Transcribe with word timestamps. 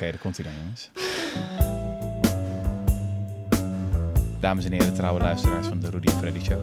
Oké, 0.00 0.10
daar 0.10 0.20
komt 0.20 0.36
hij 0.36 0.46
dan, 0.46 0.54
jongens. 0.62 0.90
Dames 4.40 4.64
en 4.64 4.72
heren, 4.72 4.94
trouwe 4.94 5.20
luisteraars 5.20 5.66
van 5.66 5.80
de 5.80 5.90
Rudy 5.90 6.06
en 6.06 6.18
Freddy 6.18 6.40
Show. 6.40 6.60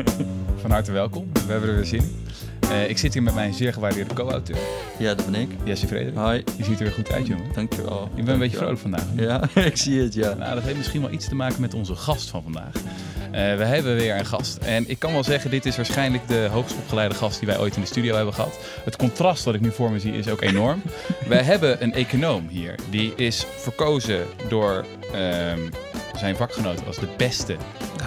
van 0.62 0.70
harte 0.70 0.92
welkom. 0.92 1.32
We 1.32 1.52
hebben 1.52 1.68
er 1.68 1.74
weer 1.74 1.84
zin 1.84 1.98
in. 1.98 2.26
Uh, 2.72 2.88
ik 2.88 2.98
zit 2.98 3.12
hier 3.12 3.22
met 3.22 3.34
mijn 3.34 3.54
zeer 3.54 3.72
gewaardeerde 3.72 4.14
co-auteur. 4.14 4.56
Ja, 4.98 5.14
dat 5.14 5.30
ben 5.30 5.40
ik. 5.40 5.50
Jesse 5.64 5.86
Frederik. 5.86 6.14
Hi. 6.14 6.54
Je 6.56 6.64
ziet 6.64 6.78
er 6.78 6.84
weer 6.84 6.92
goed 6.92 7.12
uit, 7.12 7.26
jongen. 7.26 7.44
Dankjewel. 7.54 8.08
Ik 8.14 8.24
ben 8.24 8.34
een 8.34 8.40
beetje 8.40 8.56
vrolijk 8.56 8.78
vandaag. 8.78 9.04
Ja, 9.16 9.48
ik 9.70 9.76
zie 9.76 10.00
het, 10.00 10.14
ja. 10.14 10.34
Nou, 10.34 10.54
dat 10.54 10.62
heeft 10.62 10.76
misschien 10.76 11.00
wel 11.00 11.10
iets 11.10 11.28
te 11.28 11.34
maken 11.34 11.60
met 11.60 11.74
onze 11.74 11.94
gast 11.94 12.30
van 12.30 12.42
vandaag. 12.42 12.74
Uh, 12.74 13.30
we 13.32 13.64
hebben 13.64 13.94
weer 13.94 14.18
een 14.18 14.26
gast. 14.26 14.56
En 14.56 14.90
ik 14.90 14.98
kan 14.98 15.12
wel 15.12 15.24
zeggen, 15.24 15.50
dit 15.50 15.66
is 15.66 15.76
waarschijnlijk 15.76 16.28
de 16.28 16.48
hoogst 16.52 16.76
opgeleide 16.76 17.14
gast 17.14 17.38
die 17.38 17.48
wij 17.48 17.58
ooit 17.58 17.74
in 17.74 17.80
de 17.80 17.86
studio 17.86 18.14
hebben 18.14 18.34
gehad. 18.34 18.58
Het 18.84 18.96
contrast 18.96 19.44
wat 19.44 19.54
ik 19.54 19.60
nu 19.60 19.70
voor 19.70 19.90
me 19.90 20.00
zie 20.00 20.12
is 20.12 20.28
ook 20.28 20.42
enorm. 20.42 20.82
wij 21.28 21.42
hebben 21.42 21.82
een 21.82 21.94
econoom 21.94 22.48
hier. 22.48 22.74
Die 22.90 23.12
is 23.16 23.46
verkozen 23.56 24.26
door 24.48 24.84
um, 25.14 25.70
zijn 26.18 26.36
vakgenoten 26.36 26.86
als 26.86 26.96
de 26.96 27.08
beste 27.16 27.56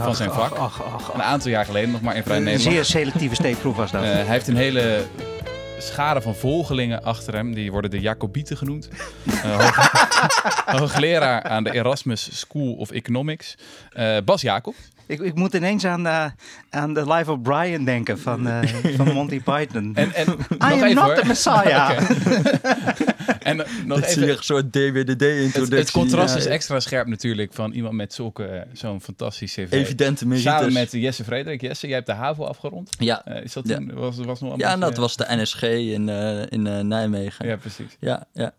van 0.04 0.16
zijn 0.16 0.32
vak. 0.32 0.52
Ach, 0.52 0.84
ach, 0.84 0.94
ach, 0.94 1.14
Een 1.14 1.24
aantal 1.24 1.52
jaar 1.52 1.66
geleden 1.66 1.92
nog 1.92 2.02
maar 2.02 2.16
in 2.16 2.24
Vrij 2.24 2.38
Een 2.38 2.44
Nederland. 2.44 2.74
zeer 2.74 2.86
selectieve 2.86 3.36
steekproef 3.36 3.76
was 3.76 3.92
dat. 3.92 4.04
Eh, 4.04 4.10
hij 4.12 4.24
heeft 4.24 4.48
een 4.48 4.56
hele 4.56 5.06
schade 5.80 6.22
van 6.22 6.36
volgelingen 6.36 7.04
achter 7.04 7.34
hem. 7.34 7.54
Die 7.54 7.72
worden 7.72 7.92
de 7.92 8.00
Jacobieten 8.00 8.58
genoemd. 8.58 8.88
Eh, 9.44 9.60
hoog- 9.60 9.92
hoogleraar 10.80 11.44
aan 11.44 11.64
de 11.64 11.72
Erasmus 11.74 12.40
School 12.40 12.74
of 12.74 12.92
Economics. 12.92 13.56
Eh, 13.90 14.18
Bas 14.26 14.42
Jacob. 14.42 14.76
Ik, 15.08 15.20
ik 15.20 15.36
moet 15.36 15.54
ineens 15.54 15.86
aan, 15.86 16.08
eh, 16.08 16.26
aan 16.70 16.94
de 16.94 17.14
Life 17.14 17.32
of 17.32 17.42
Brian 17.42 17.84
denken 17.86 18.20
van, 18.20 18.48
eh, 18.48 18.60
van 18.98 19.14
Monty 19.14 19.42
Python. 19.42 19.92
En, 19.96 20.14
en 20.14 20.26
nog 20.38 20.38
I 20.50 20.56
am 20.60 20.72
even 20.72 20.96
not 20.96 21.04
hoor. 21.04 21.16
the 21.16 21.26
Messiah. 21.28 21.98
En 23.40 23.66
eh, 23.66 23.72
nog 23.86 24.00
Dat 24.00 24.10
even. 24.10 24.30
een 24.30 24.38
soort 24.40 24.72
DWDD-introductie. 24.72 25.62
Het, 25.62 25.72
het 25.72 25.92
contrast 25.92 26.34
ja. 26.34 26.40
is 26.40 26.46
extra 26.46 26.80
scherp 26.80 27.08
natuurlijk 27.08 27.54
van 27.54 27.72
iemand 27.72 27.94
met 27.96 28.14
zulke, 28.14 28.68
zo'n 28.74 29.02
fantastische 29.02 29.64
cv. 29.64 29.72
Evidente 29.72 30.28
merites. 30.28 30.52
Samen 30.52 30.74
met 30.74 30.92
Jesse 30.92 31.24
Frederik. 31.24 31.62
Jesse, 31.62 31.86
jij 31.88 31.96
hebt 31.96 32.08
de 32.08 32.14
HAVO 32.14 32.44
afgerond. 32.44 32.90
Ja, 33.00 33.26
Eh, 33.26 33.44
is 33.44 33.54
dat 33.54 33.68
Ja. 33.68 33.76
toen, 33.76 33.94
was, 33.94 34.18
was 34.18 34.42
nog 34.42 34.52
een 34.54 34.58
ja 34.60 34.68
beetje- 34.74 34.80
dat 34.86 34.98
was 34.98 35.16
de 35.18 35.26
NSG 35.30 35.62
in, 35.64 36.10
eh, 36.10 36.42
in 36.50 36.88
Nijmegen. 36.88 37.48
Ja, 37.48 37.56
precies. 37.56 37.98
ja. 38.00 38.28
ja. 38.34 38.54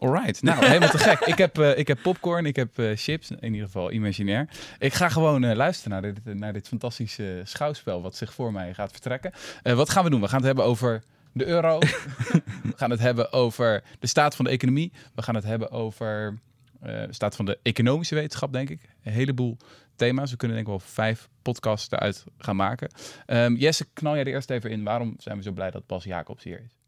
Alright, 0.00 0.42
nou 0.42 0.66
helemaal 0.66 0.88
te 0.88 0.98
gek. 0.98 1.20
Ik 1.20 1.38
heb, 1.38 1.58
eh, 1.58 1.78
ik 1.78 1.88
heb 1.88 2.02
popcorn, 2.02 2.46
ik 2.46 2.56
heb 2.56 2.78
eh, 2.78 2.90
chips, 2.94 3.30
in 3.30 3.52
ieder 3.52 3.66
geval 3.66 3.92
imaginair. 3.92 4.48
Ik 4.78 4.92
ga 4.92 5.08
gewoon 5.08 5.44
eh, 5.44 5.56
luisteren 5.56 6.02
naar 6.02 6.14
dit, 6.14 6.34
naar 6.34 6.52
dit 6.52 6.68
fantastische 6.68 7.40
schouwspel 7.44 8.02
wat 8.02 8.16
zich 8.16 8.34
voor 8.34 8.52
mij 8.52 8.74
gaat 8.74 8.90
vertrekken. 8.90 9.32
Wat 9.62 9.90
gaan 9.90 10.04
we 10.04 10.10
doen? 10.10 10.20
We 10.20 10.28
gaan 10.28 10.38
het 10.38 10.46
hebben 10.46 10.64
over 10.64 11.02
de 11.32 11.46
euro. 11.46 11.78
we 11.78 12.72
gaan 12.76 12.90
het 12.90 13.00
hebben 13.00 13.32
over 13.32 13.82
de 13.98 14.06
staat 14.06 14.36
van 14.36 14.44
de 14.44 14.50
economie. 14.50 14.92
We 15.14 15.22
gaan 15.22 15.34
het 15.34 15.44
hebben 15.44 15.70
over 15.70 16.38
de 16.80 17.06
staat 17.10 17.36
van 17.36 17.44
de 17.44 17.58
economische 17.62 18.14
wetenschap, 18.14 18.52
denk 18.52 18.70
ik. 18.70 18.80
Een 19.02 19.12
heleboel 19.12 19.56
thema's. 19.96 20.30
We 20.30 20.36
kunnen 20.36 20.56
denk 20.56 20.68
ik 20.68 20.78
wel 20.78 20.88
vijf 20.88 21.28
podcasts 21.42 21.90
eruit 21.90 22.24
gaan 22.38 22.56
maken. 22.56 22.90
Ehm, 23.26 23.54
Jesse, 23.54 23.86
knal 23.92 24.14
jij 24.14 24.24
er 24.24 24.32
eerst 24.32 24.50
even 24.50 24.70
in. 24.70 24.84
Waarom 24.84 25.14
zijn 25.18 25.36
we 25.36 25.42
zo 25.42 25.52
blij 25.52 25.70
dat 25.70 25.86
Bas 25.86 26.04
Jacobs 26.04 26.44
hier 26.44 26.62
is? 26.64 26.79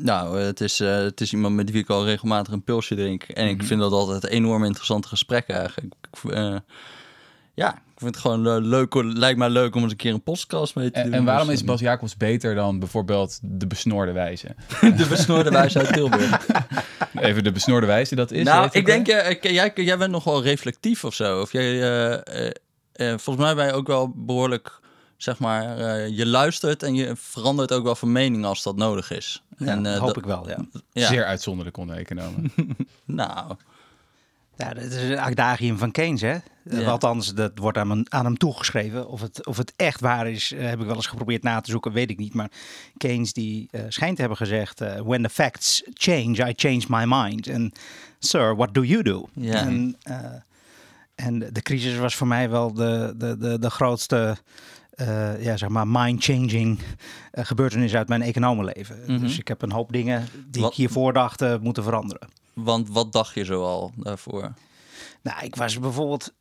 Nou, 0.00 0.38
het 0.40 0.60
is, 0.60 0.80
eh, 0.80 0.94
het 0.96 1.20
is 1.20 1.32
iemand 1.32 1.54
met 1.54 1.70
wie 1.70 1.82
ik 1.82 1.88
al 1.90 2.04
regelmatig 2.04 2.52
een 2.52 2.62
pilsje 2.64 2.94
drink. 2.94 3.22
En 3.22 3.44
Mhm. 3.44 3.54
ik 3.54 3.62
vind 3.62 3.80
dat 3.80 3.92
altijd 3.92 4.26
enorm 4.26 4.64
interessante 4.64 5.08
gesprekken 5.08 5.54
eigenlijk. 5.56 5.94
Eh, 6.30 6.56
ja, 7.54 7.74
ik 7.74 8.04
vind 8.04 8.14
het 8.14 8.18
gewoon 8.24 8.46
eh, 8.46 8.56
leuk. 8.60 8.94
Lijkt 8.94 9.38
mij 9.38 9.48
leuk 9.50 9.74
om 9.74 9.82
eens 9.82 9.90
een 9.90 9.96
keer 9.96 10.12
een 10.12 10.22
podcast 10.22 10.74
mee 10.74 10.90
te 10.90 10.98
En, 10.98 11.04
doen. 11.04 11.12
en 11.14 11.24
waarom 11.24 11.46
Dus, 11.46 11.56
is 11.56 11.64
Bas 11.64 11.80
Jacobs 11.80 12.16
beter 12.16 12.54
dan 12.54 12.78
bijvoorbeeld 12.78 13.38
de 13.42 13.66
besnoorde 13.66 14.12
wijze? 14.12 14.54
De 14.96 15.06
besnoorde 15.08 15.50
wijze 15.50 15.78
uit 15.78 15.92
Tilburg. 15.92 16.46
Even 17.20 17.44
de 17.44 17.52
besnoorde 17.52 17.86
wijze 17.86 18.14
dat 18.14 18.30
is. 18.30 18.44
nou, 18.44 18.68
ik 18.72 18.86
denk, 18.86 19.08
eh, 19.08 19.52
jij, 19.52 19.72
jij 19.74 19.98
bent 19.98 20.10
nog 20.10 20.24
wel 20.24 20.42
reflectief 20.42 21.04
of 21.04 21.14
zo. 21.14 21.40
Of 21.40 21.52
jij, 21.52 21.82
eh, 21.82 22.12
eh, 22.46 22.50
eh, 22.92 23.18
volgens 23.18 23.44
mij 23.46 23.54
ben 23.54 23.66
je 23.66 23.72
ook 23.72 23.86
wel 23.86 24.12
behoorlijk, 24.16 24.80
zeg 25.18 25.38
maar, 25.38 25.78
eh, 25.78 26.08
je 26.16 26.26
luistert 26.26 26.82
en 26.82 26.94
je 26.94 27.12
verandert 27.16 27.72
ook 27.72 27.84
wel 27.84 27.94
van 27.94 28.12
mening 28.12 28.44
als 28.44 28.62
dat 28.62 28.76
nodig 28.76 29.10
is. 29.10 29.42
Ja, 29.56 29.66
en, 29.66 29.86
eh, 29.86 29.98
hoop 29.98 30.16
ik 30.18 30.24
wel, 30.24 30.48
ja. 30.48 30.58
Ja, 30.92 31.06
Zeer 31.08 31.24
uitzonderlijk 31.24 31.76
onder 31.76 31.96
economen. 31.96 32.52
nou, 33.04 33.54
Ja, 34.56 34.74
dat 34.74 34.82
is 34.84 35.02
een 35.02 35.18
adagium 35.20 35.78
van 35.78 35.90
Keynes, 35.90 36.20
hè? 36.20 36.36
Ja. 36.70 36.90
Althans, 36.90 37.34
dat 37.34 37.52
wordt 37.54 37.78
aan, 37.78 37.90
hem- 37.90 38.04
aan 38.08 38.24
hem 38.24 38.36
toegeschreven. 38.38 39.08
Of 39.08 39.20
het, 39.20 39.46
of 39.46 39.56
het 39.56 39.72
echt 39.76 40.00
waar 40.00 40.28
is, 40.30 40.52
eh, 40.52 40.68
heb 40.68 40.80
ik 40.80 40.86
wel 40.86 40.94
eens 40.96 41.06
geprobeerd 41.06 41.42
na 41.42 41.60
te 41.60 41.70
zoeken, 41.70 41.92
weet 41.92 42.10
ik 42.10 42.18
niet. 42.18 42.34
Maar 42.34 42.50
Keynes 42.96 43.32
die 43.32 43.68
eh, 43.70 43.80
schijnt 43.88 44.14
te 44.14 44.20
hebben 44.20 44.38
gezegd... 44.38 44.80
eh, 44.80 45.00
When 45.00 45.22
the 45.22 45.28
facts 45.28 45.82
change, 45.94 46.48
I 46.48 46.52
change 46.56 46.82
my 46.88 47.04
mind. 47.06 47.46
En 47.46 47.72
sir, 48.18 48.56
what 48.56 48.74
do 48.74 48.82
you 48.84 49.02
do? 49.02 49.28
Ja. 49.34 49.54
En, 49.66 49.96
eh, 50.02 50.16
en 51.14 51.38
de 51.38 51.62
crisis 51.62 51.96
was 51.98 52.14
voor 52.16 52.26
mij 52.26 52.50
wel 52.50 52.72
de, 52.74 53.14
de, 53.16 53.36
de, 53.38 53.58
de 53.58 53.70
grootste... 53.70 54.36
eh, 54.98 55.42
ja, 55.44 55.56
zeg 55.56 55.68
maar, 55.68 55.88
mind-changing 55.88 56.78
eh, 57.30 57.44
gebeurtenis 57.44 57.94
uit 57.94 58.08
mijn 58.08 58.22
economenleven. 58.22 58.98
Mhm. 59.06 59.18
Dus 59.20 59.38
ik 59.38 59.48
heb 59.48 59.62
een 59.62 59.72
hoop 59.72 59.92
dingen 59.92 60.26
die 60.50 60.62
Wat- 60.62 60.70
ik 60.70 60.76
hiervoor 60.76 61.12
dacht 61.12 61.42
eh, 61.42 61.54
moeten 61.60 61.82
veranderen. 61.82 62.28
want 62.52 62.88
wat 62.90 63.12
dacht 63.12 63.34
je 63.34 63.44
zo 63.44 63.62
al 63.64 63.92
daarvoor? 63.96 64.52
Nou, 65.22 65.44
ik 65.44 65.56
was 65.56 65.78
bijvoorbeeld 65.78 66.34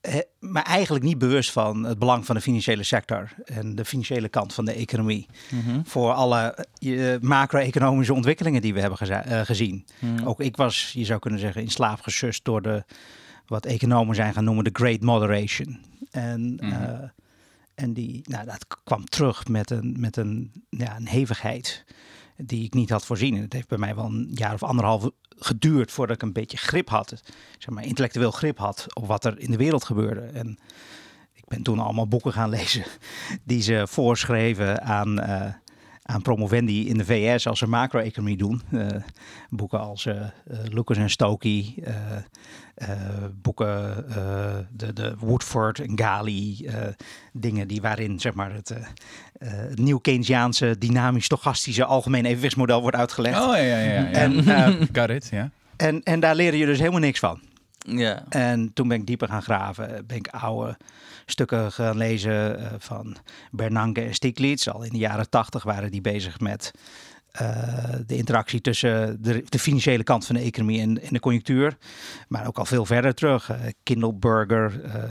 eh, 0.00 0.14
me 0.40 0.60
eigenlijk 0.60 1.04
niet 1.04 1.18
bewust 1.18 1.50
van 1.52 1.84
het 1.84 1.98
belang 1.98 2.26
van 2.26 2.34
de 2.34 2.40
financiële 2.40 2.82
sector 2.82 3.30
en 3.44 3.74
de 3.74 3.84
financiële 3.84 4.28
kant 4.28 4.54
van 4.54 4.64
de 4.64 4.72
economie. 4.72 5.26
Mhm. 5.50 5.80
Voor 5.84 6.12
alle 6.12 6.66
macro-economische 7.20 8.14
ontwikkelingen 8.14 8.60
die 8.62 8.74
we 8.74 8.80
hebben 8.80 8.98
gezien. 9.46 9.86
Mhm. 9.98 10.26
Ook 10.26 10.40
ik 10.40 10.56
was, 10.56 10.90
je 10.94 11.04
zou 11.04 11.18
kunnen 11.18 11.40
zeggen, 11.40 11.62
in 11.62 11.70
slaap 11.70 12.00
gesust 12.00 12.44
door 12.44 12.62
de, 12.62 12.84
wat 13.46 13.66
economen 13.66 14.14
zijn 14.14 14.32
gaan 14.32 14.44
noemen, 14.44 14.64
de 14.64 14.70
Great 14.72 15.00
Moderation. 15.00 15.78
En, 16.10 16.54
Mhm. 16.60 17.06
En 17.78 17.92
die, 17.92 18.22
nou, 18.24 18.44
dat 18.44 18.66
kwam 18.84 19.04
terug 19.04 19.48
met 19.48 19.70
een, 19.70 19.96
met 19.98 20.16
een, 20.16 20.52
ja, 20.70 20.96
een 20.96 21.08
hevigheid 21.08 21.84
die 22.36 22.64
ik 22.64 22.74
niet 22.74 22.90
had 22.90 23.06
voorzien. 23.06 23.36
En 23.36 23.42
het 23.42 23.52
heeft 23.52 23.68
bij 23.68 23.78
mij 23.78 23.94
wel 23.94 24.04
een 24.04 24.30
jaar 24.34 24.52
of 24.52 24.62
anderhalf 24.62 25.10
geduurd 25.28 25.92
voordat 25.92 26.16
ik 26.16 26.22
een 26.22 26.32
beetje 26.32 26.56
grip 26.56 26.88
had, 26.88 27.22
zeg 27.58 27.74
maar 27.74 27.84
intellectueel 27.84 28.30
grip 28.30 28.58
had 28.58 28.86
op 28.94 29.06
wat 29.06 29.24
er 29.24 29.38
in 29.38 29.50
de 29.50 29.56
wereld 29.56 29.84
gebeurde. 29.84 30.20
En 30.20 30.58
ik 31.32 31.44
ben 31.48 31.62
toen 31.62 31.78
allemaal 31.78 32.08
boeken 32.08 32.32
gaan 32.32 32.48
lezen 32.48 32.84
die 33.44 33.62
ze 33.62 33.86
voorschreven 33.88 34.82
aan, 34.82 35.20
eh, 35.20 35.52
aan 36.10 36.22
promovendi 36.22 36.88
in 36.88 36.98
de 36.98 37.04
VS 37.04 37.46
als 37.46 37.58
ze 37.58 37.66
macro-economie 37.66 38.36
doen. 38.36 38.62
Eh, 38.72 38.86
boeken 39.50 39.80
als 39.80 40.06
eh, 40.06 40.20
eh, 40.20 40.28
Lucas 40.64 40.96
en 40.96 41.10
Stokey, 41.10 41.74
eh, 41.84 41.94
eh, 42.74 43.24
boeken 43.42 44.04
eh, 44.08 44.56
de, 44.70 44.92
de 44.92 45.14
Woodford 45.18 45.80
en 45.80 45.98
Gali, 45.98 46.66
eh, 46.66 46.74
dingen 47.32 47.68
die 47.68 47.80
waarin 47.80 48.20
zeg 48.20 48.34
maar, 48.34 48.52
het, 48.52 48.70
eh, 48.70 48.78
eh, 49.38 49.68
het 49.68 49.78
nieuw 49.78 49.98
Keynesiaanse 49.98 50.76
dynamisch-stochastische 50.78 51.84
algemeen 51.84 52.24
evenwichtsmodel 52.24 52.80
wordt 52.80 52.96
uitgelegd. 52.96 53.40
Oh 53.40 53.46
ja, 53.46 53.56
ja, 53.56 53.78
ja. 53.78 53.92
ja. 53.92 54.10
En, 54.10 54.48
eh, 54.48 54.66
Got 54.92 55.10
it, 55.10 55.28
ja. 55.30 55.50
en, 55.76 56.02
en 56.02 56.20
daar 56.20 56.34
leer 56.34 56.54
je 56.54 56.66
dus 56.66 56.78
helemaal 56.78 57.00
niks 57.00 57.18
van. 57.18 57.40
Ja. 57.78 58.24
En 58.28 58.72
toen 58.74 58.88
ben 58.88 59.00
ik 59.00 59.06
dieper 59.06 59.28
gaan 59.28 59.42
graven. 59.42 60.06
Ben 60.06 60.16
ik 60.16 60.28
oude 60.28 60.76
stukken 61.30 61.72
gaan 61.72 61.96
lezen 61.96 62.58
eh, 62.58 62.66
van 62.78 63.16
Bernanke 63.50 64.00
en 64.00 64.14
Stiglitz. 64.14 64.66
Al 64.68 64.82
in 64.82 64.90
de 64.92 64.98
jaren 64.98 65.30
tachtig 65.30 65.62
waren 65.62 65.90
die 65.90 66.00
bezig 66.00 66.40
met 66.40 66.70
eh, 67.30 67.48
de 68.06 68.16
interactie 68.16 68.60
tussen 68.60 69.22
de, 69.22 69.42
de 69.48 69.58
financiële 69.58 70.02
kant 70.02 70.26
van 70.26 70.34
de 70.34 70.40
economie 70.42 70.80
en, 70.80 71.02
en 71.02 71.12
de 71.12 71.20
conjunctuur. 71.20 71.76
Maar 72.28 72.46
ook 72.46 72.58
al 72.58 72.64
veel 72.64 72.84
verder 72.86 73.14
terug. 73.14 73.50
eh 73.50 73.56
Kindleberger, 73.82 74.80
eh 74.84 75.02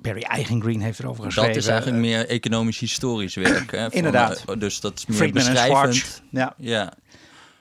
Barry 0.00 0.22
Eigengreen 0.22 0.80
heeft 0.80 0.98
erover 0.98 1.24
geschreven. 1.24 1.52
Dat 1.52 1.62
is 1.62 1.68
eigenlijk 1.68 2.00
meer 2.00 2.28
economisch-historisch 2.28 3.34
werk. 3.34 3.70
Hè, 3.70 3.82
van, 3.90 3.90
Inderdaad. 3.92 4.44
eh, 4.46 4.58
dus 4.58 4.80
dat 4.80 4.98
is 4.98 5.06
meer 5.06 5.16
Friedman 5.16 5.42
en 5.46 5.52
beschrijvend. 5.52 6.22
Ja, 6.30 6.54
Ja, 6.58 6.92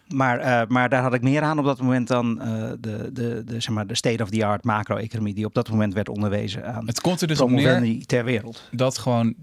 maar, 0.07 0.40
eh, 0.40 0.68
maar 0.68 0.90
daar 0.90 1.01
had 1.01 1.13
ik 1.13 1.22
meer 1.22 1.41
aan 1.41 1.59
op 1.59 1.66
dat 1.66 1.81
moment 1.81 2.07
dan 2.07 2.42
eh, 2.42 2.48
de, 2.80 3.09
de, 3.13 3.44
de, 3.45 3.59
zeg 3.59 3.69
maar, 3.74 3.88
de 3.88 3.95
state-of-the-art 3.95 4.63
macro-economie 4.63 5.33
die 5.33 5.45
op 5.45 5.54
dat 5.54 5.69
moment 5.69 5.94
werd 5.94 6.09
onderwezen 6.09 6.74
aan 6.74 6.86
Het 6.88 7.01
komt 7.01 7.21
er 7.21 7.27
dus 7.27 7.42
op 7.42 7.50
neer 7.50 7.62
promovendi 7.63 8.06
ter 8.06 8.24
wereld. 8.24 8.62
dat 8.71 8.98
gewoon, 8.98 9.36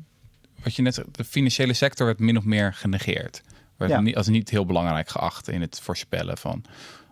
wat 0.63 0.75
je 0.75 0.83
net 0.83 0.95
zei, 0.95 1.07
de 1.13 1.25
financiële 1.25 1.73
sector 1.73 2.07
werd 2.07 2.19
min 2.19 2.37
of 2.37 2.45
meer 2.45 2.73
genegeerd. 2.75 3.43
Werd 3.77 3.91
Ja. 3.91 4.01
niet, 4.01 4.17
als 4.17 4.29
niet 4.29 4.51
heel 4.51 4.67
belangrijk 4.67 5.09
geacht 5.09 5.49
in 5.49 5.61
het 5.61 5.81
voorspellen 5.83 6.39
van 6.39 6.65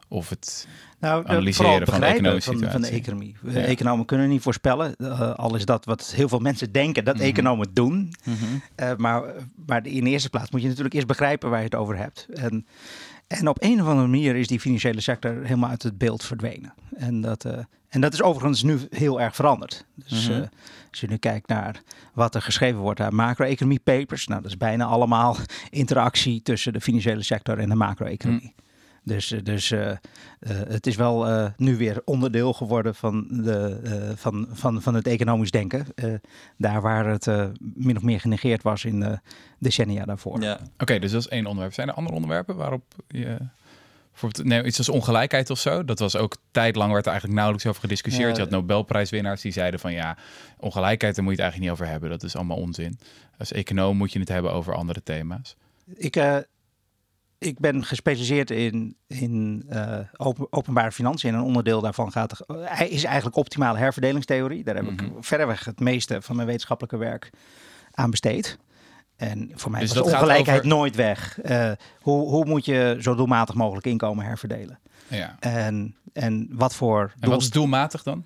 of 0.08 0.28
het... 0.28 0.68
Nou, 1.00 1.26
Analyseren 1.26 1.72
het 1.80 1.90
van 1.90 2.00
de 2.00 2.06
economische 2.06 2.58
van, 2.58 2.70
van 2.70 2.80
de 2.80 2.88
economie. 2.88 3.36
Ja. 3.46 3.60
Economen 3.60 4.04
kunnen 4.06 4.28
niet 4.28 4.42
voorspellen, 4.42 4.94
eh, 4.96 5.34
al 5.34 5.54
is 5.56 5.64
dat 5.64 5.84
wat 5.84 6.12
heel 6.16 6.28
veel 6.28 6.38
mensen 6.38 6.72
denken 6.72 7.04
dat 7.04 7.14
Mhm. 7.16 7.24
economen 7.24 7.68
doen. 7.72 8.12
Mhm. 8.24 8.94
Maar, 8.96 9.22
maar 9.66 9.86
in 9.86 10.04
de 10.04 10.10
eerste 10.10 10.30
plaats 10.30 10.50
moet 10.50 10.60
je 10.62 10.66
natuurlijk 10.68 10.94
eerst 10.94 11.06
begrijpen 11.06 11.50
waar 11.50 11.58
je 11.58 11.64
het 11.64 11.74
over 11.74 11.96
hebt. 11.96 12.26
En, 12.34 12.66
en 13.38 13.48
op 13.48 13.56
een 13.62 13.80
of 13.82 13.86
andere 13.86 14.08
manier 14.08 14.36
is 14.36 14.46
die 14.46 14.60
financiële 14.60 15.00
sector 15.00 15.42
helemaal 15.42 15.70
uit 15.70 15.82
het 15.82 15.98
beeld 15.98 16.24
verdwenen. 16.24 16.74
En 16.96 17.20
dat, 17.20 17.44
eh, 17.44 17.58
en 17.88 18.00
dat 18.00 18.12
is 18.12 18.22
overigens 18.22 18.62
nu 18.62 18.78
heel 18.90 19.20
erg 19.20 19.34
veranderd. 19.34 19.84
Dus 19.94 20.28
Mhm. 20.28 20.38
eh, 20.40 20.46
als 20.90 21.00
je 21.00 21.06
nu 21.08 21.16
kijkt 21.16 21.48
naar 21.48 21.82
wat 22.14 22.34
er 22.34 22.42
geschreven 22.42 22.80
wordt 22.80 23.00
aan 23.00 23.14
macro-economie 23.14 23.80
papers, 23.84 24.26
nou, 24.26 24.42
dat 24.42 24.50
is 24.50 24.56
bijna 24.56 24.84
allemaal 24.84 25.36
interactie 25.70 26.42
tussen 26.42 26.72
de 26.72 26.80
financiële 26.80 27.22
sector 27.22 27.58
en 27.58 27.68
de 27.68 27.74
macro-economie. 27.74 28.54
Dus, 29.04 29.30
eh, 29.30 29.40
dus 29.42 29.70
eh, 29.70 29.90
eh, 29.90 29.96
het 30.48 30.86
is 30.86 30.96
wel 30.96 31.28
eh, 31.28 31.50
nu 31.56 31.76
weer 31.76 32.02
onderdeel 32.04 32.52
geworden 32.52 32.94
van, 32.94 33.26
de, 33.30 33.80
eh, 33.84 34.16
van, 34.16 34.48
van, 34.52 34.82
van 34.82 34.94
het 34.94 35.06
economisch 35.06 35.50
denken. 35.50 35.86
Eh, 35.94 36.14
daar 36.56 36.80
waar 36.80 37.06
het 37.06 37.26
eh, 37.26 37.46
min 37.74 37.96
of 37.96 38.02
meer 38.02 38.20
genegeerd 38.20 38.62
was 38.62 38.84
in 38.84 39.00
de 39.00 39.18
decennia 39.58 40.04
daarvoor. 40.04 40.42
Ja. 40.42 40.60
Oké, 40.78 40.98
dus 40.98 41.12
dat 41.12 41.20
is 41.20 41.28
één 41.28 41.46
onderwerp. 41.46 41.74
Zijn 41.74 41.88
er 41.88 41.94
andere 41.94 42.14
onderwerpen 42.14 42.56
waarop 42.56 42.84
je... 43.08 43.36
Bijvoorbeeld, 44.10 44.46
nee, 44.46 44.64
iets 44.64 44.78
als 44.78 44.88
ongelijkheid 44.88 45.50
of 45.50 45.58
zo. 45.58 45.84
Dat 45.84 45.98
was 45.98 46.16
ook 46.16 46.36
tijdlang 46.50 46.92
werd 46.92 47.04
er 47.04 47.10
eigenlijk 47.10 47.40
nauwelijks 47.40 47.70
over 47.70 47.80
gediscussieerd. 47.80 48.28
Ja, 48.28 48.34
je 48.34 48.40
had 48.40 48.50
Nobelprijswinnaars 48.50 49.40
die 49.40 49.52
zeiden 49.52 49.80
van 49.80 49.92
ja, 49.92 50.16
ongelijkheid, 50.56 51.14
daar 51.14 51.24
moet 51.24 51.36
je 51.36 51.42
het 51.42 51.52
eigenlijk 51.52 51.60
niet 51.60 51.70
over 51.70 51.86
hebben. 51.86 52.10
Dat 52.10 52.22
is 52.22 52.36
allemaal 52.36 52.56
onzin. 52.56 52.98
Als 53.38 53.52
econoom 53.52 53.96
moet 53.96 54.12
je 54.12 54.18
het 54.18 54.28
hebben 54.28 54.52
over 54.52 54.74
andere 54.74 55.02
thema's. 55.02 55.56
Ik, 55.94 56.16
eh, 56.16 56.36
ik 57.46 57.58
ben 57.58 57.84
gespecialiseerd 57.84 58.50
in, 58.50 58.96
in 59.06 59.64
eh, 59.68 59.98
open, 60.16 60.46
openbare 60.50 60.92
financiën. 60.92 61.30
En 61.32 61.36
een 61.36 61.44
onderdeel 61.44 61.80
daarvan 61.80 62.12
gaat, 62.12 62.40
eh, 62.40 62.80
is 62.90 63.04
eigenlijk 63.04 63.36
optimale 63.36 63.78
herverdelingstheorie. 63.78 64.64
Daar 64.64 64.74
heb 64.74 64.84
Mhm. 64.90 64.92
ik 65.04 65.10
verreweg 65.20 65.64
het 65.64 65.80
meeste 65.80 66.22
van 66.22 66.34
mijn 66.36 66.46
wetenschappelijke 66.46 66.96
werk 66.98 67.30
aan 67.92 68.10
besteed. 68.10 68.58
En 69.16 69.50
voor 69.54 69.70
mij 69.70 69.80
Dus 69.80 69.92
gaat 69.92 70.02
ongelijkheid 70.04 70.58
over- 70.58 70.68
nooit 70.68 70.96
weg. 70.96 71.40
Eh, 71.40 71.70
hoe, 72.00 72.28
hoe 72.28 72.44
moet 72.44 72.64
je 72.64 72.96
zo 73.00 73.14
doelmatig 73.14 73.54
mogelijk 73.54 73.86
inkomen 73.86 74.24
herverdelen? 74.24 74.78
Ja. 75.08 75.36
En, 75.40 75.96
en 76.12 76.48
wat 76.52 76.74
voor 76.74 77.00
En 77.02 77.20
doel, 77.20 77.30
wat 77.30 77.40
is 77.42 77.50
doelmatig 77.50 78.02
dan? 78.02 78.24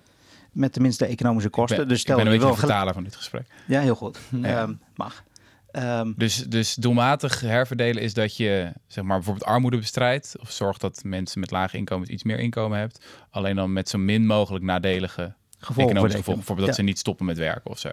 met 0.51 0.73
de 0.73 0.79
minste 0.79 1.05
economische 1.05 1.49
kosten. 1.49 1.75
ik 1.75 1.81
ben, 1.81 1.91
dus 1.91 1.99
stel 2.01 2.17
ik 2.17 2.23
ben 2.23 2.33
een 2.33 2.39
je 2.39 2.45
beetje 2.45 2.55
wil 2.59 2.67
vertaler 2.67 2.93
van 2.93 3.03
dit 3.03 3.15
gesprek. 3.15 3.47
Ja, 3.65 3.79
heel 3.81 3.95
goed. 3.95 4.19
Ja. 4.31 4.61
Ehm, 4.61 4.73
mag. 4.95 5.23
Ehm, 5.71 6.13
Dus, 6.15 6.35
dus 6.35 6.75
doelmatig 6.75 7.39
herverdelen 7.39 8.03
is 8.03 8.13
dat 8.13 8.37
je 8.37 8.71
zeg 8.87 9.03
maar, 9.03 9.15
bijvoorbeeld 9.17 9.45
armoede 9.45 9.77
bestrijdt. 9.77 10.35
Of 10.39 10.51
zorgt 10.51 10.81
dat 10.81 11.01
mensen 11.03 11.39
met 11.39 11.51
lage 11.51 11.77
inkomens 11.77 12.09
iets 12.09 12.23
meer 12.23 12.39
inkomen 12.39 12.79
hebt. 12.79 13.05
Alleen 13.29 13.55
dan 13.55 13.73
met 13.73 13.89
zo 13.89 13.97
min 13.97 14.25
mogelijk 14.25 14.65
nadelige 14.65 15.33
gevolgen 15.59 15.83
economische 15.83 16.17
gevolgen. 16.17 16.35
Bijvoorbeeld 16.35 16.67
dat 16.67 16.75
ze 16.75 16.81
niet 16.81 16.99
stoppen 16.99 17.25
met 17.25 17.37
werken 17.37 17.71
of 17.71 17.79
zo. 17.79 17.89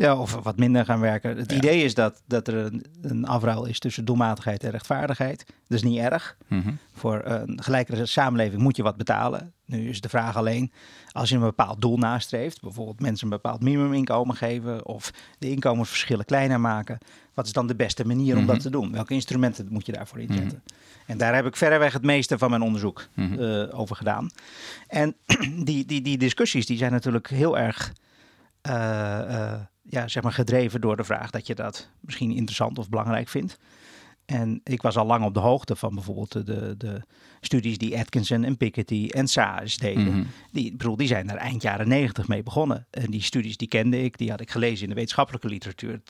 Ja, 0.00 0.16
of 0.16 0.34
wat 0.42 0.56
minder 0.58 0.84
gaan 0.84 1.00
werken. 1.00 1.36
Het 1.36 1.50
Ja. 1.50 1.56
idee 1.56 1.82
is 1.84 1.94
dat, 1.94 2.22
dat 2.26 2.48
er 2.48 2.54
een, 2.56 2.84
een 3.02 3.26
afruil 3.26 3.64
is 3.64 3.78
tussen 3.78 4.04
doelmatigheid 4.04 4.64
en 4.64 4.70
rechtvaardigheid. 4.70 5.44
Dat 5.46 5.78
is 5.78 5.82
niet 5.82 5.98
erg. 5.98 6.36
Mhm. 6.48 6.70
Voor 6.92 7.20
een 7.24 7.62
gelijkere 7.62 8.06
samenleving 8.06 8.62
moet 8.62 8.76
je 8.76 8.82
wat 8.82 8.96
betalen. 8.96 9.52
Nu 9.64 9.88
is 9.88 10.00
de 10.00 10.08
vraag 10.08 10.36
alleen, 10.36 10.72
als 11.12 11.28
je 11.28 11.34
een 11.34 11.40
bepaald 11.40 11.80
doel 11.80 11.96
nastreeft, 11.96 12.60
bijvoorbeeld 12.60 13.00
mensen 13.00 13.24
een 13.26 13.32
bepaald 13.32 13.62
minimuminkomen 13.62 14.36
geven 14.36 14.86
of 14.86 15.10
de 15.38 15.50
inkomensverschillen 15.50 16.24
kleiner 16.24 16.60
maken, 16.60 16.98
wat 17.34 17.46
is 17.46 17.52
dan 17.52 17.66
de 17.66 17.76
beste 17.76 18.06
manier 18.06 18.34
om 18.36 18.42
Mhm. 18.42 18.50
dat 18.52 18.60
te 18.60 18.70
doen? 18.70 18.92
Welke 18.92 19.14
instrumenten 19.14 19.66
moet 19.70 19.86
je 19.86 19.92
daarvoor 19.92 20.20
inzetten? 20.20 20.62
En 21.06 21.18
daar 21.18 21.34
heb 21.34 21.46
ik 21.46 21.56
verreweg 21.56 21.92
het 21.92 22.02
meeste 22.04 22.38
van 22.38 22.50
mijn 22.50 22.62
onderzoek 22.62 23.06
Mhm. 23.14 23.42
eh, 23.42 23.78
over 23.80 23.96
gedaan. 23.96 24.30
En 24.86 25.14
die, 25.64 25.84
die, 25.84 26.02
die 26.02 26.18
discussies 26.18 26.66
die 26.66 26.76
zijn 26.78 26.92
natuurlijk 26.92 27.28
heel 27.28 27.58
erg 27.58 27.92
eh, 28.60 29.52
eh, 29.52 29.60
ja, 29.88 30.08
zeg 30.08 30.22
maar 30.22 30.32
gedreven 30.32 30.80
door 30.80 30.96
de 30.96 31.04
vraag 31.04 31.30
dat 31.30 31.46
je 31.46 31.54
dat 31.54 31.88
misschien 32.00 32.30
interessant 32.30 32.78
of 32.78 32.88
belangrijk 32.88 33.28
vindt. 33.28 33.58
En 34.24 34.60
ik 34.64 34.82
was 34.82 34.96
al 34.96 35.06
lang 35.06 35.24
op 35.24 35.34
de 35.34 35.40
hoogte 35.40 35.76
van 35.76 35.94
bijvoorbeeld 35.94 36.46
de, 36.46 36.74
de, 36.76 37.02
studies 37.40 37.78
die 37.78 37.98
Atkinson 37.98 38.44
en 38.44 38.56
Piketty 38.56 39.08
en 39.10 39.28
Saas 39.28 39.76
deden. 39.76 40.04
Mhm. 40.04 40.22
Die, 40.52 40.76
bedoel, 40.76 40.96
die 40.96 41.06
zijn 41.06 41.26
daar 41.26 41.36
eind 41.36 41.62
jaren 41.62 41.88
negentig 41.88 42.28
mee 42.28 42.42
begonnen. 42.42 42.86
En 42.90 43.10
die 43.10 43.22
studies 43.22 43.56
die 43.56 43.68
kende 43.68 44.02
ik, 44.02 44.18
die 44.18 44.30
had 44.30 44.40
ik 44.40 44.50
gelezen 44.50 44.82
in 44.82 44.88
de 44.88 44.94
wetenschappelijke 44.94 45.48
literatuur. 45.48 46.00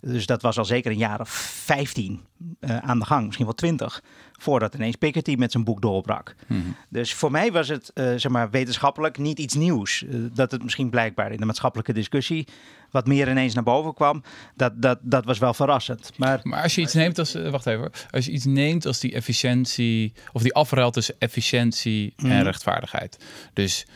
Dus 0.00 0.26
dat 0.26 0.42
was 0.42 0.58
al 0.58 0.64
zeker 0.64 0.90
een 0.90 0.98
jaar 0.98 1.20
of 1.20 1.28
15 1.28 2.20
eh, 2.60 2.76
aan 2.76 2.98
de 2.98 3.04
gang, 3.04 3.24
misschien 3.24 3.46
wel 3.46 3.54
20, 3.54 4.02
voordat 4.32 4.74
ineens 4.74 4.96
Piketty 4.96 5.34
met 5.34 5.52
zijn 5.52 5.64
boek 5.64 5.82
doorbrak. 5.82 6.34
Mhm. 6.46 6.60
Dus 6.88 7.14
voor 7.14 7.30
mij 7.30 7.52
was 7.52 7.68
het 7.68 7.90
eh, 7.92 8.04
zeg 8.16 8.32
maar, 8.32 8.50
wetenschappelijk 8.50 9.18
niet 9.18 9.38
iets 9.38 9.54
nieuws. 9.54 10.04
Eh, 10.04 10.16
dat 10.32 10.50
het 10.50 10.62
misschien 10.62 10.90
blijkbaar 10.90 11.32
in 11.32 11.40
de 11.40 11.46
maatschappelijke 11.46 11.92
discussie 11.92 12.46
wat 12.92 13.06
meer 13.06 13.28
ineens 13.28 13.54
naar 13.54 13.62
boven 13.62 13.94
kwam, 13.94 14.22
dat, 14.56 14.72
dat, 14.82 14.98
dat 15.02 15.24
was 15.24 15.38
wel 15.38 15.54
verrassend. 15.54 16.10
Maar 16.16 16.40
Maar 16.42 16.62
als 16.62 16.74
je 16.74 16.80
iets 16.80 16.94
neemt 16.94 17.18
als, 17.18 17.34
eh, 17.34 17.50
wacht 17.50 17.66
even, 17.66 17.90
als 18.10 18.24
je 18.24 18.30
iets 18.32 18.44
neemt 18.44 18.86
als 18.86 19.00
die 19.00 19.12
efficiëntie, 19.12 20.12
of 20.32 20.42
die 20.42 20.54
afruil 20.54 20.90
tussen 20.90 21.14
efficiëntie 21.18 22.12
en 22.16 22.26
Mhm. 22.26 22.42
rechtvaardigheid. 22.42 23.18
Dus 23.52 23.86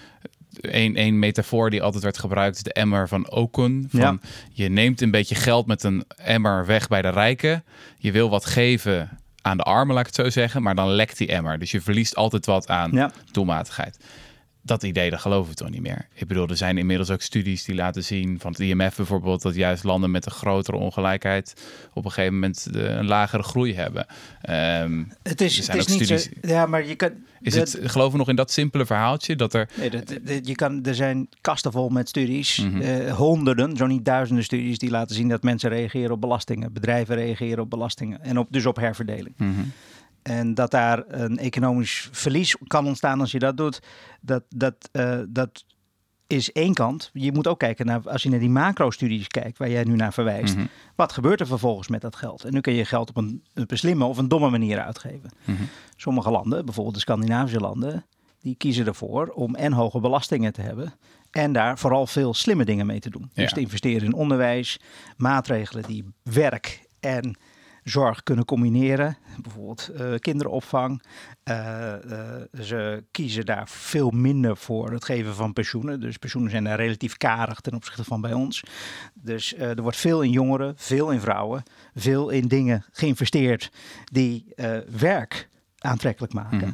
een, 0.61 1.01
een 1.01 1.19
metafoor 1.19 1.71
die 1.71 1.83
altijd 1.83 2.03
werd 2.03 2.19
gebruikt 2.19 2.65
de 2.65 2.73
emmer 2.73 3.09
van 3.09 3.31
Okun. 3.31 3.89
Van 3.91 4.21
Je 4.53 4.69
neemt 4.69 5.01
een 5.01 5.11
beetje 5.11 5.35
geld 5.35 5.67
met 5.67 5.83
een 5.83 6.05
emmer 6.17 6.67
weg 6.67 6.89
bij 6.89 7.03
de 7.03 7.09
rijken. 7.11 7.65
Je 7.99 8.13
wil 8.13 8.31
wat 8.31 8.45
geven 8.45 9.19
aan 9.43 9.57
de 9.57 9.63
armen, 9.63 9.95
laat 9.95 10.07
ik 10.07 10.17
het 10.17 10.25
zo 10.25 10.31
zeggen, 10.41 10.63
maar 10.63 10.75
dan 10.75 10.89
lekt 10.89 11.19
die 11.19 11.29
emmer. 11.29 11.59
Dus 11.59 11.71
je 11.71 11.81
verliest 11.81 12.15
altijd 12.17 12.47
wat 12.47 12.69
aan 12.69 12.91
ja, 12.93 13.13
doelmatigheid. 13.33 13.99
Dat 14.67 14.83
idee, 14.83 15.11
dat 15.11 15.21
geloven 15.21 15.51
we 15.51 15.57
toch 15.57 15.71
niet 15.71 15.81
meer. 15.81 16.07
Ik 16.15 16.27
bedoel, 16.27 16.49
er 16.49 16.57
zijn 16.57 16.79
inmiddels 16.79 17.11
ook 17.11 17.21
studies 17.23 17.65
die 17.65 17.75
laten 17.75 18.05
zien, 18.05 18.41
van 18.41 18.51
het 18.51 18.61
IMF 18.61 18.97
bijvoorbeeld, 18.97 19.43
dat 19.43 19.55
juist 19.55 19.85
landen 19.85 20.11
met 20.11 20.27
een 20.27 20.33
grotere 20.33 20.77
ongelijkheid 20.77 21.55
op 21.95 22.05
een 22.05 22.11
gegeven 22.11 22.35
moment 22.35 22.73
de, 22.73 22.83
een 22.89 23.07
lagere 23.07 23.43
groei 23.43 23.75
hebben. 23.75 24.07
Ehm, 24.43 25.03
het 25.23 25.41
is, 25.41 25.53
Er 25.53 25.57
het 25.57 25.65
zijn 25.65 25.79
is 25.79 25.93
ook 25.93 25.99
niet 26.21 26.21
zo. 26.43 26.49
Ja, 26.55 26.67
maar 26.67 26.87
je 26.87 26.95
kan. 26.95 27.11
is 27.41 27.55
dat- 27.55 27.73
het, 27.73 27.91
geloven 27.91 28.13
we 28.13 28.19
nog 28.19 28.29
in 28.29 28.37
dat 28.37 28.51
simpele 28.51 28.87
verhaaltje 28.87 29.37
dat 29.37 29.55
er. 29.55 29.69
Nee, 29.75 29.91
dat, 29.91 30.09
dat- 30.23 30.47
je 30.47 30.55
kan, 30.55 30.85
er 30.85 30.95
zijn 30.95 31.29
kasten 31.41 31.73
vol 31.73 31.89
met 31.89 32.09
studies, 32.09 32.59
Mhm. 32.59 32.81
eh, 32.81 33.15
honderden, 33.15 33.77
zo 33.77 33.87
niet 33.87 34.05
duizenden 34.05 34.45
studies 34.45 34.79
die 34.79 34.91
laten 34.91 35.17
zien 35.17 35.29
dat 35.29 35.43
mensen 35.43 35.71
reageren 35.71 36.11
op 36.11 36.21
belastingen, 36.21 36.73
bedrijven 36.73 37.15
reageren 37.17 37.59
op 37.62 37.71
belastingen 37.71 38.23
en 38.23 38.39
op, 38.39 38.47
dus 38.51 38.67
op 38.67 38.77
herverdeling. 38.77 39.35
Mhm. 39.37 39.51
En 40.26 40.55
dat 40.55 40.70
daar 40.70 41.05
een 41.06 41.38
economisch 41.38 42.08
verlies 42.12 42.56
kan 42.67 42.87
ontstaan 42.87 43.20
als 43.20 43.31
je 43.31 43.38
dat 43.38 43.56
doet, 43.56 43.81
dat, 44.20 44.43
dat, 44.49 44.88
eh, 44.93 45.19
dat 45.28 45.64
is 46.26 46.52
één 46.52 46.75
kant. 46.75 47.11
Je 47.12 47.32
moet 47.32 47.46
ook 47.46 47.58
kijken 47.58 47.87
naar, 47.87 48.11
als 48.11 48.23
je 48.23 48.31
naar 48.31 48.38
die 48.38 48.49
macro-studies 48.49 49.26
kijkt, 49.26 49.58
waar 49.58 49.70
jij 49.70 49.84
nu 49.84 49.96
naar 49.96 50.12
verwijst, 50.12 50.56
Mhm. 50.56 50.67
wat 50.94 51.12
gebeurt 51.12 51.40
er 51.40 51.46
vervolgens 51.46 51.88
met 51.88 52.00
dat 52.00 52.17
geld? 52.17 52.44
En 52.44 52.52
nu 52.52 52.61
kun 52.61 52.73
je 52.73 52.84
geld 52.84 53.08
op 53.08 53.17
een, 53.17 53.43
op 53.55 53.70
een 53.70 53.78
slimme 53.78 54.05
of 54.05 54.19
een 54.19 54.28
domme 54.28 54.50
manier 54.50 54.81
uitgeven. 54.81 55.31
Mhm. 55.44 55.62
Sommige 55.96 56.31
landen, 56.31 56.64
bijvoorbeeld 56.64 56.94
de 56.94 57.00
Scandinavische 57.00 57.61
landen, 57.61 58.06
die 58.40 58.55
kiezen 58.55 58.87
ervoor 58.87 59.26
om 59.28 59.55
en 59.55 59.73
hoge 59.73 60.00
belastingen 60.00 60.52
te 60.52 60.61
hebben 60.61 60.94
en 61.31 61.52
daar 61.52 61.78
vooral 61.78 62.06
veel 62.06 62.34
slimme 62.34 62.64
dingen 62.64 62.87
mee 62.87 63.00
te 63.00 63.11
doen. 63.11 63.31
Dus 63.34 63.52
te 63.52 63.61
investeren 63.61 64.05
in 64.06 64.14
onderwijs, 64.14 64.81
maatregelen 65.17 65.82
die 65.82 66.05
werk 66.23 66.88
en 67.00 67.37
zorg 67.88 68.23
kunnen 68.23 68.44
combineren. 68.44 69.17
Bijvoorbeeld 69.43 69.88
eh, 69.88 70.15
kinderopvang. 70.19 71.03
Eh, 71.43 71.93
eh, 71.93 72.43
ze 72.61 73.05
kiezen 73.11 73.47
daar 73.47 73.69
veel 73.69 74.11
minder 74.11 74.57
voor 74.57 74.90
het 74.90 75.05
geven 75.05 75.35
van 75.35 75.52
pensioenen. 75.52 76.00
Dus 76.00 76.16
pensioenen 76.16 76.50
zijn 76.50 76.64
daar 76.64 76.76
relatief 76.76 77.16
karig 77.16 77.61
ten 77.61 77.75
opzichte 77.75 78.05
van 78.05 78.21
bij 78.21 78.33
ons. 78.33 78.62
Dus 79.14 79.57
er 79.59 79.83
wordt 79.83 79.97
veel 79.97 80.23
in 80.23 80.31
jongeren, 80.31 80.75
veel 80.76 81.11
in 81.11 81.21
vrouwen, 81.21 81.62
veel 81.95 82.28
in 82.28 82.49
dingen 82.49 82.85
geïnvesteerd 82.93 83.71
die 84.05 84.55
werk 84.99 85.49
aantrekkelijk 85.87 86.33
maken. 86.33 86.57
Mhm. 86.59 86.71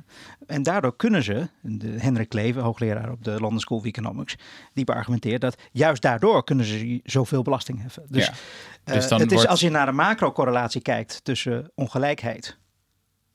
En 0.47 0.62
daardoor 0.62 0.97
kunnen 0.97 1.23
ze, 1.23 1.49
de 1.62 1.88
Hendrik 1.88 2.28
Kleven, 2.28 2.62
hoogleraar 2.62 3.11
op 3.11 3.25
de 3.25 3.31
London 3.31 3.61
School 3.61 3.78
of 3.78 3.85
Economics, 3.85 4.37
die 4.73 4.85
beargumenteert 4.85 5.40
dat 5.40 5.59
juist 5.73 6.02
daardoor 6.02 6.45
kunnen 6.45 6.64
ze 6.66 7.00
zoveel 7.04 7.42
belasting 7.42 7.83
heffen. 7.83 8.02
Dus, 8.09 8.26
Ja. 8.26 8.33
eh, 8.85 8.95
Dus 8.95 9.09
dan 9.09 9.21
het 9.21 9.33
is 9.33 9.47
als 9.47 9.61
je 9.61 9.71
naar 9.71 9.88
een 9.88 9.95
macro-correlatie 9.95 10.81
kijkt 10.81 11.25
tussen 11.25 11.71
ongelijkheid 11.75 12.59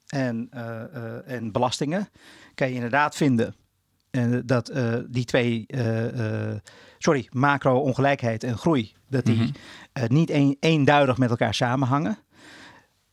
en, 0.07 0.47
eh, 0.51 0.83
eh, 0.83 1.31
en 1.31 1.51
belastingen, 1.51 2.09
kan 2.55 2.67
je 2.67 2.73
inderdaad 2.73 3.15
vinden 3.15 3.55
dat 4.45 4.71
die 5.09 5.25
twee, 5.25 5.65
sorry, 6.97 7.27
macro-ongelijkheid 7.31 8.43
en 8.43 8.57
groei, 8.57 8.93
dat 9.09 9.25
die 9.25 9.35
Mhm. 9.35 10.13
niet 10.13 10.29
een, 10.29 10.57
eenduidig 10.59 11.17
met 11.17 11.29
elkaar 11.29 11.53
samenhangen. 11.53 12.17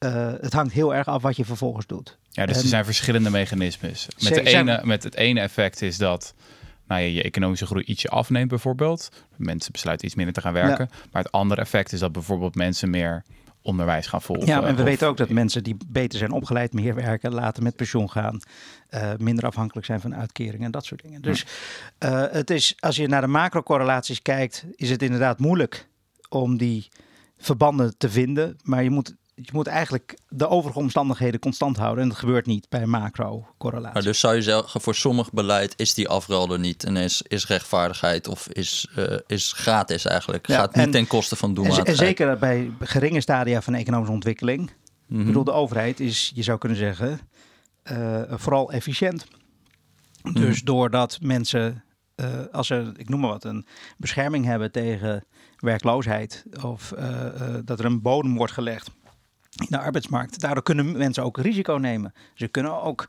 Eh, 0.05 0.33
het 0.41 0.53
hangt 0.53 0.73
heel 0.73 0.95
erg 0.95 1.07
af 1.07 1.23
wat 1.23 1.37
je 1.37 1.45
vervolgens 1.45 1.87
doet. 1.87 2.19
Ja, 2.31 2.47
dus 2.47 2.57
er 2.57 2.63
En- 2.63 2.69
zijn 2.69 2.85
verschillende 2.85 3.31
mechanismes. 3.31 4.09
Met, 4.23 4.35
de 4.35 4.43
ene, 4.43 4.81
met 4.83 5.03
het 5.03 5.15
ene 5.15 5.41
effect 5.41 5.83
is 5.83 5.97
dat 5.97 6.35
nou 6.87 7.01
ja, 7.01 7.07
je 7.07 7.23
economische 7.23 7.67
groei 7.67 7.85
ietsje 7.85 8.09
afneemt 8.09 8.49
bijvoorbeeld. 8.49 9.09
Mensen 9.37 9.73
besluiten 9.73 10.07
iets 10.07 10.15
minder 10.17 10.35
te 10.35 10.41
gaan 10.41 10.53
werken. 10.53 10.91
Maar 11.13 11.23
het 11.23 11.33
andere 11.33 11.61
effect 11.61 11.93
is 11.93 12.01
dat 12.01 12.13
bijvoorbeeld 12.13 12.55
mensen 12.55 12.91
meer 12.91 13.25
onderwijs 13.63 14.07
gaan 14.07 14.23
volgen. 14.23 14.47
Ja, 14.47 14.63
en 14.63 14.75
we 14.75 14.81
Of- 14.83 14.89
weten 14.89 15.09
ook 15.09 15.17
dat 15.17 15.29
mensen 15.29 15.63
die 15.65 15.77
beter 15.87 16.19
zijn 16.19 16.33
opgeleid, 16.33 16.73
meer 16.73 16.95
werken, 16.95 17.35
later 17.35 17.63
met 17.63 17.77
pensioen 17.77 18.11
gaan, 18.11 18.41
eh, 18.89 19.11
minder 19.19 19.45
afhankelijk 19.45 19.87
zijn 19.87 20.01
van 20.01 20.15
uitkeringen 20.15 20.65
en 20.67 20.71
dat 20.71 20.85
soort 20.85 21.03
dingen. 21.03 21.23
Dus 21.23 21.47
eh, 21.99 22.25
het 22.31 22.51
is, 22.51 22.75
als 22.79 22.97
je 22.97 23.09
naar 23.09 23.21
de 23.21 23.27
macrocorrelaties 23.27 24.23
kijkt, 24.23 24.65
is 24.77 24.91
het 24.91 25.03
inderdaad 25.03 25.39
moeilijk 25.39 25.89
om 26.29 26.57
die 26.57 26.89
verbanden 27.39 27.95
te 27.99 28.11
vinden. 28.11 28.57
Maar 28.63 28.83
je 28.83 28.91
moet, 28.91 29.15
je 29.35 29.51
moet 29.53 29.67
eigenlijk 29.67 30.19
de 30.29 30.49
overige 30.49 30.79
omstandigheden 30.79 31.41
constant 31.41 31.77
houden. 31.77 32.03
En 32.03 32.09
dat 32.09 32.19
gebeurt 32.19 32.47
niet 32.47 32.67
bij 32.69 32.87
macro-correlatie. 32.87 34.03
Dus 34.03 34.21
zou 34.21 34.35
je 34.35 34.43
zeggen, 34.43 34.81
voor 34.81 34.95
sommig 34.95 35.33
beleid 35.33 35.75
is 35.77 35.95
die 35.95 36.09
afruil 36.09 36.53
er 36.53 36.59
niet. 36.59 36.85
En 36.85 36.97
is, 36.97 37.23
is 37.29 37.47
rechtvaardigheid 37.47 38.29
of 38.29 38.49
is, 38.49 38.89
eh, 38.97 39.19
is 39.27 39.53
gratis 39.53 40.05
eigenlijk. 40.05 40.47
Ja, 40.47 40.57
Gaat 40.59 40.75
niet 40.75 40.85
en- 40.85 40.91
ten 40.91 41.07
koste 41.07 41.37
van 41.37 41.55
doelmatigheid. 41.55 42.01
en 42.01 42.07
zeker 42.07 42.39
bij 42.39 42.71
geringe 42.81 43.21
stadia 43.21 43.63
van 43.63 43.75
economische 43.75 44.13
ontwikkeling. 44.15 44.71
Mhm. 45.07 45.21
Ik 45.21 45.27
bedoel, 45.27 45.45
de 45.45 45.53
overheid 45.53 46.01
is, 46.01 46.33
je 46.35 46.43
zou 46.43 46.59
kunnen 46.59 46.79
zeggen, 46.79 47.21
eh, 47.83 48.23
vooral 48.29 48.73
efficiënt. 48.73 49.27
Dus 50.33 50.57
Mhm. 50.57 50.65
doordat 50.65 51.19
mensen, 51.23 51.85
eh, 52.15 52.29
als 52.53 52.67
ze, 52.67 52.93
ik 52.97 53.09
noem 53.09 53.21
maar 53.21 53.31
wat, 53.31 53.45
een 53.45 53.67
bescherming 53.97 54.45
hebben 54.45 54.73
tegen 54.73 55.25
werkloosheid 55.59 56.45
of 56.63 56.93
dat 57.65 57.79
er 57.79 57.85
een 57.85 58.03
bodem 58.03 58.37
wordt 58.37 58.53
gelegd 58.53 58.91
in 59.57 59.67
de 59.69 59.79
arbeidsmarkt, 59.79 60.41
daardoor 60.41 60.63
kunnen 60.63 60.97
mensen 60.99 61.23
ook 61.25 61.39
risico 61.39 61.75
nemen. 61.75 62.15
Ze 62.35 62.49
kunnen 62.49 62.83
ook 62.83 63.07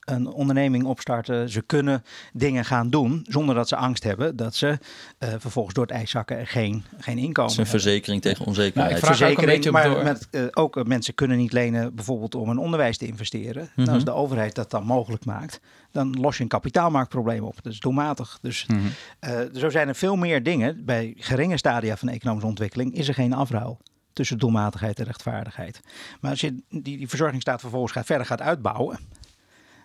een 0.00 0.26
onderneming 0.26 0.84
opstarten. 0.84 1.48
Ze 1.48 1.62
kunnen 1.62 2.04
dingen 2.32 2.64
gaan 2.64 2.90
doen 2.90 3.26
zonder 3.28 3.54
dat 3.54 3.68
ze 3.68 3.76
angst 3.76 4.04
hebben 4.04 4.36
dat 4.36 4.54
ze 4.54 4.78
eh, 5.18 5.28
vervolgens 5.38 5.74
door 5.74 5.86
het 5.86 5.94
ijs 5.94 6.10
zakken 6.10 6.38
en 6.38 6.46
geen, 6.46 6.84
geen 6.98 7.18
inkomen 7.18 7.42
Het 7.42 7.50
is 7.50 7.56
een 7.56 7.62
hebben. 7.62 7.80
verzekering 7.80 8.22
tegen 8.22 8.38
Nou, 8.38 8.48
onzekerheid. 8.48 8.90
ik 8.92 8.98
vraag- 8.98 9.10
ook 9.10 9.20
een 9.20 9.26
Verzekering, 9.26 9.56
beetje 9.62 9.70
op 9.70 9.76
maar 9.76 9.94
door. 9.94 10.04
met, 10.04 10.28
eh, 10.30 10.62
ook 10.62 10.76
eh, 10.76 10.84
mensen 10.84 11.14
kunnen 11.14 11.36
niet 11.36 11.52
lenen 11.52 11.94
bijvoorbeeld 11.94 12.34
om 12.34 12.50
in 12.50 12.58
onderwijs 12.58 12.96
te 12.98 13.06
investeren. 13.06 13.62
Mhm. 13.70 13.80
Nou, 13.82 13.94
als 13.94 14.04
de 14.04 14.12
overheid 14.12 14.54
dat 14.54 14.70
dan 14.70 14.84
mogelijk 14.84 15.24
maakt, 15.24 15.60
dan 15.90 16.16
los 16.20 16.36
je 16.36 16.42
een 16.42 16.48
kapitaalmarktprobleem 16.48 17.42
op. 17.44 17.62
Dat 17.62 17.72
is 17.72 17.80
doelmatig. 17.80 18.38
Dus 18.42 18.66
Mhm. 18.66 18.80
eh, 19.18 19.38
zo 19.54 19.68
zijn 19.70 19.88
er 19.88 19.94
veel 19.94 20.16
meer 20.16 20.42
dingen. 20.42 20.84
Bij 20.84 21.14
geringe 21.16 21.56
stadia 21.56 21.96
van 21.96 22.08
economische 22.08 22.48
ontwikkeling 22.48 22.94
is 22.94 23.08
er 23.08 23.14
geen 23.14 23.32
afruil 23.32 23.78
tussen 24.20 24.38
doelmatigheid 24.38 24.98
en 24.98 25.04
rechtvaardigheid. 25.04 25.80
Maar 26.20 26.30
als 26.30 26.40
je 26.40 26.62
die, 26.68 26.96
die 26.96 27.08
verzorgingsstaat 27.08 27.60
vervolgens 27.60 27.92
gaat, 27.92 28.06
verder 28.06 28.26
gaat 28.26 28.40
uitbouwen, 28.40 28.98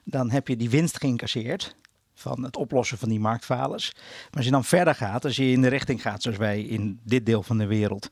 dan 0.04 0.32
heb 0.32 0.48
je 0.48 0.58
die 0.58 0.70
winst 0.70 0.98
geïncasseerd 0.98 1.76
van 2.14 2.44
het 2.44 2.58
oplossen 2.58 2.98
van 2.98 3.10
die 3.10 3.20
marktfalers. 3.20 3.92
Maar 3.94 4.36
als 4.36 4.46
je 4.46 4.52
dan 4.52 4.64
verder 4.64 4.96
gaat, 4.96 5.26
als 5.26 5.36
je 5.36 5.52
in 5.52 5.62
de 5.62 5.68
richting 5.68 6.02
gaat 6.02 6.22
zoals 6.22 6.38
wij 6.38 6.62
in 6.62 7.00
dit 7.04 7.26
deel 7.26 7.44
van 7.44 7.58
de 7.58 7.66
wereld, 7.66 8.08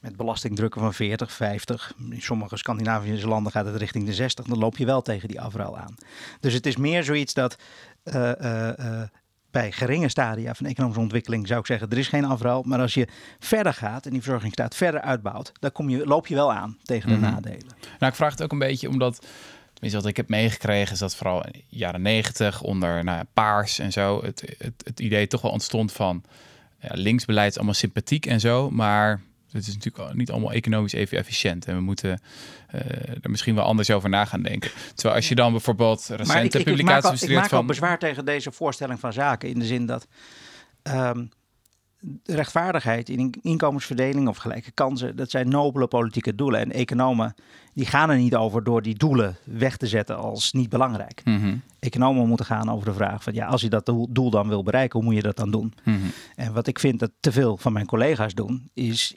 met 0.00 0.16
belastingdrukken 0.16 0.80
van 0.80 0.94
40, 0.94 1.32
50, 1.32 1.94
in 2.10 2.22
sommige 2.22 2.56
Scandinavische 2.56 3.28
landen 3.28 3.52
gaat 3.52 3.66
het 3.66 3.76
richting 3.76 4.06
de 4.06 4.14
60, 4.14 4.46
dan 4.46 4.58
loop 4.58 4.76
je 4.76 4.86
wel 4.86 5.02
tegen 5.02 5.28
die 5.28 5.40
afruil 5.40 5.78
aan. 5.78 5.94
Dus 6.40 6.52
het 6.52 6.66
is 6.66 6.76
meer 6.76 7.04
zoiets 7.04 7.34
dat 7.34 7.56
eh, 8.02 8.30
eh, 8.30 8.78
eh, 8.78 9.08
bij 9.50 9.72
geringe 9.72 10.08
stadia 10.08 10.54
van 10.54 10.66
economische 10.66 11.02
ontwikkeling 11.02 11.46
zou 11.46 11.60
ik 11.60 11.66
zeggen, 11.66 11.90
er 11.90 11.98
is 11.98 12.08
geen 12.08 12.24
afruil. 12.24 12.62
Maar 12.66 12.80
als 12.80 12.94
je 12.94 13.08
verder 13.38 13.74
gaat 13.74 14.06
en 14.06 14.10
die 14.12 14.22
verzorgingsstaat 14.22 14.74
verder 14.74 15.00
uitbouwt, 15.00 15.52
dan 15.60 15.72
kom 15.72 15.88
je, 15.88 16.06
loop 16.06 16.26
je 16.26 16.34
wel 16.34 16.52
aan 16.52 16.76
tegen 16.82 17.08
de 17.08 17.16
Mhm. 17.16 17.30
nadelen. 17.32 17.66
Nou, 17.98 18.10
ik 18.12 18.14
vraag 18.14 18.30
het 18.30 18.42
ook 18.42 18.52
een 18.52 18.58
beetje 18.58 18.88
omdat, 18.88 19.26
tenminste 19.72 20.00
wat 20.00 20.10
ik 20.10 20.16
heb 20.16 20.28
meegekregen, 20.28 20.92
is 20.92 20.98
dat 20.98 21.16
vooral 21.16 21.44
in 21.44 21.52
de 21.52 21.62
jaren 21.68 22.02
negentig 22.02 22.62
onder 22.62 23.04
nou 23.04 23.18
ja, 23.18 23.24
paars 23.34 23.78
en 23.78 23.92
zo, 23.92 24.22
het, 24.24 24.54
het, 24.58 24.82
het 24.84 25.00
idee 25.00 25.26
toch 25.26 25.42
wel 25.42 25.50
ontstond 25.50 25.92
van 25.92 26.22
ja, 26.80 26.90
linksbeleid 26.92 27.50
is 27.50 27.56
allemaal 27.56 27.74
sympathiek 27.74 28.26
en 28.26 28.40
zo, 28.40 28.70
maar 28.70 29.20
het 29.52 29.66
is 29.66 29.74
natuurlijk 29.74 30.14
niet 30.14 30.30
allemaal 30.30 30.52
economisch 30.52 30.92
even 30.92 31.18
efficiënt. 31.18 31.66
En 31.66 31.74
we 31.74 31.80
moeten 31.80 32.20
eh, 32.68 32.80
er 33.22 33.30
misschien 33.30 33.54
wel 33.54 33.64
anders 33.64 33.90
over 33.90 34.08
na 34.08 34.24
gaan 34.24 34.42
denken. 34.42 34.70
Terwijl 34.94 35.14
als 35.14 35.28
je 35.28 35.34
dan 35.34 35.50
bijvoorbeeld 35.52 36.00
recente 36.00 36.26
Maar 36.26 36.44
ik, 36.44 36.54
ik, 36.54 36.60
ik 36.60 36.64
publicaties 36.64 36.94
maak, 36.94 37.04
al, 37.04 37.10
ik 37.10 37.18
bestudeert 37.18 37.40
maak 37.40 37.52
al 37.52 37.58
van... 37.58 37.66
bezwaar 37.66 37.98
tegen 37.98 38.24
deze 38.24 38.52
voorstelling 38.52 39.00
van 39.00 39.12
zaken. 39.12 39.48
In 39.48 39.58
de 39.58 39.64
zin 39.64 39.86
dat 39.86 40.06
ehm, 40.82 41.24
rechtvaardigheid 42.24 43.08
in 43.08 43.34
inkomensverdeling 43.42 44.28
of 44.28 44.36
gelijke 44.36 44.70
kansen, 44.70 45.16
dat 45.16 45.30
zijn 45.30 45.48
nobele 45.48 45.86
politieke 45.86 46.34
doelen. 46.34 46.60
En 46.60 46.72
economen 46.72 47.34
die 47.74 47.86
gaan 47.86 48.10
er 48.10 48.16
niet 48.16 48.34
over 48.34 48.64
door 48.64 48.82
die 48.82 48.94
doelen 48.94 49.36
weg 49.44 49.76
te 49.76 49.86
zetten 49.86 50.16
als 50.16 50.52
niet 50.52 50.68
belangrijk. 50.68 51.20
Mhm, 51.24 51.56
Economen 51.78 52.28
moeten 52.28 52.46
gaan 52.46 52.70
over 52.70 52.86
de 52.86 52.94
vraag 52.94 53.22
van 53.22 53.34
ja, 53.34 53.46
als 53.46 53.60
je 53.60 53.68
dat 53.68 53.86
doel, 53.86 54.08
doel 54.10 54.30
dan 54.30 54.48
wil 54.48 54.62
bereiken, 54.62 54.98
hoe 54.98 55.08
moet 55.08 55.16
je 55.16 55.22
dat 55.22 55.36
dan 55.36 55.50
doen? 55.50 55.74
mhm. 55.84 55.96
En 56.34 56.52
wat 56.52 56.66
ik 56.66 56.78
vind 56.78 56.98
dat 56.98 57.10
te 57.20 57.32
veel 57.32 57.56
van 57.56 57.72
mijn 57.72 57.86
collega's 57.86 58.34
doen, 58.34 58.70
is 58.74 59.16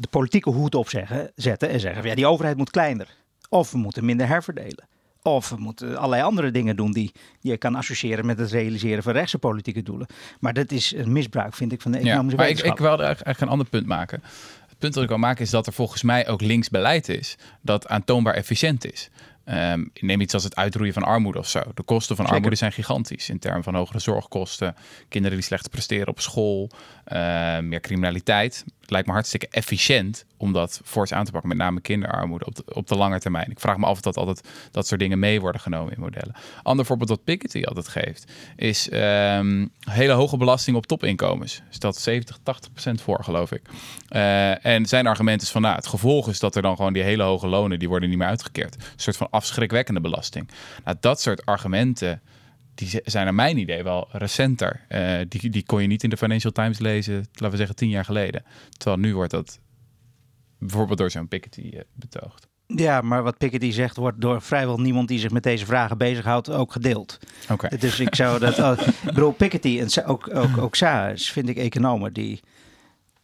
de 0.00 0.08
politieke 0.10 0.50
hoed 0.50 0.74
opzeggen, 0.74 1.32
zetten 1.34 1.68
en 1.68 1.80
zeggen: 1.80 2.00
van, 2.00 2.10
ja, 2.10 2.16
die 2.16 2.26
overheid 2.26 2.56
moet 2.56 2.70
kleiner. 2.70 3.08
Of 3.48 3.70
we 3.70 3.78
moeten 3.78 4.04
minder 4.04 4.26
herverdelen. 4.26 4.88
Of 5.22 5.48
we 5.48 5.56
moeten 5.56 5.96
allerlei 5.96 6.22
andere 6.22 6.50
dingen 6.50 6.76
doen 6.76 6.92
die 6.92 7.12
je 7.40 7.56
kan 7.56 7.74
associëren 7.74 8.26
met 8.26 8.38
het 8.38 8.50
realiseren 8.50 9.02
van 9.02 9.12
rechtse 9.12 9.38
politieke 9.38 9.82
doelen. 9.82 10.06
Maar 10.40 10.52
dat 10.52 10.70
is 10.72 10.92
een 10.96 11.12
misbruik, 11.12 11.54
vind 11.54 11.72
ik, 11.72 11.80
van 11.80 11.90
de 11.90 11.98
Ja, 11.98 12.04
economische 12.04 12.36
maar 12.36 12.48
ik, 12.48 12.58
ik 12.58 12.78
wilde 12.78 13.02
eigenlijk 13.02 13.40
een 13.40 13.48
ander 13.48 13.66
punt 13.68 13.86
maken. 13.86 14.22
Het 14.68 14.78
punt 14.78 14.94
dat 14.94 15.02
ik 15.02 15.08
wil 15.08 15.18
maken 15.18 15.44
is 15.44 15.50
dat 15.50 15.66
er 15.66 15.72
volgens 15.72 16.02
mij 16.02 16.28
ook 16.28 16.40
linksbeleid 16.40 17.08
is 17.08 17.36
dat 17.60 17.88
aantoonbaar 17.88 18.34
efficiënt 18.34 18.92
is. 18.92 19.10
Ehm, 19.44 19.84
neem 20.00 20.20
iets 20.20 20.34
als 20.34 20.44
het 20.44 20.56
uitroeien 20.56 20.92
van 20.92 21.02
armoede 21.02 21.38
of 21.38 21.48
zo. 21.48 21.62
De 21.74 21.82
kosten 21.82 22.16
van 22.16 22.24
Zeker. 22.24 22.32
armoede 22.32 22.56
zijn 22.56 22.72
gigantisch 22.72 23.28
in 23.28 23.38
termen 23.38 23.62
van 23.62 23.74
hogere 23.74 23.98
zorgkosten, 23.98 24.74
kinderen 25.08 25.36
die 25.36 25.46
slecht 25.46 25.70
presteren 25.70 26.08
op 26.08 26.20
school, 26.20 26.70
eh, 27.04 27.58
meer 27.58 27.80
criminaliteit. 27.80 28.64
Het 28.80 28.90
lijkt 28.90 29.06
me 29.06 29.12
hartstikke 29.12 29.48
efficiënt 29.50 30.24
om 30.36 30.52
dat 30.52 30.80
fors 30.84 31.12
aan 31.12 31.24
te 31.24 31.30
pakken, 31.30 31.48
met 31.48 31.58
name 31.58 31.80
kinderarmoede 31.80 32.44
op 32.44 32.54
de, 32.54 32.62
op 32.74 32.86
de 32.86 32.96
lange 32.96 33.20
termijn. 33.20 33.50
Ik 33.50 33.60
vraag 33.60 33.76
me 33.76 33.86
af 33.86 33.92
of 33.92 34.00
dat 34.00 34.16
altijd 34.16 34.48
dat 34.70 34.86
soort 34.86 35.00
dingen 35.00 35.18
mee 35.18 35.40
worden 35.40 35.60
genomen 35.60 35.92
in 35.92 36.00
modellen. 36.00 36.34
Ander 36.62 36.84
voorbeeld 36.84 37.08
dat 37.08 37.24
Piketty 37.24 37.62
altijd 37.62 37.88
geeft, 37.88 38.32
is 38.56 38.88
ehm, 38.88 39.66
hele 39.80 40.12
hoge 40.12 40.36
belasting 40.36 40.76
op 40.76 40.86
topinkomens. 40.86 41.62
Stelt 41.70 41.96
70, 41.96 42.38
80 42.42 42.72
procent 42.72 43.00
voor, 43.00 43.24
geloof 43.24 43.52
ik. 43.52 43.62
Eh, 44.08 44.64
en 44.64 44.86
zijn 44.86 45.06
argument 45.06 45.42
is 45.42 45.50
van, 45.50 45.62
nou, 45.62 45.74
het 45.74 45.86
gevolg 45.86 46.28
is 46.28 46.38
dat 46.38 46.56
er 46.56 46.62
dan 46.62 46.76
gewoon 46.76 46.92
die 46.92 47.02
hele 47.02 47.22
hoge 47.22 47.46
lonen, 47.46 47.78
die 47.78 47.88
worden 47.88 48.08
niet 48.08 48.18
meer 48.18 48.26
uitgekeerd. 48.26 48.74
Een 48.74 48.82
soort 48.96 49.16
van 49.16 49.29
afschrikwekkende 49.30 50.00
belasting. 50.00 50.48
Nou, 50.84 50.96
dat 51.00 51.20
soort 51.20 51.46
argumenten, 51.46 52.20
die 52.74 53.00
zijn 53.04 53.24
naar 53.24 53.34
mijn 53.34 53.58
idee 53.58 53.82
wel 53.82 54.08
recenter. 54.12 54.84
Eh, 54.88 55.18
die, 55.28 55.50
die 55.50 55.64
kon 55.64 55.82
je 55.82 55.88
niet 55.88 56.02
in 56.02 56.10
de 56.10 56.16
Financial 56.16 56.52
Times 56.52 56.78
lezen, 56.78 57.14
laten 57.14 57.50
we 57.50 57.56
zeggen, 57.56 57.76
tien 57.76 57.88
jaar 57.88 58.04
geleden. 58.04 58.44
Terwijl 58.76 59.00
nu 59.00 59.14
wordt 59.14 59.30
dat 59.30 59.58
bijvoorbeeld 60.58 60.98
door 60.98 61.10
zo'n 61.10 61.28
Piketty 61.28 61.70
eh, 61.72 61.80
betoogd. 61.94 62.48
Ja, 62.66 63.00
maar 63.00 63.22
wat 63.22 63.38
Piketty 63.38 63.70
zegt 63.70 63.96
wordt 63.96 64.20
door 64.20 64.42
vrijwel 64.42 64.80
niemand 64.80 65.08
die 65.08 65.18
zich 65.18 65.30
met 65.30 65.42
deze 65.42 65.66
vragen 65.66 65.98
bezighoudt 65.98 66.50
ook 66.50 66.72
gedeeld. 66.72 67.18
Oké. 67.50 67.76
Dus 67.78 68.00
ik 68.00 68.14
zou 68.14 68.38
dat. 68.38 68.80
ik 68.86 68.94
bedoel, 69.04 69.32
Piketty 69.32 69.80
en 69.80 70.04
ook, 70.04 70.34
ook, 70.34 70.58
ook 70.58 70.74
Saars 70.74 71.30
vind 71.30 71.48
ik 71.48 71.56
economen 71.56 72.12
die 72.12 72.40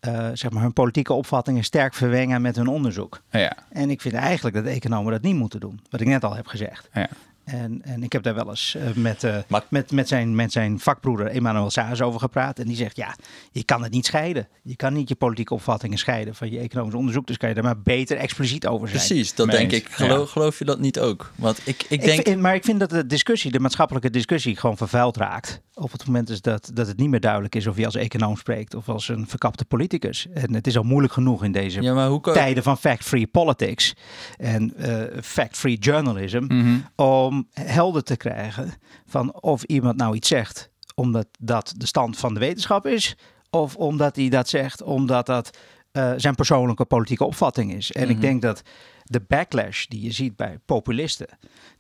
eh, 0.06 0.28
zeg 0.32 0.50
maar 0.50 0.62
hun 0.62 0.72
politieke 0.72 1.12
opvattingen 1.12 1.64
sterk 1.64 1.94
verwengen 1.94 2.42
met 2.42 2.56
hun 2.56 2.66
onderzoek. 2.66 3.20
Ja, 3.30 3.56
En 3.70 3.90
ik 3.90 4.00
vind 4.00 4.14
eigenlijk 4.14 4.56
dat 4.56 4.64
economen 4.64 5.12
dat 5.12 5.22
niet 5.22 5.36
moeten 5.36 5.60
doen. 5.60 5.80
Wat 5.90 6.00
ik 6.00 6.06
net 6.06 6.25
al 6.25 6.34
heb 6.34 6.46
gezegd. 6.46 6.88
ja. 6.92 7.08
En, 7.46 7.80
en 7.84 8.02
ik 8.02 8.12
heb 8.12 8.22
daar 8.22 8.34
wel 8.34 8.48
eens 8.48 8.74
eh, 8.74 8.82
met, 8.94 9.24
eh, 9.24 9.36
Maar- 9.48 9.64
met, 9.68 9.90
met, 9.90 10.08
zijn, 10.08 10.34
met 10.34 10.52
zijn 10.52 10.80
vakbroeder 10.80 11.26
Emmanuel 11.26 11.70
Saars 11.70 12.02
over 12.02 12.20
gepraat. 12.20 12.58
En 12.58 12.66
die 12.66 12.76
zegt, 12.76 12.96
ja, 12.96 13.16
je 13.50 13.64
kan 13.64 13.82
het 13.82 13.92
niet 13.92 14.06
scheiden. 14.06 14.48
Je 14.62 14.76
kan 14.76 14.92
niet 14.92 15.08
je 15.08 15.14
politieke 15.14 15.54
opvattingen 15.54 15.98
scheiden 15.98 16.34
van 16.34 16.50
je 16.50 16.58
economisch 16.58 16.94
onderzoek. 16.94 17.26
Dus 17.26 17.36
kan 17.36 17.48
je 17.48 17.54
daar 17.54 17.64
maar 17.64 17.80
beter 17.80 18.16
expliciet 18.16 18.66
over 18.66 18.88
zijn. 18.88 19.04
Precies, 19.06 19.34
dat 19.34 19.50
denk 19.50 19.72
eens, 19.72 19.82
ik. 19.82 19.88
Geloof, 19.90 20.26
ja. 20.26 20.32
geloof 20.32 20.58
je 20.58 20.64
dat 20.64 20.78
niet 20.80 20.98
ook? 21.00 21.32
Want 21.34 21.58
ik, 21.64 21.82
ik 21.82 21.90
Ik 21.90 22.02
denk... 22.04 22.22
vind- 22.26 22.40
maar 22.40 22.54
ik 22.54 22.64
vind 22.64 22.80
dat 22.80 22.90
de 22.90 23.06
discussie, 23.06 23.50
de 23.50 23.60
maatschappelijke 23.60 24.10
discussie, 24.10 24.56
gewoon 24.56 24.76
vervuild 24.76 25.16
raakt. 25.16 25.60
Op 25.74 25.92
het 25.92 26.06
moment 26.06 26.30
is 26.30 26.40
dat, 26.40 26.70
dat 26.74 26.86
het 26.86 26.96
niet 26.98 27.08
meer 27.08 27.20
duidelijk 27.20 27.54
is 27.54 27.66
of 27.66 27.76
je 27.76 27.84
als 27.84 27.94
econoom 27.94 28.36
spreekt 28.36 28.74
of 28.74 28.88
als 28.88 29.08
een 29.08 29.28
verkapte 29.28 29.64
politicus. 29.64 30.26
En 30.34 30.54
het 30.54 30.66
is 30.66 30.76
al 30.76 30.82
moeilijk 30.82 31.12
genoeg 31.12 31.44
in 31.44 31.52
deze 31.52 31.82
ja, 31.82 31.94
maar 31.94 32.08
hoe 32.08 32.20
kan... 32.20 32.32
tijden 32.34 32.62
van 32.62 32.78
fact-free 32.78 33.26
politics 33.26 33.94
en 34.36 34.74
eh, 34.76 35.22
fact-free 35.22 35.76
journalism. 35.78 36.44
Mhm. 36.48 36.76
Om 36.96 37.36
helder 37.52 38.02
te 38.02 38.16
krijgen 38.16 38.73
van 39.07 39.35
of 39.40 39.62
iemand 39.62 39.97
nou 39.97 40.14
iets 40.14 40.28
zegt 40.28 40.71
omdat 40.95 41.26
dat 41.38 41.73
de 41.76 41.87
stand 41.87 42.19
van 42.19 42.35
de 42.35 42.40
wetenschap 42.40 42.87
is. 42.87 43.16
Of 43.50 43.76
omdat 43.76 44.16
hij 44.16 44.28
dat 44.28 44.49
zegt 44.49 44.83
omdat 44.83 45.26
dat 45.26 45.50
eh, 45.93 46.12
zijn 46.16 46.35
persoonlijke 46.35 46.85
politieke 46.85 47.25
opvatting 47.25 47.73
is. 47.75 47.93
En 47.93 48.02
ik 48.02 48.09
Mhm. 48.16 48.21
denk 48.21 48.43
dat 48.43 48.62
de 49.08 49.20
backlash 49.28 49.86
die 49.86 50.02
je 50.02 50.12
ziet 50.12 50.36
bij 50.36 50.58
populisten 50.64 51.28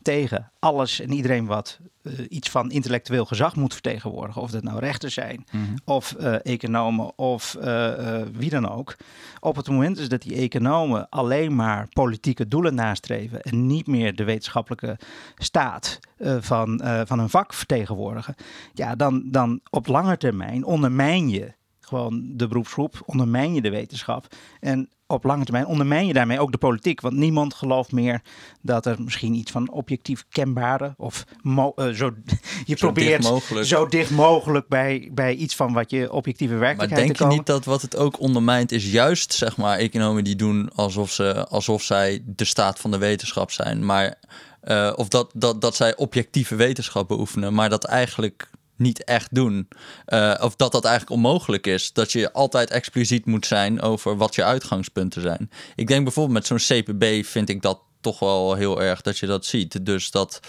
tegen 0.02 0.52
alles 0.58 1.00
en 1.00 1.12
iedereen 1.12 1.46
wat 1.46 1.78
eh, 2.02 2.12
iets 2.28 2.50
van 2.50 2.70
intellectueel 2.70 3.24
gezag 3.24 3.56
moet 3.56 3.72
vertegenwoordigen, 3.72 4.42
of 4.42 4.50
dat 4.50 4.62
nou 4.62 4.78
rechters 4.78 5.14
zijn, 5.14 5.44
Mhm. 5.50 5.62
of 5.84 6.12
eh, 6.12 6.34
economen, 6.42 7.18
of 7.18 7.54
eh, 7.54 8.22
wie 8.32 8.50
dan 8.50 8.68
ook. 8.70 8.96
Op 9.40 9.56
het 9.56 9.68
moment 9.68 9.98
is 9.98 10.08
dat 10.08 10.22
die 10.22 10.36
economen 10.36 11.08
alleen 11.08 11.54
maar 11.54 11.88
politieke 11.88 12.48
doelen 12.48 12.74
nastreven 12.74 13.42
en 13.42 13.66
niet 13.66 13.86
meer 13.86 14.16
de 14.16 14.24
wetenschappelijke 14.24 14.98
staat 15.36 15.98
van, 16.40 16.80
van 17.04 17.18
hun 17.18 17.30
vak 17.30 17.54
vertegenwoordigen, 17.54 18.34
ja, 18.74 18.94
dan, 18.94 19.22
dan 19.30 19.60
op 19.70 19.86
lange 19.86 20.16
termijn 20.16 20.64
ondermijn 20.64 21.28
je 21.28 21.54
gewoon 21.80 22.22
de 22.36 22.46
beroepsgroep, 22.48 23.02
ondermijn 23.04 23.54
je 23.54 23.60
de 23.60 23.70
wetenschap. 23.70 24.26
En 24.60 24.88
op 25.06 25.24
lange 25.24 25.44
termijn 25.44 25.66
ondermijn 25.66 26.06
je 26.06 26.12
daarmee 26.12 26.40
ook 26.40 26.52
de 26.52 26.58
politiek. 26.58 27.00
Want 27.00 27.14
niemand 27.14 27.54
gelooft 27.54 27.92
meer 27.92 28.22
dat 28.62 28.86
er 28.86 29.02
misschien 29.02 29.34
iets 29.34 29.50
van 29.50 29.70
objectief 29.70 30.24
kenbare 30.28 30.94
of 30.96 31.24
mo- 31.42 31.72
eh, 31.76 31.88
zo, 31.88 32.10
je 32.64 32.76
Zo 32.76 32.86
probeert 32.86 33.22
dicht 33.22 33.66
zo 33.66 33.86
dicht 33.86 34.10
mogelijk 34.10 34.68
bij, 34.68 35.10
bij 35.12 35.34
iets 35.34 35.56
van 35.56 35.72
wat 35.72 35.90
je 35.90 36.12
objectieve 36.12 36.52
Maar 36.52 36.62
werkelijkheid 36.62 37.04
denk 37.04 37.16
te 37.16 37.24
je 37.24 37.30
niet 37.30 37.46
dat 37.46 37.64
wat 37.64 37.82
het 37.82 37.96
ook 37.96 38.20
ondermijnt 38.20 38.72
is 38.72 38.90
juist, 38.90 39.32
zeg 39.32 39.56
maar, 39.56 39.78
economen 39.78 40.24
die 40.24 40.36
doen 40.36 40.70
alsof, 40.74 41.10
ze, 41.10 41.46
alsof 41.48 41.82
zij 41.82 42.22
de 42.24 42.44
staat 42.44 42.78
van 42.78 42.90
de 42.90 42.98
wetenschap 42.98 43.50
zijn. 43.50 43.84
Maar, 43.84 44.14
eh, 44.60 44.92
of 44.96 45.08
dat, 45.08 45.30
dat, 45.34 45.60
dat 45.60 45.76
zij 45.76 45.96
objectieve 45.96 46.54
wetenschap 46.54 47.08
beoefenen, 47.08 47.54
maar 47.54 47.68
dat 47.68 47.84
eigenlijk 47.84 48.50
niet 48.76 49.04
echt 49.04 49.34
doen. 49.34 49.68
Eh, 50.04 50.34
of 50.40 50.56
dat 50.56 50.72
dat 50.72 50.84
eigenlijk 50.84 51.16
onmogelijk 51.16 51.66
is. 51.66 51.92
Dat 51.92 52.12
je 52.12 52.32
altijd 52.32 52.70
expliciet 52.70 53.26
moet 53.26 53.46
zijn 53.46 53.80
over 53.80 54.16
wat 54.16 54.34
je 54.34 54.44
uitgangspunten 54.44 55.22
zijn. 55.22 55.50
Ik 55.76 55.86
denk 55.86 56.04
bijvoorbeeld 56.04 56.34
met 56.34 56.46
zo'n 56.46 56.82
CPB 56.82 57.24
vind 57.24 57.48
ik 57.48 57.62
dat 57.62 57.80
toch 58.00 58.18
wel 58.18 58.54
heel 58.54 58.82
erg 58.82 59.00
dat 59.00 59.18
je 59.18 59.26
dat 59.26 59.44
ziet. 59.44 59.86
Dus 59.86 60.10
dat. 60.10 60.40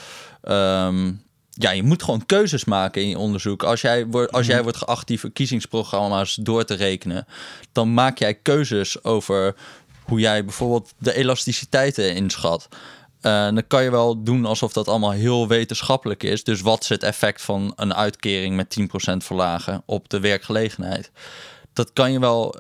ehm, 0.42 1.12
ja, 1.60 1.72
je 1.72 1.84
moet 1.84 2.04
gewoon 2.04 2.26
keuzes 2.26 2.66
maken 2.66 3.02
in 3.02 3.10
je 3.10 3.18
onderzoek. 3.18 3.64
Als 3.64 3.82
jij, 3.82 4.06
wordt, 4.06 4.32
als 4.32 4.46
jij 4.46 4.64
wordt 4.64 4.78
geacht 4.78 5.08
die 5.08 5.20
verkiezingsprogramma's 5.20 6.36
door 6.42 6.66
te 6.66 6.74
rekenen, 6.74 7.26
dan 7.72 7.94
maak 7.94 8.18
jij 8.18 8.34
keuzes 8.34 9.04
over 9.04 9.56
hoe 10.04 10.20
jij 10.20 10.44
bijvoorbeeld 10.46 10.94
de 10.98 11.14
elasticiteiten 11.14 12.16
inschat. 12.16 12.68
Eh, 13.22 13.32
dan 13.44 13.68
kan 13.68 13.84
je 13.84 13.92
wel 13.92 14.24
doen 14.24 14.46
alsof 14.46 14.74
dat 14.74 14.88
allemaal 14.88 15.12
heel 15.12 15.48
wetenschappelijk 15.48 16.24
is. 16.24 16.44
Dus 16.44 16.62
wat 16.62 16.82
is 16.82 16.90
het 16.90 17.04
effect 17.04 17.42
van 17.42 17.74
een 17.76 17.94
uitkering 17.94 18.56
met 18.56 18.70
10% 18.70 19.24
verlagen 19.24 19.84
op 19.86 20.10
de 20.10 20.20
werkgelegenheid? 20.20 21.12
Dat 21.74 21.94
kan 21.94 22.12
je 22.12 22.20
wel, 22.20 22.56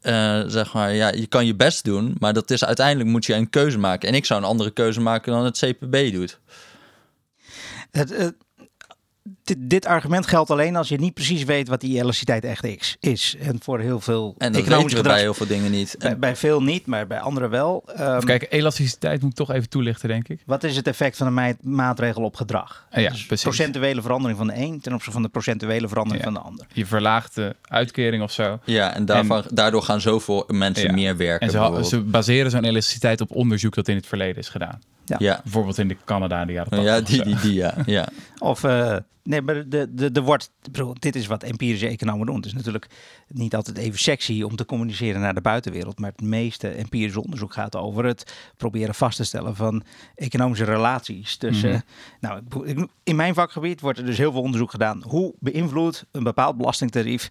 eh, 0.00 0.42
zeg 0.46 0.72
maar, 0.72 0.94
ja, 0.94 1.08
je 1.12 1.26
kan 1.26 1.46
je 1.46 1.54
best 1.54 1.84
doen, 1.84 2.16
maar 2.18 2.32
dat 2.32 2.50
is 2.50 2.64
uiteindelijk 2.64 3.08
moet 3.08 3.24
je 3.26 3.34
een 3.34 3.50
keuze 3.50 3.78
maken. 3.78 4.08
En 4.08 4.14
ik 4.14 4.24
zou 4.24 4.40
een 4.40 4.48
andere 4.48 4.70
keuze 4.70 5.00
maken 5.00 5.32
dan 5.32 5.44
het 5.44 5.58
CPB 5.58 6.12
doet. 6.12 6.40
Het, 7.90 8.16
het- 8.16 8.34
dit, 9.44 9.56
dit 9.60 9.86
argument 9.86 10.26
geldt 10.26 10.50
alleen 10.50 10.76
als 10.76 10.88
je 10.88 10.98
niet 10.98 11.14
precies 11.14 11.44
weet 11.44 11.68
wat 11.68 11.80
die 11.80 11.96
elasticiteit 11.98 12.44
echt 12.44 12.64
is. 12.64 12.96
is. 13.00 13.36
En 13.40 13.58
voor 13.62 13.80
heel 13.80 14.00
veel 14.00 14.34
En 14.38 14.52
dat 14.52 14.60
economische 14.62 14.96
weten 14.96 15.02
we 15.10 15.16
bij 15.16 15.20
heel 15.20 15.34
veel 15.34 15.46
dingen 15.46 15.70
niet. 15.70 15.94
bij, 15.98 16.18
bij 16.18 16.36
veel 16.36 16.62
niet, 16.62 16.86
maar 16.86 17.06
bij 17.06 17.20
anderen 17.20 17.50
wel. 17.50 17.82
Ehm, 17.96 18.20
kijken, 18.20 18.50
elasticiteit 18.50 19.20
moet 19.22 19.30
ik 19.30 19.36
toch 19.36 19.50
even 19.52 19.68
toelichten, 19.68 20.08
denk 20.08 20.28
ik. 20.28 20.40
Wat 20.46 20.64
is 20.64 20.76
het 20.76 20.86
effect 20.86 21.16
van 21.16 21.26
een 21.26 21.34
ma- 21.34 21.54
maatregel 21.60 22.22
op 22.22 22.36
gedrag? 22.36 22.86
Ah 22.90 23.02
ja, 23.02 23.10
Dus 23.10 23.26
precies. 23.26 23.44
procentuele 23.44 24.02
verandering 24.02 24.38
van 24.38 24.46
de 24.46 24.56
een 24.56 24.80
ten 24.80 24.92
opzichte 24.92 25.12
van 25.12 25.22
de 25.22 25.28
procentuele 25.28 25.88
verandering 25.88 26.24
Ja. 26.24 26.32
van 26.32 26.40
de 26.42 26.48
ander. 26.48 26.66
Je 26.72 26.86
verlaagt 26.86 27.34
de 27.34 27.56
uitkering 27.62 28.22
of 28.22 28.32
zo. 28.32 28.58
Ja, 28.64 28.94
en, 28.94 29.04
daarvan, 29.04 29.44
daardoor 29.52 29.82
gaan 29.82 30.00
zoveel 30.00 30.44
mensen 30.48 30.86
Ja. 30.86 30.92
meer 30.92 31.16
werken. 31.16 31.46
En 31.46 31.52
ze, 31.84 31.88
ze 31.88 32.00
baseren 32.00 32.50
zo'n 32.50 32.64
elasticiteit 32.64 33.20
op 33.20 33.30
onderzoek 33.30 33.74
dat 33.74 33.88
in 33.88 33.96
het 33.96 34.06
verleden 34.06 34.36
is 34.36 34.48
gedaan. 34.48 34.80
ja. 35.18 35.40
Bijvoorbeeld 35.42 35.78
in 35.78 35.88
de 35.88 35.96
Canada 36.04 36.40
in 36.40 36.46
de 36.46 36.52
jaren 36.52 36.70
80 36.70 36.88
Ja, 36.88 36.98
of 36.98 37.04
die, 37.04 37.22
die, 37.22 37.40
die, 37.40 37.54
ja. 37.54 37.74
ja. 37.86 38.08
Of, 38.38 38.64
eh, 38.64 38.96
nee, 39.22 39.42
maar 39.42 39.68
de, 39.68 39.94
de, 39.94 40.12
de 40.12 40.20
wordt, 40.22 40.50
dit 40.98 41.16
is 41.16 41.26
wat 41.26 41.42
empirische 41.42 41.88
economen 41.88 42.26
doen. 42.26 42.36
Het 42.36 42.46
is 42.46 42.52
natuurlijk 42.54 42.86
niet 43.28 43.54
altijd 43.54 43.76
even 43.78 43.98
sexy 43.98 44.42
om 44.42 44.56
te 44.56 44.64
communiceren 44.64 45.20
naar 45.20 45.34
de 45.34 45.40
buitenwereld. 45.40 45.98
Maar 45.98 46.10
het 46.10 46.20
meeste 46.20 46.68
empirische 46.68 47.22
onderzoek 47.22 47.52
gaat 47.52 47.76
over 47.76 48.04
het 48.04 48.34
proberen 48.56 48.94
vast 48.94 49.16
te 49.16 49.24
stellen 49.24 49.56
van 49.56 49.82
economische 50.14 50.64
relaties. 50.64 51.36
tussen. 51.36 51.70
Mhm. 51.70 51.80
nou, 52.20 52.42
in 53.04 53.16
mijn 53.16 53.34
vakgebied 53.34 53.80
wordt 53.80 53.98
er 53.98 54.04
dus 54.04 54.18
heel 54.18 54.32
veel 54.32 54.40
onderzoek 54.42 54.70
gedaan. 54.70 55.02
Hoe 55.06 55.34
beïnvloedt 55.38 56.06
een 56.10 56.22
bepaald 56.22 56.56
belastingtarief 56.56 57.28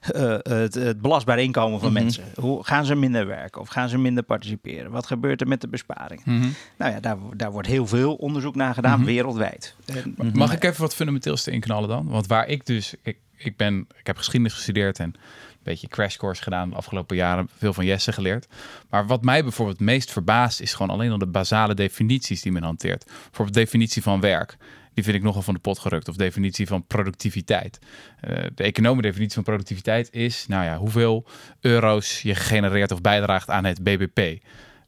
eh, 0.00 0.34
het, 0.42 0.74
het 0.74 1.00
belastbaar 1.00 1.38
inkomen 1.38 1.80
van 1.80 1.92
Mhm. 1.92 2.02
mensen? 2.02 2.24
Hoe 2.40 2.64
gaan 2.64 2.84
ze 2.84 2.94
minder 2.94 3.26
werken 3.26 3.60
of 3.60 3.68
gaan 3.68 3.88
ze 3.88 3.98
minder 3.98 4.22
participeren? 4.22 4.90
Wat 4.90 5.06
gebeurt 5.06 5.40
er 5.40 5.48
met 5.48 5.60
de 5.60 5.68
besparing? 5.68 6.24
Mhm. 6.24 6.46
Nou 6.78 6.92
ja, 6.92 7.00
daar, 7.00 7.16
daar 7.36 7.52
wordt 7.52 7.68
heel 7.68 7.86
veel 7.86 8.14
onderzoek 8.14 8.54
naar 8.54 8.74
gedaan, 8.74 9.04
wereldwijd. 9.04 9.74
En, 9.86 10.14
Mag 10.34 10.52
ik 10.52 10.64
even 10.64 10.80
wat 10.80 10.94
fundamenteels 10.94 11.14
erin 11.24 11.60
knallen 11.60 11.88
dan? 11.88 12.08
Want 12.08 12.26
waar 12.26 12.48
ik 12.48 12.66
dus, 12.66 12.94
ik, 13.02 13.18
ik, 13.36 13.56
ben, 13.56 13.86
ik 13.98 14.06
heb 14.06 14.16
geschiedenis 14.16 14.54
gestudeerd 14.54 14.98
en 14.98 15.06
een 15.06 15.62
beetje 15.62 15.88
crash 15.88 16.16
course 16.16 16.42
gedaan 16.42 16.70
de 16.70 16.76
afgelopen 16.76 17.16
jaren, 17.16 17.48
veel 17.58 17.72
van 17.72 17.84
Jesse 17.84 18.12
geleerd. 18.12 18.46
Maar 18.90 19.06
wat 19.06 19.22
mij 19.22 19.42
bijvoorbeeld 19.42 19.80
meest 19.80 20.12
verbaast 20.12 20.60
is 20.60 20.74
gewoon 20.74 20.92
alleen 20.92 21.10
al 21.10 21.18
de 21.18 21.26
basale 21.26 21.74
definities 21.74 22.42
die 22.42 22.52
men 22.52 22.62
hanteert. 22.62 23.04
Bijvoorbeeld 23.04 23.54
definitie 23.54 24.02
van 24.02 24.20
werk. 24.20 24.56
Die 24.94 25.04
vind 25.04 25.16
ik 25.16 25.22
nogal 25.22 25.42
van 25.42 25.54
de 25.54 25.60
pot 25.60 25.78
gerukt. 25.78 26.08
Of 26.08 26.16
definitie 26.16 26.66
van 26.66 26.86
productiviteit. 26.86 27.78
Eh, 28.20 28.44
de 28.54 28.62
economen 28.62 29.02
definitie 29.02 29.34
van 29.34 29.42
productiviteit 29.42 30.12
is, 30.12 30.46
nou 30.46 30.64
ja, 30.64 30.76
hoeveel 30.76 31.26
euro's 31.60 32.22
je 32.22 32.34
genereert 32.34 32.92
of 32.92 33.00
bijdraagt 33.00 33.50
aan 33.50 33.64
het 33.64 33.82
BBP. 33.82 34.42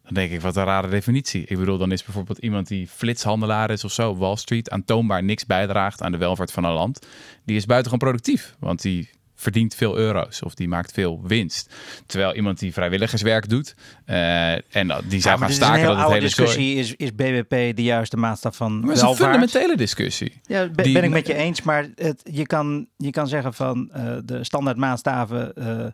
Dan 0.08 0.14
denk 0.22 0.30
ik, 0.32 0.40
wat 0.40 0.56
een 0.56 0.64
rare 0.64 0.88
definitie. 0.88 1.44
Ik 1.46 1.58
bedoel, 1.58 1.78
dan 1.78 1.92
is 1.92 2.04
bijvoorbeeld 2.04 2.38
iemand 2.38 2.68
die 2.68 2.86
flitshandelaar 2.88 3.70
is 3.70 3.84
of 3.84 3.92
zo, 3.92 4.16
Wall 4.16 4.36
Street, 4.36 4.70
aantoonbaar 4.70 5.24
niks 5.24 5.46
bijdraagt 5.46 6.02
aan 6.02 6.12
de 6.12 6.18
welvaart 6.18 6.52
van 6.52 6.64
een 6.64 6.72
land. 6.72 7.06
Die 7.44 7.56
is 7.56 7.66
buitengewoon 7.66 8.08
productief, 8.08 8.54
want 8.58 8.82
die 8.82 9.10
verdient 9.34 9.74
veel 9.74 9.96
euro's 9.96 10.42
of 10.42 10.54
die 10.54 10.68
maakt 10.68 10.92
veel 10.92 11.20
winst. 11.26 11.74
Terwijl 12.06 12.34
iemand 12.34 12.58
die 12.58 12.72
vrijwilligerswerk 12.72 13.48
doet 13.48 13.74
eh, 14.04 14.52
en 14.52 14.60
die 15.08 15.20
zou 15.20 15.34
Ja, 15.38 15.44
gaan 15.44 15.52
staken 15.52 15.80
een 15.80 15.86
dat 15.86 15.94
het 15.96 15.98
oude 16.04 16.14
hele 16.14 16.20
discussie. 16.26 16.74
Is, 16.74 16.94
is 16.96 17.14
BBP 17.14 17.76
de 17.76 17.82
juiste 17.82 18.16
maatstaf 18.16 18.56
van 18.56 18.80
Maar 18.80 18.88
het 18.88 18.96
is 18.96 19.02
een 19.02 19.14
fundamentele 19.16 19.76
discussie. 19.76 20.40
Ja, 20.46 20.68
ben, 20.68 20.84
die- 20.84 20.92
ben 20.92 21.04
ik 21.04 21.10
met 21.10 21.26
je 21.26 21.34
eens. 21.34 21.62
Maar 21.62 21.86
het, 21.94 22.20
je, 22.32 22.46
kan, 22.46 22.86
je 22.96 23.10
kan 23.10 23.28
zeggen 23.28 23.54
van 23.54 23.90
eh, 23.92 24.16
de 24.24 24.44
standaard 24.44 24.76
maatstaven... 24.76 25.54
eh, 25.56 25.86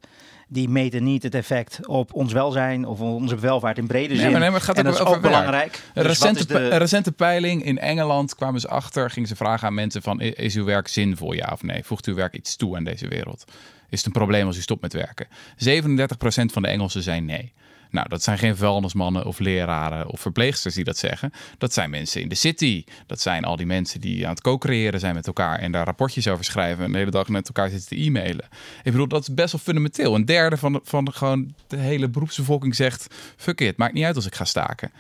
die 0.55 0.69
meten 0.69 1.03
niet 1.05 1.23
het 1.23 1.35
effect 1.35 1.87
op 1.87 2.15
ons 2.15 2.33
welzijn 2.33 2.87
of 2.87 3.01
onze 3.01 3.37
welvaart 3.39 3.79
in 3.79 3.87
brede 3.87 4.09
Nee, 4.09 4.17
zin. 4.23 4.31
maar 4.31 4.41
nee, 4.41 4.49
maar 4.51 4.59
het 4.59 4.69
gaat 4.69 4.77
en 4.79 4.85
dat 4.85 4.95
is 4.95 5.01
ook 5.01 5.21
belangrijk. 5.21 5.83
Een 5.95 6.03
Dus 6.03 6.19
recente, 6.19 6.47
de- 6.47 6.59
een 6.59 6.79
recente 6.79 7.13
peiling 7.13 7.65
in 7.65 7.79
Engeland 7.79 8.35
kwamen 8.35 8.61
ze 8.61 8.69
achter, 8.69 9.11
gingen 9.11 9.29
ze 9.29 9.37
vragen 9.37 9.67
aan 9.67 9.75
mensen 9.75 10.03
van, 10.03 10.21
is 10.21 10.55
uw 10.55 10.65
werk 10.65 10.89
zinvol, 10.89 11.33
ja 11.33 11.49
of 11.53 11.63
nee? 11.63 11.85
Voegt 11.85 12.07
uw 12.07 12.15
werk 12.15 12.35
iets 12.35 12.57
toe 12.57 12.77
aan 12.77 12.85
deze 12.85 13.09
wereld? 13.09 13.45
Is 13.89 13.99
het 13.99 14.07
een 14.07 14.13
probleem 14.21 14.47
als 14.47 14.57
u 14.57 14.61
stopt 14.61 14.83
met 14.83 14.93
werken? 14.93 15.27
37% 15.57 16.53
van 16.53 16.63
de 16.63 16.69
Engelsen 16.69 17.03
zei 17.03 17.21
nee. 17.21 17.53
Nou, 17.95 18.09
dat 18.09 18.23
zijn 18.23 18.39
geen 18.39 18.57
vuilnismannen 18.57 19.25
of 19.25 19.39
leraren 19.39 20.09
of 20.09 20.21
verpleegsters 20.21 20.75
die 20.75 20.85
dat 20.85 20.97
zeggen. 20.97 21.33
Dat 21.59 21.73
zijn 21.73 21.91
mensen 21.91 22.21
in 22.21 22.29
de 22.29 22.35
city. 22.35 22.85
Dat 23.07 23.21
zijn 23.21 23.45
al 23.45 23.57
die 23.57 23.67
mensen 23.67 24.01
die 24.01 24.25
aan 24.25 24.31
het 24.31 24.41
co-creëren 24.41 25.01
zijn 25.01 25.15
met 25.15 25.27
elkaar 25.27 25.59
en 25.59 25.73
daar 25.73 25.85
rapportjes 25.85 26.29
over 26.29 26.45
schrijven 26.45 26.85
en 26.85 26.93
de 26.93 26.99
hele 26.99 27.11
dag 27.11 27.29
met 27.29 27.47
elkaar 27.47 27.69
zitten 27.69 27.89
te 27.89 28.05
e-mailen. 28.05 28.45
Ik 28.83 28.93
bedoel, 28.93 29.09
dat 29.09 29.23
is 29.23 29.35
best 29.35 29.53
wel 29.53 29.61
fundamenteel. 29.61 30.15
Een 30.15 30.25
derde 30.25 30.57
van 30.57 30.73
de, 30.73 30.81
van 30.85 31.13
gewoon 31.13 31.55
de 31.67 31.77
hele 31.77 32.09
beroepsbevolking 32.09 32.75
zegt: 32.75 33.15
fuck 33.37 33.61
it, 33.61 33.77
maakt 33.77 33.95
niet 33.95 34.05
uit 34.05 34.17
als 34.17 34.27
ik 34.27 34.35
ga 34.35 34.45
staken. 34.45 34.91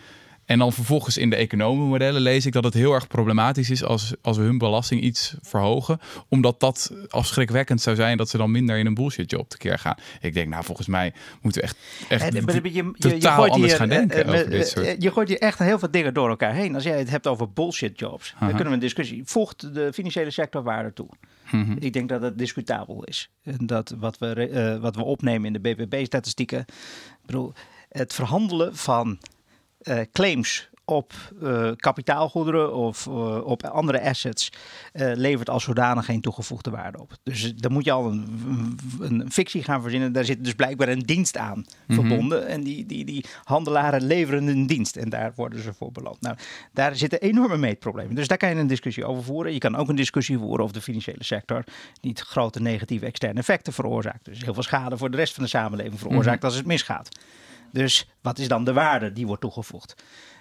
En 0.46 0.58
dan 0.58 0.72
vervolgens 0.72 1.16
in 1.16 1.30
de 1.30 1.36
economenmodellen 1.36 2.20
lees 2.20 2.46
ik 2.46 2.52
dat 2.52 2.64
het 2.64 2.74
heel 2.74 2.92
erg 2.92 3.06
problematisch 3.06 3.70
is 3.70 3.84
als, 3.84 4.14
als 4.22 4.36
we 4.36 4.42
hun 4.42 4.58
belasting 4.58 5.00
iets 5.00 5.34
verhogen. 5.42 5.98
Omdat 6.28 6.60
dat 6.60 6.92
afschrikwekkend 7.08 7.80
zou 7.80 7.96
zijn 7.96 8.16
dat 8.16 8.28
ze 8.28 8.36
dan 8.36 8.50
minder 8.50 8.78
in 8.78 8.86
een 8.86 8.94
bullshit 8.94 9.30
job 9.30 9.48
tekeer 9.48 9.78
gaan. 9.78 9.94
Ik 10.20 10.34
denk, 10.34 10.48
nou 10.48 10.64
volgens 10.64 10.86
mij 10.86 11.12
moeten 11.42 11.60
we 11.60 11.66
echt, 11.66 11.76
echt 12.08 12.22
Eh, 12.22 12.28
je- 12.30 12.62
je- 12.62 12.72
je- 12.72 12.84
je 12.84 12.92
totaal 12.98 13.36
gooit 13.38 13.52
anders 13.52 13.70
hier, 13.72 13.80
gaan 13.80 13.90
eh, 13.90 13.96
denken 13.98 14.24
eh, 14.24 14.32
over 14.32 14.50
dit 14.50 14.68
soort. 14.68 15.02
Je 15.02 15.10
gooit 15.10 15.28
hier 15.28 15.38
echt 15.38 15.58
heel 15.58 15.78
veel 15.78 15.90
dingen 15.90 16.14
door 16.14 16.28
elkaar 16.28 16.54
heen. 16.54 16.74
Als 16.74 16.84
jij 16.84 16.98
het 16.98 17.10
hebt 17.10 17.26
over 17.26 17.52
bullshit 17.52 17.98
jobs, 17.98 18.34
dan 18.38 18.48
kunnen 18.48 18.66
we 18.68 18.72
een 18.74 18.78
discussie. 18.78 19.22
Voegt 19.24 19.74
de 19.74 19.90
financiële 19.92 20.30
sector 20.30 20.62
waarde 20.62 20.92
toe? 20.92 21.08
Mhm. 21.50 21.76
Ik 21.78 21.92
denk 21.92 22.08
dat 22.08 22.22
het 22.22 22.38
discutabel 22.38 23.04
is. 23.04 23.30
En 23.42 23.66
dat 23.66 23.94
wat 23.98 24.18
we, 24.18 24.78
wat 24.80 24.96
we 24.96 25.02
opnemen 25.04 25.46
in 25.46 25.52
de 25.52 25.60
BBB-statistieken. 25.74 26.58
Ik 26.58 27.26
bedoel, 27.26 27.52
het 27.88 28.12
verhandelen 28.14 28.76
van 28.76 29.18
eh, 29.84 29.98
claims 30.12 30.68
op 30.86 31.12
eh, 31.42 31.70
kapitaalgoederen 31.76 32.74
of 32.74 33.06
eh, 33.06 33.44
op 33.44 33.62
andere 33.66 34.00
assets 34.02 34.50
levert 34.92 35.50
als 35.50 35.64
zodanig 35.64 36.04
geen 36.04 36.20
toegevoegde 36.20 36.70
waarde 36.70 37.00
op. 37.00 37.12
Dus 37.22 37.54
dan 37.56 37.72
moet 37.72 37.84
je 37.84 37.92
al 37.92 38.06
een, 38.10 38.78
een, 39.00 39.20
een 39.20 39.32
fictie 39.32 39.62
gaan 39.62 39.82
verzinnen. 39.82 40.12
Daar 40.12 40.24
zit 40.24 40.44
dus 40.44 40.54
blijkbaar 40.54 40.88
een 40.88 40.98
dienst 41.00 41.36
aan 41.36 41.64
Mhm. 41.86 42.00
verbonden. 42.00 42.46
En 42.46 42.62
die, 42.62 42.86
die, 42.86 43.04
die 43.04 43.24
handelaren 43.44 44.02
leveren 44.06 44.46
een 44.46 44.66
dienst 44.66 44.96
en 44.96 45.08
daar 45.08 45.32
worden 45.36 45.62
ze 45.62 45.72
voor 45.74 45.92
beland. 45.92 46.20
Nou, 46.20 46.36
daar 46.72 46.96
zitten 46.96 47.20
enorme 47.20 47.56
meetproblemen. 47.56 48.14
Dus 48.14 48.28
daar 48.28 48.38
kan 48.38 48.48
je 48.48 48.54
een 48.56 48.66
discussie 48.66 49.04
over 49.04 49.24
voeren. 49.24 49.52
Je 49.52 49.58
kan 49.58 49.76
ook 49.76 49.88
een 49.88 49.96
discussie 49.96 50.38
voeren 50.38 50.64
of 50.64 50.72
de 50.72 50.80
financiële 50.80 51.24
sector 51.24 51.64
niet 52.00 52.20
grote 52.20 52.60
negatieve 52.60 53.06
externe 53.06 53.38
effecten 53.38 53.72
veroorzaakt. 53.72 54.24
Dus 54.24 54.42
heel 54.42 54.54
veel 54.54 54.62
schade 54.62 54.96
voor 54.96 55.10
de 55.10 55.16
rest 55.16 55.34
van 55.34 55.42
de 55.42 55.48
samenleving 55.48 55.98
veroorzaakt 55.98 56.36
Mhm. 56.36 56.46
als 56.46 56.54
het 56.56 56.66
misgaat. 56.66 57.08
Dus 57.74 58.08
wat 58.20 58.38
is 58.38 58.48
dan 58.48 58.64
de 58.64 58.72
waarde 58.72 59.12
die 59.12 59.26
wordt 59.26 59.40
toegevoegd? 59.40 59.94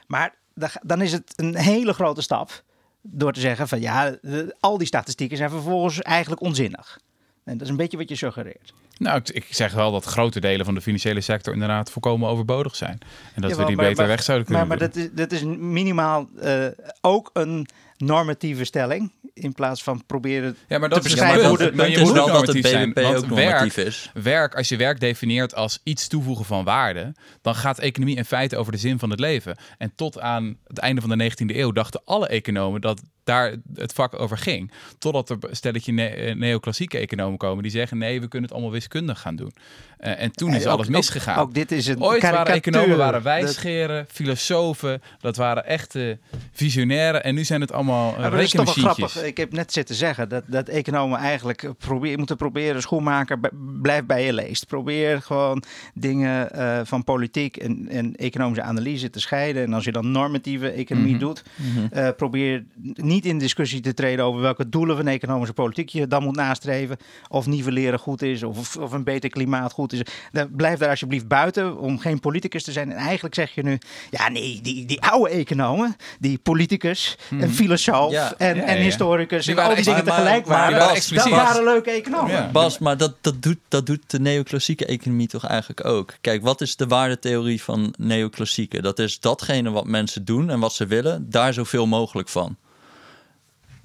Maar 0.08 0.36
da- 0.54 0.82
dan 0.82 1.02
is 1.02 1.12
het 1.12 1.34
een 1.36 1.56
hele 1.56 1.94
grote 1.94 2.22
stap 2.22 2.64
door 3.02 3.34
te 3.34 3.40
zeggen 3.40 3.68
van 3.68 3.82
ja, 3.82 4.18
al 4.60 4.78
die 4.78 4.88
statistieken 4.88 5.38
zijn 5.38 5.50
vervolgens 5.50 6.02
eigenlijk 6.02 6.42
onzinnig. 6.42 7.00
En 7.44 7.54
dat 7.54 7.62
is 7.62 7.70
een 7.70 7.76
beetje 7.78 7.98
wat 7.98 8.10
je 8.10 8.16
suggereert. 8.16 8.74
Nou, 9.04 9.18
ik, 9.18 9.30
ik 9.30 9.46
zeg 9.50 9.74
wel 9.74 9.92
dat 9.92 10.06
grote 10.06 10.40
delen 10.40 10.66
van 10.66 10.74
de 10.76 10.82
financiële 10.82 11.22
sector 11.22 11.54
inderdaad 11.54 11.92
volkomen 11.92 12.30
overbodig 12.30 12.76
zijn. 12.76 12.98
En 13.36 13.42
dat 13.42 13.56
we 13.58 13.66
die 13.66 13.76
maar- 13.76 13.86
beter 13.86 13.98
maar- 14.00 14.08
weg 14.16 14.24
zouden 14.24 14.48
kunnen 14.48 14.68
Maar, 14.68 14.78
maar 14.78 14.90
doen. 14.90 15.02
dat, 15.04 15.12
is, 15.12 15.18
dat 15.18 15.32
is 15.32 15.58
minimaal 15.58 16.30
eh, 16.42 16.66
ook 17.02 17.30
een 17.34 17.68
normatieve 17.98 18.64
stelling. 18.64 19.12
In 19.34 19.54
plaats 19.54 19.84
van 19.84 20.04
proberen 20.06 20.56
Ja, 20.68 20.78
maar 20.80 20.90
te 20.90 20.96
dat 20.96 21.06
is 21.06 21.12
beschrijven 21.12 21.40
het 21.40 21.50
hoe 21.50 21.58
de- 21.58 21.76
Maar 21.76 21.86
Het 21.86 21.94
je 21.96 22.00
is 22.02 22.08
moet 22.08 22.16
wel 22.16 22.26
dat 22.28 22.36
het 22.36 22.46
normatief 22.46 22.72
zijn, 22.72 22.90
BBP 22.90 23.02
want 23.04 23.16
ook 23.18 23.28
normatief 23.28 23.76
werk- 23.76 23.88
is. 23.88 24.12
Werk, 24.14 24.56
als 24.56 24.70
je 24.70 24.78
werk 24.78 25.00
definieert 25.00 25.56
als 25.56 25.80
iets 25.84 26.08
toevoegen 26.08 26.46
van 26.46 26.64
waarde, 26.64 27.14
dan 27.42 27.56
gaat 27.56 27.80
economie 27.80 28.16
in 28.16 28.26
feite 28.26 28.58
over 28.58 28.72
de 28.72 28.78
zin 28.78 29.00
van 29.00 29.10
het 29.10 29.20
leven. 29.20 29.58
En 29.78 29.92
tot 29.96 30.20
aan 30.20 30.58
het 30.68 30.78
einde 30.78 31.02
van 31.02 31.10
de 31.10 31.16
19e 31.32 31.56
eeuw 31.58 31.72
dachten 31.72 32.02
alle 32.06 32.28
economen 32.28 32.82
dat 32.82 33.02
daar 33.24 33.56
het 33.74 33.94
vak 33.94 34.20
over 34.20 34.38
ging. 34.38 34.72
Totdat 35.00 35.30
er 35.30 35.38
stelletje 35.52 35.92
ne 35.92 36.08
eh, 36.08 36.36
neoclassieke 36.36 36.98
economen 36.98 37.38
komen 37.38 37.64
die 37.64 37.72
zeggen 37.72 37.98
nee, 37.98 38.22
we 38.22 38.28
kunnen 38.28 38.42
het 38.50 38.52
allemaal 38.58 38.74
wiskundig 38.74 38.93
gaan 39.02 39.36
doen. 39.36 39.54
Uh, 40.00 40.22
en 40.22 40.32
toen 40.32 40.54
is 40.54 40.66
ook- 40.66 40.72
alles 40.72 40.88
misgegaan. 40.88 41.38
Ook, 41.38 41.54
dit 41.54 41.72
is 41.72 41.88
een 41.88 42.02
Ooit 42.02 42.22
waren 42.22 42.44
karikatuur. 42.44 42.74
economen 42.74 42.98
waren 42.98 43.14
Dat- 43.14 43.24
wijsgeren, 43.24 44.06
filosofen, 44.12 45.02
dat 45.20 45.36
waren 45.36 45.66
echte 45.66 46.20
visionairen. 46.52 47.24
En 47.24 47.36
nu 47.36 47.44
zijn 47.44 47.62
het 47.62 47.72
allemaal 47.72 48.10
uh, 48.10 48.16
Ja, 48.16 48.22
maar 48.22 48.32
dat 48.32 48.40
is 48.40 48.50
toch 48.52 48.56
wel 48.66 48.66
rekenmachientjes. 48.66 49.12
grappig. 49.12 49.30
Ik 49.32 49.38
heb 49.38 49.52
net 49.54 49.74
zitten 49.74 49.96
zeggen 49.96 50.30
dat, 50.30 50.44
dat 50.48 50.68
economen 50.68 51.20
eigenlijk 51.20 51.70
probeer, 51.78 52.18
moeten 52.18 52.36
proberen, 52.38 52.82
schoenmaker, 52.82 53.40
blijf 53.82 54.06
bij 54.06 54.26
je 54.26 54.34
leest. 54.34 54.68
Probeer 54.68 55.22
gewoon 55.22 55.64
dingen 55.94 56.52
eh, 56.52 56.80
van 56.84 57.04
politiek 57.04 57.58
en, 57.58 57.88
en 57.90 58.16
economische 58.16 58.64
analyse 58.64 59.10
te 59.10 59.20
scheiden. 59.20 59.64
En 59.64 59.74
als 59.74 59.84
je 59.84 59.92
dan 59.92 60.12
normatieve 60.12 60.70
economie 60.70 61.12
Mhm. 61.16 61.20
doet, 61.20 61.44
eh, 61.92 62.10
probeer 62.18 62.64
niet 62.94 63.26
in 63.26 63.38
discussie 63.40 63.80
te 63.80 63.94
treden 63.94 64.26
over 64.26 64.42
welke 64.42 64.70
doelen 64.70 64.96
van 64.96 65.08
economische 65.08 65.54
politiek 65.54 65.90
je 65.90 66.08
dan 66.08 66.24
moet 66.24 66.36
nastreven. 66.36 66.98
Of 67.30 67.46
nivelleren 67.48 68.00
goed 68.00 68.22
is, 68.22 68.44
of, 68.44 68.73
of 68.78 68.92
een 68.92 69.04
beter 69.04 69.30
klimaat 69.30 69.72
goed 69.72 69.94
is. 69.94 70.02
Dan 70.32 70.50
blijf 70.56 70.80
daar 70.80 70.90
alsjeblieft 70.90 71.28
buiten 71.28 71.78
om 71.78 72.00
geen 72.00 72.20
politicus 72.20 72.64
te 72.64 72.72
zijn. 72.72 72.92
En 72.92 72.98
eigenlijk 72.98 73.36
zeg 73.36 73.52
je 73.56 73.64
nu, 73.64 73.78
ja 74.10 74.30
nee, 74.30 74.60
die, 74.62 74.86
die 74.86 75.02
oude 75.02 75.30
economen, 75.30 75.96
die 76.20 76.38
politicus, 76.38 77.16
filosoof 77.50 78.12
Ja. 78.12 78.34
en, 78.38 78.56
Ja, 78.56 78.64
en 78.64 78.78
ja. 78.78 78.84
historicus, 78.84 79.46
Die 79.46 79.56
en 79.56 79.64
al 79.64 79.76
die 79.76 79.84
dingen 79.84 80.06
maar- 80.06 80.16
tegelijk 80.16 80.46
maar- 80.46 80.72
waren, 80.72 80.96
dat 81.14 81.30
waren 81.30 81.64
leuke 81.64 81.92
economen. 81.92 82.32
Ja. 82.32 82.50
Bas, 82.52 82.78
maar 82.78 82.98
dat, 82.98 83.14
dat, 83.22 83.42
doet, 83.42 83.58
dat 83.68 83.86
doet 83.86 84.04
de 84.08 84.20
neoclassieke 84.20 84.86
economie 84.86 85.28
toch 85.28 85.46
eigenlijk 85.46 85.86
ook? 85.86 86.14
Kijk, 86.22 86.42
wat 86.44 86.62
is 86.62 86.76
de 86.76 86.88
waardetheorie 86.88 87.62
van 87.64 87.94
neoclassieke? 87.98 88.82
Dat 88.82 89.00
is 89.00 89.20
datgene 89.20 89.72
wat 89.72 89.86
mensen 89.86 90.26
doen 90.26 90.50
en 90.50 90.60
wat 90.60 90.74
ze 90.74 90.86
willen, 90.86 91.30
daar 91.30 91.54
zoveel 91.54 91.86
mogelijk 91.88 92.30
van. 92.30 92.56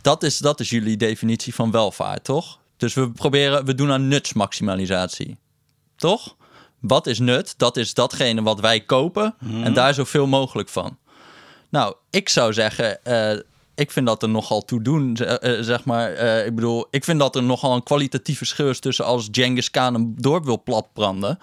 Dat 0.01 0.23
is, 0.23 0.39
dat 0.39 0.61
is 0.61 0.71
jullie 0.71 0.97
definitie 0.97 1.55
van 1.55 1.71
welvaart, 1.71 2.25
toch? 2.25 2.59
Dus 2.79 2.95
we 2.95 3.11
proberen, 3.11 3.65
we 3.65 3.75
doen 3.75 3.91
aan 3.93 4.09
nutsmaximalisatie. 4.09 5.37
Toch? 5.97 6.37
Wat 6.81 7.07
is 7.07 7.19
nut? 7.19 7.55
Dat 7.57 7.77
is 7.77 7.95
datgene 7.95 8.43
wat 8.43 8.61
wij 8.61 8.81
kopen 8.81 9.35
en 9.65 9.73
daar 9.73 9.95
zoveel 9.95 10.27
mogelijk 10.27 10.69
van. 10.69 10.99
Nou, 11.69 11.95
ik 12.11 12.29
zou 12.29 12.53
zeggen, 12.53 13.05
eh, 13.05 13.39
ik 13.75 13.91
vind 13.91 14.07
dat 14.07 14.23
er 14.23 14.29
nogal 14.29 14.65
toe 14.65 14.83
doen, 14.83 15.17
z- 15.17 15.21
eh, 15.21 15.61
zeg 15.61 15.85
maar. 15.85 16.13
eh, 16.13 16.47
ik 16.47 16.55
bedoel, 16.55 16.87
ik 16.91 17.05
vind 17.05 17.19
dat 17.19 17.37
er 17.37 17.43
nogal 17.43 17.75
een 17.75 17.83
kwalitatief 17.83 18.37
verschil 18.39 18.69
is 18.69 18.81
tussen 18.81 19.05
als 19.05 19.29
Genghis 19.31 19.71
Khan 19.71 19.95
een 19.95 20.15
dorp 20.19 20.45
wil 20.45 20.63
platbranden. 20.63 21.39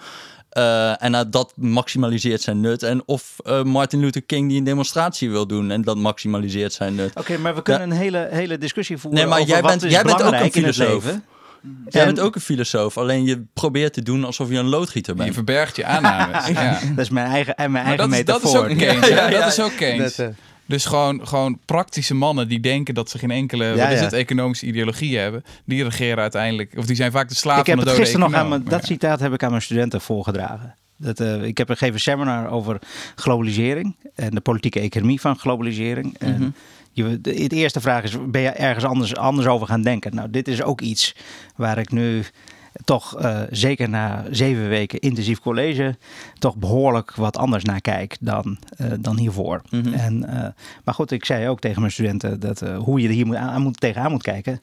Eh, 0.56 1.02
en 1.02 1.10
nou, 1.10 1.28
dat 1.30 1.52
maximaliseert 1.56 2.40
zijn 2.40 2.60
nut. 2.60 2.82
En 2.82 3.02
of 3.06 3.34
eh, 3.44 3.62
Martin 3.62 4.00
Luther 4.00 4.22
King 4.22 4.48
die 4.48 4.58
een 4.58 4.64
demonstratie 4.64 5.30
wil 5.30 5.46
doen 5.46 5.70
en 5.70 5.82
dat 5.82 5.96
maximaliseert 5.96 6.72
zijn 6.72 6.94
nut. 6.94 7.14
Oké, 7.18 7.38
maar 7.38 7.54
we 7.54 7.62
kunnen 7.62 7.82
een 7.90 7.96
hele, 7.96 8.28
hele 8.30 8.58
discussie 8.58 8.96
voeren 8.98 9.20
Nee, 9.20 9.28
maar 9.28 9.38
over 9.40 9.50
jij 9.52 9.60
wat 9.62 9.70
bent- 9.70 9.82
is 9.84 9.90
jij 9.92 10.02
bent 10.02 10.22
ook 10.22 10.32
een 10.32 10.50
filosoof. 10.52 11.04
Jij 11.88 12.00
En- 12.00 12.06
bent 12.06 12.20
ook 12.20 12.34
een 12.34 12.40
filosoof, 12.40 12.98
alleen 12.98 13.24
je 13.24 13.42
probeert 13.54 13.92
te 13.92 14.02
doen 14.02 14.24
alsof 14.24 14.48
je 14.50 14.56
een 14.56 14.66
loodgieter 14.68 15.14
Je 15.16 15.22
bent. 15.22 15.34
verbergt 15.34 15.76
je 15.76 15.84
aannames. 15.84 16.46
ja. 16.58 16.78
Dat 16.94 16.98
is 17.04 17.10
mijn 17.10 17.26
eigen, 17.26 17.54
en 17.54 17.70
mijn 17.72 17.84
Maar 17.84 17.98
eigen 17.98 18.10
dat 18.10 18.18
is, 18.18 18.24
dat 18.24 18.36
is 18.44 18.52
metafoor. 18.52 18.70
ook 18.70 18.78
Keynes. 18.78 19.08
Ja, 19.08 19.28
dat 19.28 19.46
is 19.52 19.60
ook 19.60 19.76
Keynes. 19.76 20.16
Dat, 20.16 20.26
eh, 20.28 20.34
Dus 20.66 20.84
gewoon, 20.84 21.26
gewoon 21.26 21.58
praktische 21.64 22.14
mannen 22.14 22.48
die 22.48 22.60
denken 22.60 22.94
dat 22.94 23.10
ze 23.10 23.18
geen 23.18 23.30
enkele 23.30 23.64
Ja, 23.64 23.76
wat 23.76 23.90
is 23.92 23.98
ja. 23.98 24.04
het, 24.04 24.12
economische 24.12 24.66
ideologie 24.66 25.18
hebben. 25.18 25.44
Die 25.64 25.84
regeren 25.84 26.18
uiteindelijk, 26.18 26.72
of 26.76 26.86
die 26.86 26.96
zijn 26.96 27.12
vaak 27.12 27.28
de 27.28 27.34
slaaf 27.34 27.60
ik 27.60 27.66
heb 27.66 27.76
van 27.76 27.84
de 27.84 27.90
het 27.90 27.98
dode 27.98 28.10
gisteren 28.10 28.30
nog 28.30 28.40
aan 28.40 28.48
mijn, 28.48 28.64
dat 28.64 28.84
citaat 28.84 29.20
heb 29.20 29.32
ik 29.32 29.42
aan 29.42 29.50
mijn 29.50 29.62
studenten 29.62 30.00
voorgedragen. 30.00 30.74
Dat, 30.96 31.20
eh, 31.20 31.42
ik 31.42 31.58
heb 31.58 31.68
een 31.68 31.76
gegeven 31.76 32.00
seminar 32.00 32.50
over 32.50 32.78
globalisering 33.14 33.94
en 34.14 34.30
de 34.30 34.40
politieke 34.40 34.80
economie 34.80 35.20
van 35.20 35.38
globalisering. 35.38 36.18
En 36.18 36.34
Mhm. 36.40 36.48
je, 36.92 37.20
de, 37.20 37.48
de 37.48 37.56
eerste 37.56 37.80
vraag 37.80 38.02
is, 38.02 38.16
ben 38.26 38.40
je 38.40 38.48
ergens 38.48 38.84
anders, 38.84 39.16
anders 39.16 39.46
over 39.46 39.66
gaan 39.66 39.82
denken? 39.82 40.14
Nou, 40.14 40.30
dit 40.30 40.48
is 40.48 40.62
ook 40.62 40.80
iets 40.80 41.14
waar 41.56 41.78
ik 41.78 41.90
nu 41.90 42.24
toch 42.84 43.18
eh, 43.20 43.40
zeker 43.50 43.88
na 43.88 44.24
zeven 44.30 44.68
weken 44.68 44.98
intensief 44.98 45.40
college 45.40 45.96
toch 46.38 46.56
behoorlijk 46.56 47.14
wat 47.14 47.36
anders 47.36 47.64
naar 47.64 47.80
kijk 47.80 48.16
dan, 48.20 48.58
eh, 48.76 48.86
dan 49.00 49.18
hiervoor. 49.18 49.62
Mhm. 49.70 49.92
En, 49.92 50.24
eh, 50.24 50.48
maar 50.84 50.94
goed, 50.94 51.10
ik 51.10 51.24
zei 51.24 51.48
ook 51.48 51.60
tegen 51.60 51.80
mijn 51.80 51.92
studenten 51.92 52.40
dat 52.40 52.60
hoe 52.60 53.00
je 53.00 53.08
er 53.08 53.14
hier 53.14 53.26
moet 53.26 53.36
aan, 53.36 53.62
moet, 53.62 53.80
tegenaan 53.80 54.10
moet 54.10 54.22
kijken. 54.22 54.60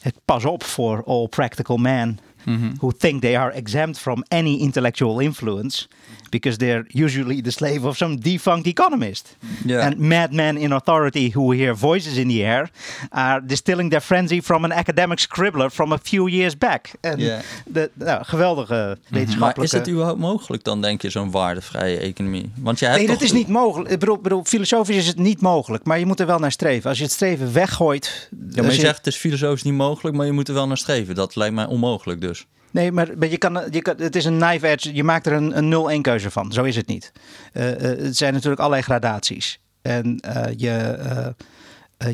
Het 0.00 0.14
pas 0.24 0.44
op 0.44 0.64
voor 0.64 1.04
all 1.04 1.26
practical 1.26 1.76
men 1.76 2.18
Mhm. 2.44 2.70
who 2.80 2.90
think 2.98 3.20
they 3.20 3.36
are 3.38 3.52
exempt 3.54 3.98
from 3.98 4.24
any 4.28 4.56
intellectual 4.58 5.20
influence 5.20 5.86
because 6.30 6.56
they're 6.58 6.84
usually 6.88 7.42
the 7.42 7.50
slave 7.50 7.86
of 7.86 7.96
some 7.96 8.18
defunct 8.18 8.66
economist. 8.66 9.36
And 9.68 9.98
madmen 9.98 10.56
in 10.56 10.72
authority 10.72 11.30
who 11.34 11.52
hear 11.52 11.76
voices 11.76 12.16
in 12.16 12.28
the 12.28 12.42
air 12.44 12.70
are 13.10 13.46
distilling 13.46 13.90
their 13.90 14.00
frenzy 14.02 14.40
from 14.40 14.64
an 14.64 14.72
academic 14.72 15.18
scribbler 15.18 15.70
from 15.70 15.92
a 15.92 15.98
few 16.02 16.28
years 16.28 16.58
back. 16.58 16.90
En 17.00 17.18
Ja. 17.18 17.40
de, 17.66 17.90
nou, 17.94 18.24
geweldige 18.24 18.74
Maar 18.74 18.96
wetenschappelijke... 19.08 19.62
is 19.76 19.82
het 19.82 19.88
überhaupt 19.90 20.18
mogelijk 20.20 20.64
dan, 20.64 20.80
denk 20.80 21.02
je, 21.02 21.10
zo'n 21.10 21.30
waardevrije 21.30 21.98
economie? 21.98 22.50
Want 22.56 22.78
jij 22.78 22.88
hebt 22.88 23.00
Nee, 23.00 23.10
toch... 23.10 23.18
dat 23.18 23.26
is 23.28 23.34
niet 23.34 23.48
mogelijk. 23.48 23.90
Ik 23.90 23.98
bedoel, 23.98 24.18
bedoel, 24.18 24.44
filosofisch 24.44 24.96
is 24.96 25.06
het 25.06 25.18
niet 25.18 25.40
mogelijk, 25.40 25.84
maar 25.84 25.98
je 25.98 26.06
moet 26.06 26.20
er 26.20 26.26
wel 26.26 26.38
naar 26.38 26.52
streven. 26.52 26.88
Als 26.88 26.98
je 26.98 27.04
het 27.04 27.12
streven 27.12 27.52
weggooit. 27.52 28.28
Ja, 28.50 28.62
maar 28.62 28.72
je- 28.72 28.80
zegt 28.80 28.96
het 28.96 29.06
is 29.06 29.16
filosofisch 29.16 29.62
niet 29.62 29.74
mogelijk, 29.74 30.16
maar 30.16 30.26
je 30.26 30.32
moet 30.32 30.48
er 30.48 30.54
wel 30.54 30.66
naar 30.66 30.78
streven. 30.78 31.14
Dat 31.14 31.36
lijkt 31.36 31.54
mij 31.54 31.66
onmogelijk 31.66 32.20
dus. 32.20 32.31
Nee, 32.72 32.92
maar, 32.92 33.26
je 33.26 33.38
kan, 33.38 33.62
je 33.70 33.82
kan, 33.82 33.96
het 33.96 34.16
is 34.16 34.24
een 34.24 34.38
knife 34.38 34.68
edge. 34.68 34.94
Je 34.94 35.04
maakt 35.04 35.26
er 35.26 35.32
een, 35.32 35.72
een 35.72 35.98
0-1 35.98 36.00
keuze 36.00 36.30
van. 36.30 36.52
Zo 36.52 36.62
is 36.62 36.76
het 36.76 36.86
niet. 36.86 37.12
Eh, 37.52 37.70
eh, 37.70 37.98
het 37.98 38.16
zijn 38.16 38.32
natuurlijk 38.32 38.60
allerlei 38.60 38.82
gradaties. 38.82 39.60
En 39.82 40.20
eh, 40.20 40.52
je, 40.56 41.34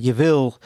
je 0.01 0.15
wil 0.15 0.59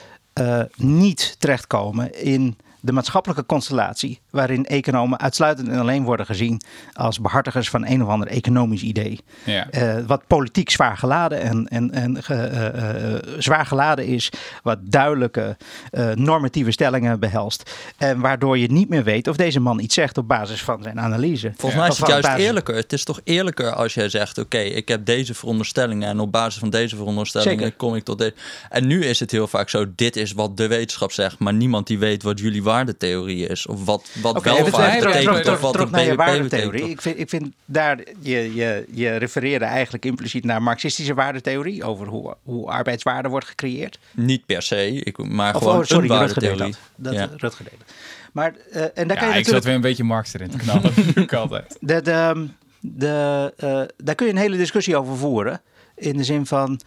niet 0.76 1.36
terechtkomen 1.38 2.22
in 2.24 2.56
de 2.80 2.92
maatschappelijke 2.92 3.46
constellatie. 3.46 4.20
Waarin 4.32 4.64
economen 4.66 5.20
uitsluitend 5.20 5.68
en 5.68 5.78
alleen 5.78 6.02
worden 6.04 6.26
gezien 6.26 6.60
als 6.92 7.20
behartigers 7.20 7.70
van 7.70 7.86
een 7.86 8.02
of 8.02 8.08
ander 8.08 8.28
economisch 8.28 8.82
idee. 8.82 9.20
Ja. 9.44 9.70
Eh, 9.70 9.94
wat 10.06 10.26
politiek 10.26 10.70
zwaar 10.70 10.96
geladen 10.96 11.40
en, 11.40 11.68
en, 11.68 11.90
en 11.92 12.22
ge- 12.22 12.34
eh, 12.34 13.14
eh, 13.14 13.22
zwaar 13.38 13.66
geladen 13.66 14.06
is, 14.06 14.30
wat 14.62 14.78
duidelijke 14.82 15.56
eh, 15.90 16.10
normatieve 16.10 16.70
stellingen 16.70 17.20
behelst. 17.20 17.70
En 17.96 18.20
waardoor 18.20 18.58
je 18.58 18.70
niet 18.72 18.88
meer 18.88 19.04
weet 19.04 19.28
of 19.28 19.36
deze 19.36 19.60
man 19.60 19.80
iets 19.80 19.94
zegt 19.94 20.18
op 20.18 20.28
basis 20.28 20.62
van 20.62 20.82
zijn 20.82 21.00
analyse. 21.00 21.52
Volgens 21.56 21.80
mij 21.80 21.90
is 21.90 21.98
het 21.98 22.08
juist 22.08 22.22
basis- 22.26 22.44
eerlijker. 22.44 22.74
Het 22.74 22.92
is 22.92 23.04
toch 23.04 23.20
eerlijker 23.24 23.72
als 23.74 23.94
jij 23.94 24.08
zegt: 24.08 24.38
Oké, 24.38 24.58
ik 24.58 24.88
heb 24.88 25.04
deze 25.04 25.34
veronderstellingen 25.34 26.08
en 26.08 26.20
op 26.20 26.32
basis 26.32 26.58
van 26.60 26.70
deze 26.70 26.96
veronderstellingen 26.96 27.58
Zeker. 27.58 27.76
kom 27.76 27.94
ik 27.94 28.04
tot 28.04 28.18
deze. 28.18 28.34
En 28.70 28.86
nu 28.86 29.04
is 29.04 29.20
het 29.20 29.30
heel 29.30 29.46
vaak 29.46 29.68
zo: 29.68 29.86
dit 29.96 30.16
is 30.16 30.32
wat 30.32 30.56
de 30.56 30.66
wetenschap 30.66 31.12
zegt, 31.12 31.38
maar 31.38 31.52
niemand 31.54 31.86
die 31.86 31.98
weet 31.98 32.22
wat 32.22 32.38
jullie 32.40 32.62
waardetheorie 32.62 33.46
is. 33.46 33.66
Of 33.66 33.84
wat, 33.84 34.10
wat 34.22 34.36
Oké, 34.36 34.48
wel 34.48 34.58
even 34.58 34.72
terug, 34.72 35.04
betekent. 35.04 35.48
of 35.48 35.60
wat 35.60 35.72
terug 35.72 35.86
een 35.86 35.92
naar 35.92 36.04
je 36.04 36.14
BBP 36.14 36.42
betekent. 36.42 36.90
Ik 36.90 37.00
vind, 37.00 37.18
ik 37.18 37.28
vind 37.28 37.52
daar, 37.64 37.98
je, 38.20 38.54
je, 38.54 38.86
je 38.90 39.16
refereerde 39.16 39.64
eigenlijk 39.64 40.04
impliciet 40.04 40.44
naar 40.44 40.62
marxistische 40.62 41.14
waardetheorie. 41.14 41.84
Over 41.84 42.06
hoe, 42.06 42.36
hoe 42.42 42.66
arbeidswaarde 42.70 43.28
wordt 43.28 43.46
gecreëerd. 43.46 43.98
Niet 44.10 44.46
per 44.46 44.62
se, 44.62 44.88
ik, 44.92 45.18
maar 45.18 45.54
Of, 45.54 45.62
gewoon 45.62 45.78
oh, 45.78 45.84
sorry, 45.84 46.10
een 46.10 46.18
Rutger 46.18 46.40
deed 46.40 46.48
waardetheorie. 46.48 46.76
dat. 46.96 47.12
dat 47.12 47.30
Ja. 47.30 47.36
Rutger 47.36 47.64
dat. 47.64 47.88
Maar, 48.32 48.54
eh, 48.72 48.82
en 48.82 49.08
daar 49.08 49.16
kan 49.16 49.28
Ja, 49.28 49.32
je 49.34 49.38
ik 49.40 49.44
zat 49.46 49.54
natuurlijk 49.54 49.64
weer 49.64 49.74
een 49.74 49.80
beetje 49.80 50.04
Marx 50.04 50.34
erin 50.34 50.50
te 50.50 50.56
knallen. 50.56 50.92
Dat 51.14 51.16
ik 51.24 51.32
altijd. 51.32 51.76
De, 51.80 52.02
de, 52.02 52.48
de, 52.80 53.52
eh, 53.56 53.82
daar 53.96 54.14
kun 54.14 54.26
je 54.26 54.32
een 54.32 54.38
hele 54.38 54.56
discussie 54.56 54.96
over 54.96 55.16
voeren. 55.16 55.60
In 55.96 56.16
de 56.16 56.24
zin 56.24 56.46
van. 56.46 56.80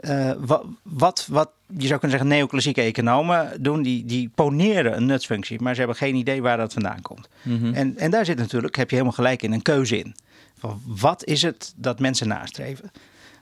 Eh, 0.00 0.32
wat, 0.38 0.64
wat, 0.82 1.26
wat 1.30 1.50
je 1.76 1.86
zou 1.86 2.00
kunnen 2.00 2.18
zeggen, 2.18 2.36
neoclassieke 2.38 2.82
economen 2.82 3.62
doen, 3.62 3.82
die, 3.82 4.04
die 4.04 4.30
poneren 4.34 4.96
een 4.96 5.06
nutsfunctie, 5.06 5.60
maar 5.60 5.72
ze 5.72 5.78
hebben 5.78 5.98
geen 5.98 6.14
idee 6.14 6.42
waar 6.42 6.56
dat 6.56 6.72
vandaan 6.72 7.02
komt. 7.02 7.28
Mhm. 7.42 7.74
En, 7.74 7.96
en 7.96 8.10
daar 8.10 8.24
zit 8.24 8.38
natuurlijk, 8.38 8.76
heb 8.76 8.88
je 8.88 8.96
helemaal 8.96 9.16
gelijk 9.16 9.42
in, 9.42 9.52
een 9.52 9.62
keuze 9.62 9.98
in. 9.98 10.14
Van 10.58 10.82
wat 10.86 11.24
is 11.24 11.42
het 11.42 11.72
dat 11.76 11.98
mensen 11.98 12.28
nastreven? 12.28 12.90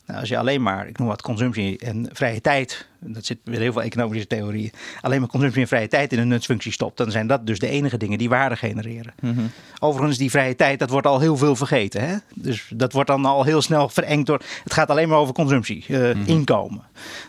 Nou, 0.07 0.21
als 0.21 0.29
je 0.29 0.39
alleen 0.39 0.63
maar, 0.63 0.89
ik 0.89 0.99
noem 0.99 1.09
wat, 1.09 1.23
consumptie 1.23 1.79
en 1.79 2.09
vrije 2.13 2.41
tijd, 2.41 2.87
dat 3.01 3.25
zit 3.25 3.39
weer 3.45 3.61
heel 3.61 3.73
veel 3.73 3.83
economische 3.83 4.27
theorieën, 4.27 4.73
alleen 5.01 5.21
maar 5.21 5.29
consumptie 5.29 5.63
en 5.63 5.69
vrije 5.69 5.89
tijd 5.89 6.13
in 6.13 6.19
een 6.19 6.29
nutsfunctie 6.29 6.73
stopt, 6.73 6.97
dan 6.97 7.11
zijn 7.11 7.27
dat 7.27 7.47
dus 7.47 7.59
de 7.59 7.69
enige 7.69 7.97
dingen 7.97 8.19
die 8.19 8.29
waarde 8.29 8.57
genereren. 8.57 9.15
Mhm. 9.21 9.41
Overigens, 9.79 10.19
die 10.19 10.31
vrije 10.31 10.57
tijd, 10.57 10.79
dat 10.79 10.91
wordt 10.91 11.07
al 11.07 11.21
heel 11.21 11.37
veel 11.37 11.57
vergeten. 11.57 12.09
Hè? 12.09 12.17
Dus 12.35 12.71
dat 12.75 12.93
wordt 12.93 13.09
dan 13.09 13.25
al 13.25 13.45
heel 13.45 13.63
snel 13.63 13.89
verengd 13.89 14.27
door. 14.27 14.41
Het 14.65 14.73
gaat 14.73 14.91
alleen 14.91 15.09
maar 15.09 15.19
over 15.19 15.35
consumptie, 15.35 15.85
eh, 15.89 16.27
inkomen. 16.27 16.83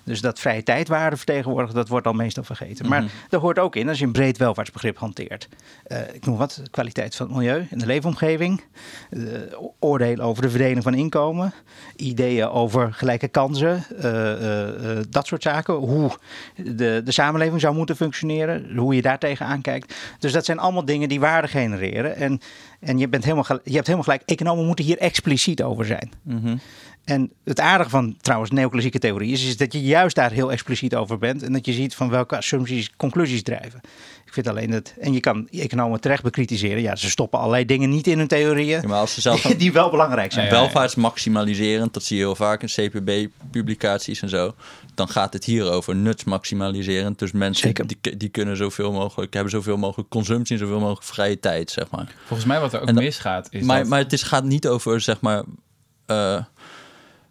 Dus 0.04 0.22
dat 0.22 0.40
vrije 0.40 0.64
tijdwaarde 0.64 1.18
vertegenwoordigt, 1.18 1.74
dat 1.76 1.88
wordt 1.88 2.08
al 2.08 2.14
meestal 2.14 2.44
vergeten. 2.44 2.88
Maar 2.88 3.04
er 3.30 3.40
hoort 3.40 3.60
ook 3.60 3.76
in, 3.76 3.90
als 3.90 4.00
je 4.00 4.06
een 4.06 4.12
breed 4.12 4.38
welvaartsbegrip 4.38 4.98
hanteert. 4.98 5.48
eh, 5.84 6.00
ik 6.14 6.26
noem 6.26 6.38
wat, 6.38 6.62
kwaliteit 6.72 7.16
van 7.16 7.26
het 7.28 7.36
milieu 7.36 7.68
en 7.70 7.78
de 7.78 7.86
leefomgeving. 7.86 8.62
eh, 9.10 9.22
oordelen 9.80 10.26
over 10.26 10.42
de 10.42 10.50
verdeling 10.50 10.84
van 10.84 10.94
inkomen. 10.94 11.54
Ideeën 11.96 12.48
over 12.50 12.67
gelijke 12.70 13.28
kansen. 13.28 13.84
eh, 14.02 14.32
eh, 14.32 14.98
eh, 14.98 15.04
dat 15.10 15.28
soort 15.28 15.44
zaken. 15.44 15.74
Hoe 15.74 16.12
de, 16.56 17.02
de 17.04 17.12
samenleving 17.12 17.62
zou 17.62 17.76
moeten 17.76 17.96
functioneren. 17.96 18.78
Hoe 18.78 18.96
je 18.96 19.02
daar 19.02 19.20
tegenaan 19.20 19.62
kijkt. 19.62 19.96
Dus 20.20 20.32
dat 20.32 20.46
zijn 20.46 20.60
allemaal 20.60 20.86
dingen 20.86 21.10
die 21.10 21.20
waarde 21.20 21.48
genereren. 21.48 22.16
En, 22.16 22.40
en 22.80 22.98
je, 22.98 23.08
bent 23.08 23.24
helemaal, 23.24 23.46
je 23.64 23.74
hebt 23.74 23.86
helemaal 23.86 24.04
gelijk. 24.04 24.22
Economen 24.26 24.66
moeten 24.66 24.86
hier 24.86 24.98
expliciet 24.98 25.64
over 25.64 25.86
zijn. 25.86 26.12
Mhm. 26.22 26.58
En 27.08 27.32
het 27.44 27.60
aardige 27.60 27.90
van 27.90 28.18
trouwens 28.22 28.52
neoclassieke 28.52 29.00
theorie 29.00 29.32
is, 29.32 29.46
is 29.48 29.58
dat 29.58 29.74
je 29.74 29.82
juist 29.82 30.16
daar 30.16 30.32
heel 30.32 30.52
expliciet 30.52 30.96
over 30.96 31.18
bent. 31.18 31.44
En 31.44 31.54
dat 31.54 31.66
je 31.66 31.74
ziet 31.74 31.96
van 31.96 32.10
welke 32.10 32.38
assumpties 32.38 32.92
conclusies 32.98 33.44
drijven. 33.44 33.82
Ik 34.26 34.34
vind 34.34 34.48
alleen 34.48 34.72
dat. 34.72 34.94
En 35.00 35.14
je 35.14 35.20
kan 35.20 35.48
economen 35.50 36.02
terecht 36.02 36.24
bekritiseren. 36.24 36.82
Ja, 36.82 36.96
ze 36.96 37.10
stoppen 37.10 37.40
allerlei 37.40 37.66
dingen 37.66 37.90
niet 37.90 38.08
in 38.08 38.18
hun 38.18 38.28
theorieën. 38.28 38.82
Ja, 38.82 38.88
maar 38.88 39.00
als 39.00 39.14
ze 39.14 39.22
zelf 39.22 39.42
die, 39.42 39.56
die 39.66 39.72
wel 39.72 39.90
belangrijk 39.90 40.32
zijn. 40.32 40.46
Ja, 40.46 40.52
ja, 40.52 40.58
ja. 40.58 40.64
welvaartsmaximaliserend, 40.64 41.94
dat 41.94 42.04
zie 42.04 42.18
je 42.18 42.24
heel 42.24 42.36
vaak 42.36 42.62
in 42.62 42.68
CPB-publicaties 42.90 44.22
en 44.22 44.30
zo. 44.30 44.56
Dan 44.96 45.08
gaat 45.10 45.34
het 45.34 45.44
hier 45.46 45.72
over 45.72 45.96
nutsmaximaliserend. 45.96 47.20
Dus 47.20 47.32
mensen 47.32 47.68
Zeker. 47.68 47.88
die, 47.88 48.18
die 48.18 48.30
kunnen 48.30 48.58
zoveel 48.58 48.92
mogelijk, 48.92 49.34
hebben 49.34 49.52
zoveel 49.52 49.78
mogelijk 49.78 50.10
consumptie 50.10 50.56
en 50.56 50.62
zoveel 50.62 50.80
mogelijk 50.80 51.04
vrije 51.04 51.40
tijd, 51.40 51.72
zeg 51.72 51.90
maar. 51.90 52.16
Volgens 52.26 52.48
mij 52.48 52.60
wat 52.60 52.74
er 52.74 52.80
ook 52.82 52.86
dat- 52.88 52.96
misgaat 52.96 53.48
is 53.52 53.64
maar, 53.64 53.80
dat... 53.80 53.88
maar 53.88 54.00
het 54.00 54.14
is, 54.14 54.24
gaat 54.24 54.44
niet 54.44 54.68
over, 54.68 55.02
zeg 55.02 55.22
maar. 55.22 55.44
eh, 56.06 56.44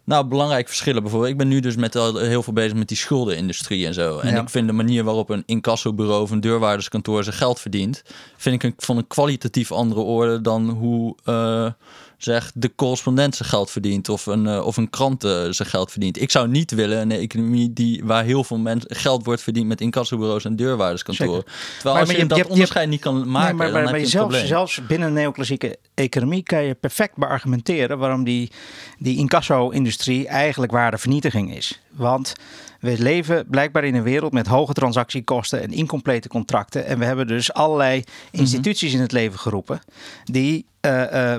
nou, 0.07 0.25
belangrijke 0.27 0.67
verschillen 0.67 1.01
bijvoorbeeld. 1.01 1.31
Ik 1.31 1.37
ben 1.37 1.47
nu 1.47 1.59
dus 1.59 1.75
met 1.75 1.95
al 1.95 2.17
heel 2.17 2.43
veel 2.43 2.53
bezig 2.53 2.73
met 2.77 2.87
die 2.87 2.97
schuldenindustrie 2.97 3.85
en 3.85 3.93
zo. 3.93 4.19
En 4.19 4.33
Ja. 4.33 4.41
ik 4.41 4.49
vind 4.49 4.67
de 4.67 4.73
manier 4.73 5.03
waarop 5.03 5.29
een 5.29 5.43
incassobureau 5.45 6.21
of 6.21 6.31
een 6.31 6.39
deurwaarderskantoor 6.39 7.23
zijn 7.23 7.35
geld 7.35 7.59
verdient, 7.59 8.03
vind 8.37 8.55
ik 8.55 8.63
een, 8.63 8.73
van 8.77 8.97
een 8.97 9.07
kwalitatief 9.07 9.71
andere 9.71 10.01
orde 10.01 10.41
dan 10.41 10.69
hoe 10.69 11.15
eh, 11.23 11.71
zeg 12.17 12.51
de 12.53 12.75
correspondent 12.75 13.35
zijn 13.35 13.49
geld 13.49 13.71
verdient 13.71 14.09
of 14.09 14.25
een, 14.25 14.47
eh, 14.47 14.65
of 14.65 14.77
een 14.77 14.89
krant 14.89 15.23
eh, 15.23 15.31
zijn 15.49 15.67
geld 15.69 15.91
verdient. 15.91 16.21
Ik 16.21 16.31
zou 16.31 16.47
niet 16.47 16.71
willen 16.71 16.97
een 17.01 17.11
economie 17.11 17.73
die, 17.73 18.01
waar 18.05 18.23
heel 18.23 18.43
veel 18.43 18.57
mensen 18.57 18.95
geld 18.95 19.25
wordt 19.25 19.41
verdiend 19.41 19.67
met 19.67 19.81
incassobureaus 19.81 20.45
en 20.45 20.55
deurwaarderskantoren. 20.55 21.43
Terwijl 21.43 21.55
Maar- 21.83 21.93
als 21.93 22.05
maar 22.05 22.15
je, 22.15 22.21
je- 22.21 22.27
dat 22.27 22.37
je 22.37 22.49
onderscheid 22.49 22.89
niet 22.89 23.01
kan 23.01 23.13
maken, 23.15 23.31
Nee, 23.31 23.39
maar, 23.41 23.55
maar, 23.55 23.65
dan 23.71 23.73
maar 23.83 23.83
heb 23.91 23.95
je 23.95 24.01
een 24.05 24.29
zelfs, 24.29 24.45
zelfs 24.47 24.85
binnen 24.87 25.07
een 25.07 25.13
neoclassieke 25.13 25.77
economie 25.93 26.43
kan 26.43 26.63
je 26.63 26.73
perfect 26.75 27.15
beargumenteren 27.15 27.97
waarom 27.97 28.23
die, 28.23 28.51
die 28.99 29.17
incasso-industrie 29.17 30.27
eigenlijk 30.27 30.71
waardevernietiging 30.71 31.55
is. 31.55 31.81
Want 31.91 32.33
we 32.79 32.95
leven 32.97 33.45
blijkbaar 33.49 33.83
in 33.83 33.95
een 33.95 34.03
wereld 34.03 34.31
met 34.33 34.47
hoge 34.47 34.73
transactiekosten 34.73 35.61
en 35.61 35.71
incomplete 35.71 36.27
contracten. 36.27 36.85
En 36.85 36.99
we 36.99 37.05
hebben 37.05 37.27
dus 37.27 37.53
allerlei 37.53 38.03
instituties 38.31 38.93
in 38.93 39.01
het 39.01 39.11
leven 39.11 39.39
geroepen 39.39 39.79
die 40.23 40.65
eh, 40.79 41.35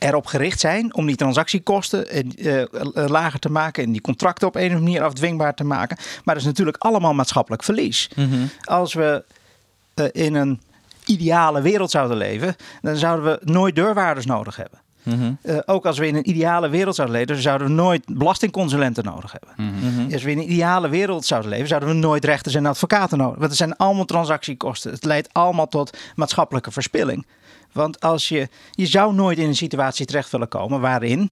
erop 0.00 0.26
gericht 0.26 0.60
zijn 0.60 0.94
om 0.94 1.06
die 1.06 1.16
transactiekosten 1.16 2.08
eh, 2.08 2.60
eh, 2.60 2.66
lager 2.92 3.38
te 3.38 3.50
maken 3.50 3.84
en 3.84 3.92
die 3.92 4.00
contracten 4.00 4.48
op 4.48 4.54
een 4.54 4.60
of 4.60 4.68
andere 4.68 4.84
manier 4.84 5.02
afdwingbaar 5.02 5.54
te 5.54 5.64
maken. 5.64 5.96
Maar 5.96 6.34
dat 6.34 6.42
is 6.42 6.48
natuurlijk 6.48 6.76
allemaal 6.76 7.14
maatschappelijk 7.14 7.62
verlies. 7.62 8.10
Mhm. 8.16 8.46
Als 8.64 8.94
we 8.94 9.24
eh, 9.94 10.06
in 10.12 10.34
een 10.34 10.60
ideale 11.04 11.60
wereld 11.60 11.90
zouden 11.90 12.16
leven, 12.16 12.56
dan 12.82 12.96
zouden 12.96 13.24
we 13.24 13.50
nooit 13.52 13.74
deurwaarders 13.74 14.26
nodig 14.26 14.56
hebben. 14.56 14.80
Mhm. 15.02 15.32
Eh, 15.42 15.58
ook 15.66 15.86
als 15.86 15.98
we 15.98 16.06
in 16.06 16.14
een 16.14 16.28
ideale 16.28 16.68
wereld 16.68 16.94
zouden 16.94 17.16
leven, 17.16 17.42
zouden 17.42 17.66
we 17.66 17.72
nooit 17.72 18.04
belastingconsulenten 18.06 19.04
nodig 19.04 19.32
hebben. 19.32 19.72
Mhm. 19.76 20.12
Als 20.12 20.22
we 20.22 20.30
in 20.30 20.38
een 20.38 20.52
ideale 20.52 20.88
wereld 20.88 21.24
zouden 21.24 21.50
leven, 21.50 21.68
zouden 21.68 21.88
we 21.88 21.94
nooit 21.94 22.24
rechters 22.24 22.54
en 22.54 22.66
advocaten 22.66 23.18
nodig 23.18 23.32
hebben. 23.32 23.48
Want 23.48 23.58
het 23.58 23.68
zijn 23.68 23.76
allemaal 23.76 24.04
transactiekosten. 24.04 24.92
Het 24.92 25.04
leidt 25.04 25.28
allemaal 25.32 25.68
tot 25.68 25.98
maatschappelijke 26.14 26.70
verspilling. 26.70 27.26
Want 27.72 28.00
als 28.00 28.28
je, 28.28 28.48
je 28.70 28.86
zou 28.86 29.14
nooit 29.14 29.38
in 29.38 29.46
een 29.46 29.56
situatie 29.56 30.06
terecht 30.06 30.30
willen 30.30 30.48
komen 30.48 30.80
waarin 30.80 31.30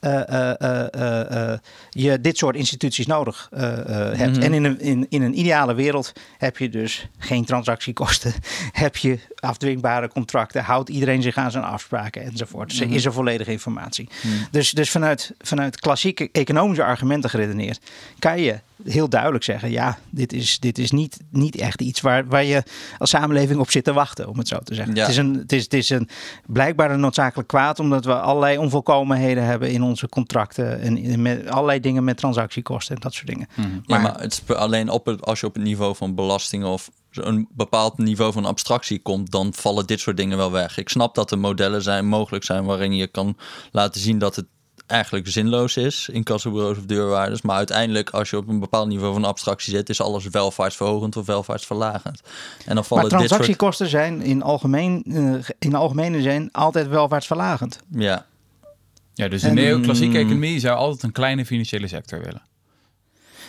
eh, 0.00 0.30
eh, 0.62 1.52
eh, 1.52 1.58
je 1.90 2.20
dit 2.20 2.38
soort 2.38 2.56
instituties 2.56 3.06
nodig 3.06 3.48
hebt. 3.50 4.36
Mhm. 4.36 4.42
En 4.42 4.52
in 4.52 4.64
een, 4.64 4.80
in, 4.80 5.06
in 5.08 5.22
een 5.22 5.38
ideale 5.38 5.74
wereld 5.74 6.12
heb 6.38 6.56
je 6.56 6.68
dus 6.68 7.08
geen 7.18 7.44
transactiekosten. 7.44 8.34
heb 8.72 8.96
je 8.96 9.18
afdwingbare 9.34 10.08
contracten. 10.08 10.64
Houdt 10.64 10.88
iedereen 10.88 11.22
zich 11.22 11.36
aan 11.36 11.50
zijn 11.50 11.64
afspraken 11.64 12.22
enzovoort. 12.22 12.78
Er 12.78 12.86
Mhm. 12.86 12.94
is 12.94 13.04
er 13.04 13.12
volledige 13.12 13.52
informatie. 13.52 14.08
Mhm. 14.22 14.34
Dus, 14.50 14.70
dus 14.70 14.90
vanuit, 14.90 15.34
vanuit 15.38 15.80
klassieke 15.80 16.28
economische 16.32 16.84
argumenten 16.84 17.30
geredeneerd, 17.30 17.80
kan 18.18 18.40
je 18.40 18.60
heel 18.84 19.08
duidelijk 19.08 19.44
zeggen: 19.44 19.70
ja, 19.70 19.98
dit 20.10 20.32
is, 20.32 20.58
dit 20.58 20.78
is 20.78 20.90
niet, 20.90 21.18
niet 21.30 21.56
echt 21.56 21.80
iets 21.80 22.00
waar, 22.00 22.26
waar 22.26 22.44
je 22.44 22.62
als 22.98 23.10
samenleving 23.10 23.60
op 23.60 23.70
zit 23.70 23.84
te 23.84 23.92
wachten, 23.92 24.28
om 24.28 24.38
het 24.38 24.48
zo 24.48 24.58
te 24.58 24.74
zeggen. 24.74 24.94
Ja. 24.94 25.00
Het, 25.00 25.10
is 25.10 25.16
een, 25.16 25.34
het, 25.34 25.52
is, 25.52 25.62
het 25.62 25.74
is 25.74 25.90
een 25.90 26.08
blijkbaar 26.46 26.90
een 26.90 27.00
noodzakelijk 27.00 27.48
kwaad, 27.48 27.78
omdat 27.78 28.04
we 28.04 28.14
allerlei 28.20 28.58
onvolkomenheden 28.58 29.44
hebben 29.44 29.70
in 29.70 29.82
onze 29.82 30.08
contracten 30.08 30.80
en 30.80 30.98
in- 30.98 31.22
met 31.22 31.48
allerlei 31.48 31.80
dingen 31.80 32.04
met 32.04 32.16
transactiekosten 32.16 32.94
en 32.94 33.00
dat 33.00 33.14
soort 33.14 33.26
dingen. 33.26 33.48
Mhm. 33.56 33.68
Ja, 33.68 33.80
Maar- 33.86 34.00
maar 34.02 34.20
het 34.20 34.42
is 34.48 34.54
alleen 34.54 34.88
op 34.88 35.06
het, 35.06 35.24
als 35.26 35.40
je 35.40 35.46
op 35.46 35.54
het 35.54 35.62
niveau 35.62 35.96
van 35.96 36.14
belastingen 36.14 36.68
of 36.68 36.90
een 37.10 37.48
bepaald 37.52 37.98
niveau 37.98 38.32
van 38.32 38.44
abstractie 38.44 38.98
komt, 38.98 39.30
dan 39.30 39.54
vallen 39.54 39.86
dit 39.86 40.00
soort 40.00 40.16
dingen 40.16 40.36
wel 40.36 40.50
weg. 40.50 40.78
Ik 40.78 40.88
snap 40.88 41.14
dat 41.14 41.30
er 41.30 41.38
modellen 41.38 41.82
zijn, 41.82 42.06
mogelijk 42.06 42.44
zijn 42.44 42.64
waarin 42.64 42.94
je 42.96 43.06
kan 43.06 43.36
laten 43.72 44.00
zien 44.00 44.18
dat 44.18 44.36
het 44.36 44.46
eigenlijk 44.90 45.28
zinloos 45.28 45.76
is 45.76 46.08
in 46.12 46.22
kassenbureaus 46.22 46.78
of 46.78 46.84
deurwaarders. 46.84 47.42
Maar 47.42 47.56
uiteindelijk, 47.56 48.10
als 48.10 48.30
je 48.30 48.36
op 48.36 48.48
een 48.48 48.60
bepaald 48.60 48.88
niveau 48.88 49.12
van 49.12 49.24
abstractie 49.24 49.72
zit, 49.74 49.88
is 49.88 50.00
alles 50.00 50.28
welvaartsverhogend 50.28 51.16
of 51.16 51.26
welvaartsverlagend. 51.26 52.22
En 52.66 52.74
dan 52.74 52.84
vallen 52.84 53.02
Maar 53.02 53.20
dit 53.20 53.28
soort... 53.28 53.28
transactiekosten 53.28 53.88
zijn 53.88 54.22
in, 54.22 54.42
algemeen, 54.42 55.04
eh, 55.06 55.48
in 55.58 55.74
algemene 55.74 56.22
zin 56.22 56.48
altijd 56.52 56.88
welvaartsverlagend. 56.88 57.80
Ja, 57.90 58.26
Ja, 59.14 59.28
dus 59.28 59.42
de 59.42 59.48
En- 59.48 59.54
neoclassieke 59.54 60.18
economie 60.18 60.60
zou 60.60 60.76
altijd 60.76 61.02
een 61.02 61.12
kleine 61.12 61.46
financiële 61.46 61.88
sector 61.88 62.18
willen. 62.18 62.42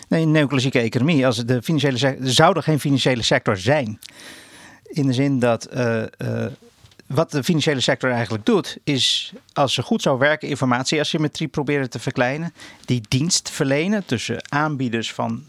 Nee, 0.07 0.21
in 0.21 0.31
neoclassieke 0.31 0.79
economie, 0.79 1.25
als 1.25 1.37
de 1.45 1.61
financiële 1.61 1.97
sector, 1.97 2.27
zou 2.27 2.55
er 2.55 2.63
geen 2.63 2.79
financiële 2.79 3.21
sector 3.23 3.57
zijn. 3.57 3.99
In 4.83 5.07
de 5.07 5.13
zin 5.13 5.39
dat 5.39 5.65
eh, 5.65 6.01
eh, 6.01 6.07
wat 7.13 7.31
de 7.31 7.43
financiële 7.43 7.79
sector 7.79 8.11
eigenlijk 8.11 8.45
doet, 8.45 8.77
is 8.83 9.33
als 9.53 9.73
ze 9.73 9.81
goed 9.81 10.01
zou 10.01 10.19
werken, 10.19 10.47
informatieasymmetrie 10.47 11.47
proberen 11.47 11.89
te 11.89 11.99
verkleinen, 11.99 12.53
die 12.85 13.01
dienst 13.07 13.49
verlenen 13.49 14.05
tussen 14.05 14.43
aanbieders 14.49 15.13
van 15.13 15.43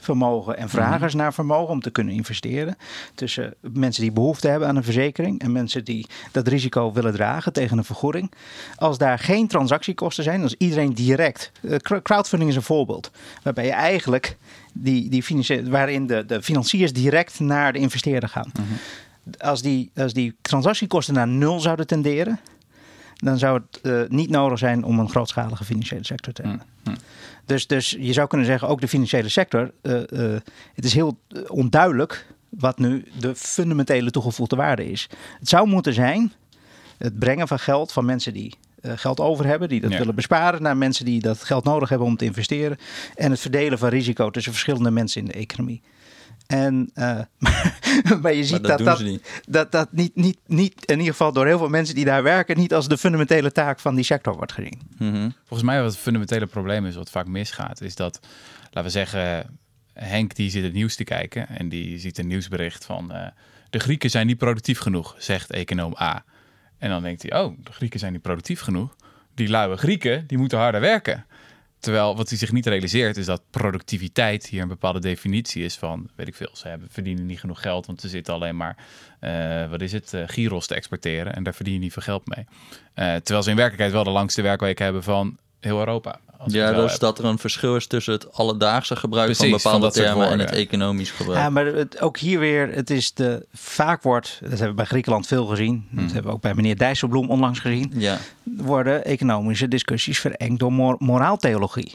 vermogen 0.00 0.56
en 0.56 0.68
vragers 0.68 1.14
naar 1.14 1.34
vermogen 1.34 1.72
om 1.72 1.80
te 1.80 1.90
kunnen 1.90 2.14
investeren. 2.14 2.76
Tussen 3.14 3.54
mensen 3.60 4.02
die 4.02 4.12
behoefte 4.12 4.48
hebben 4.48 4.68
aan 4.68 4.76
een 4.76 4.84
verzekering 4.84 5.40
en 5.40 5.52
mensen 5.52 5.84
die 5.84 6.06
dat 6.32 6.48
risico 6.48 6.92
willen 6.92 7.12
dragen 7.12 7.52
tegen 7.52 7.78
een 7.78 7.84
vergoeding. 7.84 8.32
Als 8.76 8.98
daar 8.98 9.18
geen 9.18 9.48
transactiekosten 9.48 10.24
zijn, 10.24 10.42
als 10.42 10.54
iedereen 10.58 10.92
direct. 10.94 11.52
eh, 11.62 11.76
cr- 11.76 12.02
crowdfunding 12.02 12.50
is 12.50 12.56
een 12.56 12.62
voorbeeld. 12.62 13.10
Waarbij 13.42 13.64
je 13.64 13.72
eigenlijk 13.72 14.36
die, 14.72 15.08
die 15.10 15.24
waarin 15.70 16.06
de, 16.06 16.24
de 16.26 16.42
financiers 16.42 16.92
direct 16.92 17.40
naar 17.40 17.72
de 17.72 17.78
investeerder 17.78 18.28
gaan. 18.28 18.52
Als, 19.38 19.62
die, 19.62 19.90
als 19.94 20.12
die 20.12 20.36
transactiekosten 20.40 21.14
naar 21.14 21.28
nul 21.28 21.60
zouden 21.60 21.86
tenderen, 21.86 22.40
dan 23.16 23.38
zou 23.38 23.60
het 23.70 23.80
eh, 23.80 24.00
niet 24.08 24.30
nodig 24.30 24.58
zijn 24.58 24.84
om 24.84 24.98
een 24.98 25.08
grootschalige 25.10 25.64
financiële 25.64 26.04
sector 26.04 26.32
te 26.32 26.42
hebben. 26.42 26.62
Hm, 26.84 26.90
hm. 26.90 26.96
Dus, 27.44 27.66
dus 27.66 27.96
je 27.98 28.12
zou 28.12 28.28
kunnen 28.28 28.46
zeggen, 28.46 28.68
ook 28.68 28.80
de 28.80 28.88
financiële 28.88 29.28
sector, 29.28 29.72
eh, 29.82 29.94
eh, 30.34 30.40
het 30.74 30.84
is 30.84 30.94
heel 30.94 31.18
onduidelijk 31.46 32.26
wat 32.48 32.78
nu 32.78 33.04
de 33.18 33.34
fundamentele 33.34 34.10
toegevoegde 34.10 34.56
waarde 34.56 34.90
is. 34.90 35.08
Het 35.38 35.48
zou 35.48 35.68
moeten 35.68 35.92
zijn 35.92 36.32
het 36.98 37.18
brengen 37.18 37.48
van 37.48 37.58
geld 37.58 37.92
van 37.92 38.04
mensen 38.04 38.32
die 38.32 38.54
geld 38.82 39.20
over 39.20 39.46
hebben, 39.46 39.68
die 39.68 39.80
dat 39.80 39.90
Ja. 39.90 39.98
willen 39.98 40.14
besparen, 40.14 40.62
naar 40.62 40.76
mensen 40.76 41.04
die 41.04 41.20
dat 41.20 41.44
geld 41.44 41.64
nodig 41.64 41.88
hebben 41.88 42.06
om 42.06 42.16
te 42.16 42.24
investeren. 42.24 42.76
En 43.14 43.30
het 43.30 43.40
verdelen 43.40 43.78
van 43.78 43.88
risico 43.88 44.30
tussen 44.30 44.52
verschillende 44.52 44.90
mensen 44.90 45.20
in 45.20 45.26
de 45.26 45.32
economie. 45.32 45.82
En, 46.48 46.90
eh, 46.94 47.20
maar 48.22 48.34
je 48.34 48.44
ziet 48.44 48.60
maar 48.60 48.60
dat 48.60 48.68
dat 48.68 48.78
doen 48.78 48.86
dat, 48.86 48.98
ze 48.98 49.04
niet. 49.04 49.42
dat, 49.48 49.72
dat 49.72 49.92
niet, 49.92 50.16
niet, 50.16 50.38
niet, 50.46 50.84
in 50.84 50.98
ieder 50.98 51.12
geval 51.12 51.32
door 51.32 51.46
heel 51.46 51.58
veel 51.58 51.68
mensen 51.68 51.94
die 51.94 52.04
daar 52.04 52.22
werken, 52.22 52.56
niet 52.56 52.74
als 52.74 52.88
de 52.88 52.98
fundamentele 52.98 53.52
taak 53.52 53.80
van 53.80 53.94
die 53.94 54.04
sector 54.04 54.36
wordt 54.36 54.52
gezien. 54.52 54.80
Mhm. 54.98 55.30
Volgens 55.44 55.68
mij 55.68 55.82
wat 55.82 55.92
het 55.92 56.00
fundamentele 56.00 56.46
probleem 56.46 56.86
is, 56.86 56.94
wat 56.94 57.10
vaak 57.10 57.26
misgaat, 57.26 57.80
is 57.80 57.94
dat, 57.94 58.20
laten 58.62 58.82
we 58.82 58.90
zeggen, 58.90 59.58
Henk 59.92 60.34
die 60.34 60.50
zit 60.50 60.62
het 60.62 60.72
nieuws 60.72 60.96
te 60.96 61.04
kijken 61.04 61.48
en 61.48 61.68
die 61.68 61.98
ziet 61.98 62.18
een 62.18 62.26
nieuwsbericht 62.26 62.84
van 62.84 63.12
eh, 63.12 63.26
de 63.70 63.78
Grieken 63.78 64.10
zijn 64.10 64.26
niet 64.26 64.38
productief 64.38 64.78
genoeg, 64.78 65.14
zegt 65.18 65.50
econoom 65.50 65.94
A. 66.00 66.24
En 66.78 66.88
dan 66.88 67.02
denkt 67.02 67.22
hij, 67.22 67.40
oh, 67.40 67.58
de 67.64 67.72
Grieken 67.72 67.98
zijn 67.98 68.12
niet 68.12 68.22
productief 68.22 68.60
genoeg. 68.60 68.96
Die 69.34 69.48
luie 69.48 69.76
Grieken, 69.76 70.26
die 70.26 70.38
moeten 70.38 70.58
harder 70.58 70.80
werken. 70.80 71.26
Terwijl 71.78 72.16
wat 72.16 72.28
hij 72.28 72.38
zich 72.38 72.52
niet 72.52 72.66
realiseert 72.66 73.16
is 73.16 73.26
dat 73.26 73.42
productiviteit 73.50 74.46
hier 74.46 74.62
een 74.62 74.68
bepaalde 74.68 75.00
definitie 75.00 75.64
is 75.64 75.76
van, 75.76 76.10
weet 76.14 76.28
ik 76.28 76.34
veel, 76.34 76.50
ze 76.52 76.68
hebben, 76.68 76.88
verdienen 76.90 77.26
niet 77.26 77.40
genoeg 77.40 77.60
geld, 77.60 77.86
want 77.86 78.00
ze 78.00 78.08
zitten 78.08 78.34
alleen 78.34 78.56
maar, 78.56 78.76
eh, 79.20 79.70
wat 79.70 79.80
is 79.80 79.92
het, 79.92 80.14
eh, 80.14 80.22
gyros 80.26 80.66
te 80.66 80.74
exporteren 80.74 81.34
en 81.34 81.42
daar 81.42 81.54
verdien 81.54 81.74
je 81.74 81.80
niet 81.80 81.92
veel 81.92 82.02
geld 82.02 82.26
mee. 82.26 82.46
Eh, 82.94 83.14
terwijl 83.14 83.42
ze 83.42 83.50
in 83.50 83.56
werkelijkheid 83.56 83.92
wel 83.92 84.04
de 84.04 84.10
langste 84.10 84.42
werkweek 84.42 84.78
hebben 84.78 85.02
van 85.02 85.38
heel 85.60 85.78
Europa. 85.78 86.20
Ja, 86.46 86.72
dus 86.72 86.98
dat 86.98 87.18
er 87.18 87.24
een 87.24 87.38
verschil 87.38 87.76
is 87.76 87.86
tussen 87.86 88.12
het 88.12 88.32
alledaagse 88.32 88.96
gebruik 88.96 89.26
Precies, 89.26 89.62
van 89.62 89.70
bepaalde 89.80 89.94
termen 89.94 90.28
en 90.28 90.38
het 90.38 90.50
economisch 90.50 91.10
gebruik. 91.10 91.40
Ja, 91.40 91.50
maar 91.50 91.66
het, 91.66 92.00
ook 92.00 92.18
hier 92.18 92.38
weer, 92.38 92.68
het 92.72 92.90
is 92.90 93.14
de, 93.14 93.46
vaak 93.52 94.02
wordt, 94.02 94.38
dat 94.40 94.50
hebben 94.50 94.68
we 94.68 94.74
bij 94.74 94.84
Griekenland 94.84 95.26
veel 95.26 95.46
gezien, 95.46 95.86
dat 95.90 96.04
hebben 96.04 96.22
we 96.30 96.36
ook 96.36 96.42
bij 96.42 96.54
meneer 96.54 96.76
Dijsselbloem 96.76 97.30
onlangs 97.30 97.58
gezien, 97.58 97.92
ja. 97.94 98.18
worden 98.42 99.04
economische 99.04 99.68
discussies 99.68 100.18
verengd 100.20 100.58
door 100.58 100.72
mor- 100.72 100.96
moraaltheologie. 100.98 101.94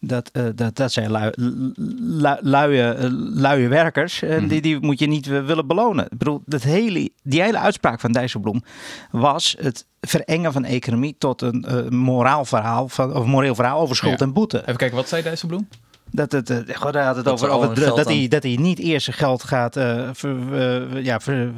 Dat, 0.00 0.30
uh, 0.32 0.44
dat, 0.54 0.76
dat 0.76 0.92
zijn 0.92 1.10
lui, 1.10 1.32
lui, 1.36 2.38
luie, 2.42 3.10
luie 3.34 3.68
werkers. 3.68 4.22
En 4.22 4.42
mm. 4.42 4.48
die, 4.48 4.60
die 4.60 4.80
moet 4.80 4.98
je 4.98 5.06
niet 5.06 5.26
willen 5.26 5.66
belonen. 5.66 6.04
Ik 6.04 6.18
bedoel, 6.18 6.42
dat 6.46 6.62
hele, 6.62 7.10
die 7.22 7.42
hele 7.42 7.58
uitspraak 7.58 8.00
van 8.00 8.12
Dijsselbloem 8.12 8.62
was 9.10 9.56
het 9.60 9.86
verengen 10.00 10.52
van 10.52 10.64
economie 10.64 11.14
tot 11.18 11.42
een 11.42 11.66
uh, 11.68 11.88
moraal 11.88 12.44
verhaal 12.44 12.88
van, 12.88 13.14
of 13.14 13.24
moreel 13.24 13.54
verhaal 13.54 13.80
over 13.80 13.96
schuld 13.96 14.18
Ja. 14.18 14.26
en 14.26 14.32
boete. 14.32 14.60
Even 14.60 14.76
kijken, 14.76 14.96
wat 14.96 15.08
zei 15.08 15.22
Dijsselbloem? 15.22 15.68
Dat, 16.10 16.32
het, 16.32 16.50
eh, 16.50 16.76
God, 16.76 16.94
hij 16.94 17.04
had 17.04 17.16
het 17.16 17.24
Dat 17.24 17.34
over, 17.34 17.48
over 17.48 17.74
dat, 17.96 18.04
hij, 18.06 18.28
dat 18.28 18.42
hij 18.42 18.56
niet 18.60 18.78
eerst 18.78 19.04
zijn 19.04 19.16
geld 19.16 19.42
gaat 19.42 19.76
eh, 19.76 20.08
ver- 20.12 20.92
eh, 20.94 21.04
ja, 21.04 21.20
ver- 21.20 21.52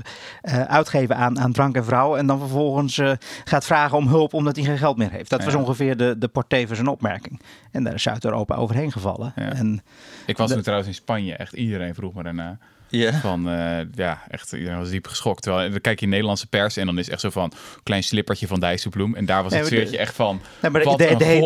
uitgeven 0.66 1.16
aan, 1.16 1.40
aan 1.40 1.52
drank 1.52 1.76
en 1.76 1.84
vrouwen. 1.84 2.18
En 2.18 2.26
dan 2.26 2.38
vervolgens 2.38 3.00
gaat 3.44 3.64
vragen 3.64 3.98
om 3.98 4.08
hulp 4.08 4.34
omdat 4.34 4.56
hij 4.56 4.64
geen 4.64 4.78
geld 4.78 4.96
meer 4.96 5.10
heeft. 5.10 5.30
Dat 5.30 5.44
was 5.44 5.54
ongeveer 5.54 5.96
de, 5.96 6.14
de 6.18 6.28
portée 6.28 6.66
van 6.66 6.76
zijn 6.76 6.88
opmerking. 6.88 7.40
En 7.70 7.84
daar 7.84 7.94
is 7.94 8.02
Zuid-Europa 8.02 8.54
overheen 8.54 8.92
gevallen. 8.92 9.32
Ja. 9.36 9.52
En 9.52 9.82
Ik 10.26 10.36
was 10.36 10.50
toen 10.52 10.62
trouwens 10.62 10.88
in 10.88 10.94
Spanje. 10.94 11.34
Echt 11.34 11.52
iedereen 11.52 11.94
vroeg 11.94 12.14
me 12.14 12.22
daarna. 12.22 12.58
Ja. 12.90 13.12
Van, 13.12 13.48
eh, 13.48 13.78
ja, 13.94 14.22
echt, 14.28 14.52
iedereen 14.52 14.78
was 14.78 14.90
diep 14.90 15.06
geschokt. 15.06 15.42
Terwijl, 15.42 15.70
dan 15.70 15.80
kijk 15.80 15.98
je 15.98 16.04
in 16.04 16.10
Nederlandse 16.10 16.46
pers 16.46 16.76
en 16.76 16.86
dan 16.86 16.98
is 16.98 17.08
echt 17.10 17.20
zo 17.20 17.30
van... 17.30 17.52
klein 17.82 18.02
slippertje 18.02 18.46
van 18.46 18.60
Dijsselbloem. 18.60 19.14
En 19.14 19.24
daar 19.24 19.42
was 19.42 19.52
het 19.58 19.66
sfeertje 19.74 19.98
echt 19.98 20.14
van... 20.14 20.40
Nee, 20.62 20.70
maar 20.70 20.80
de- 20.98 21.24
hele- 21.24 21.40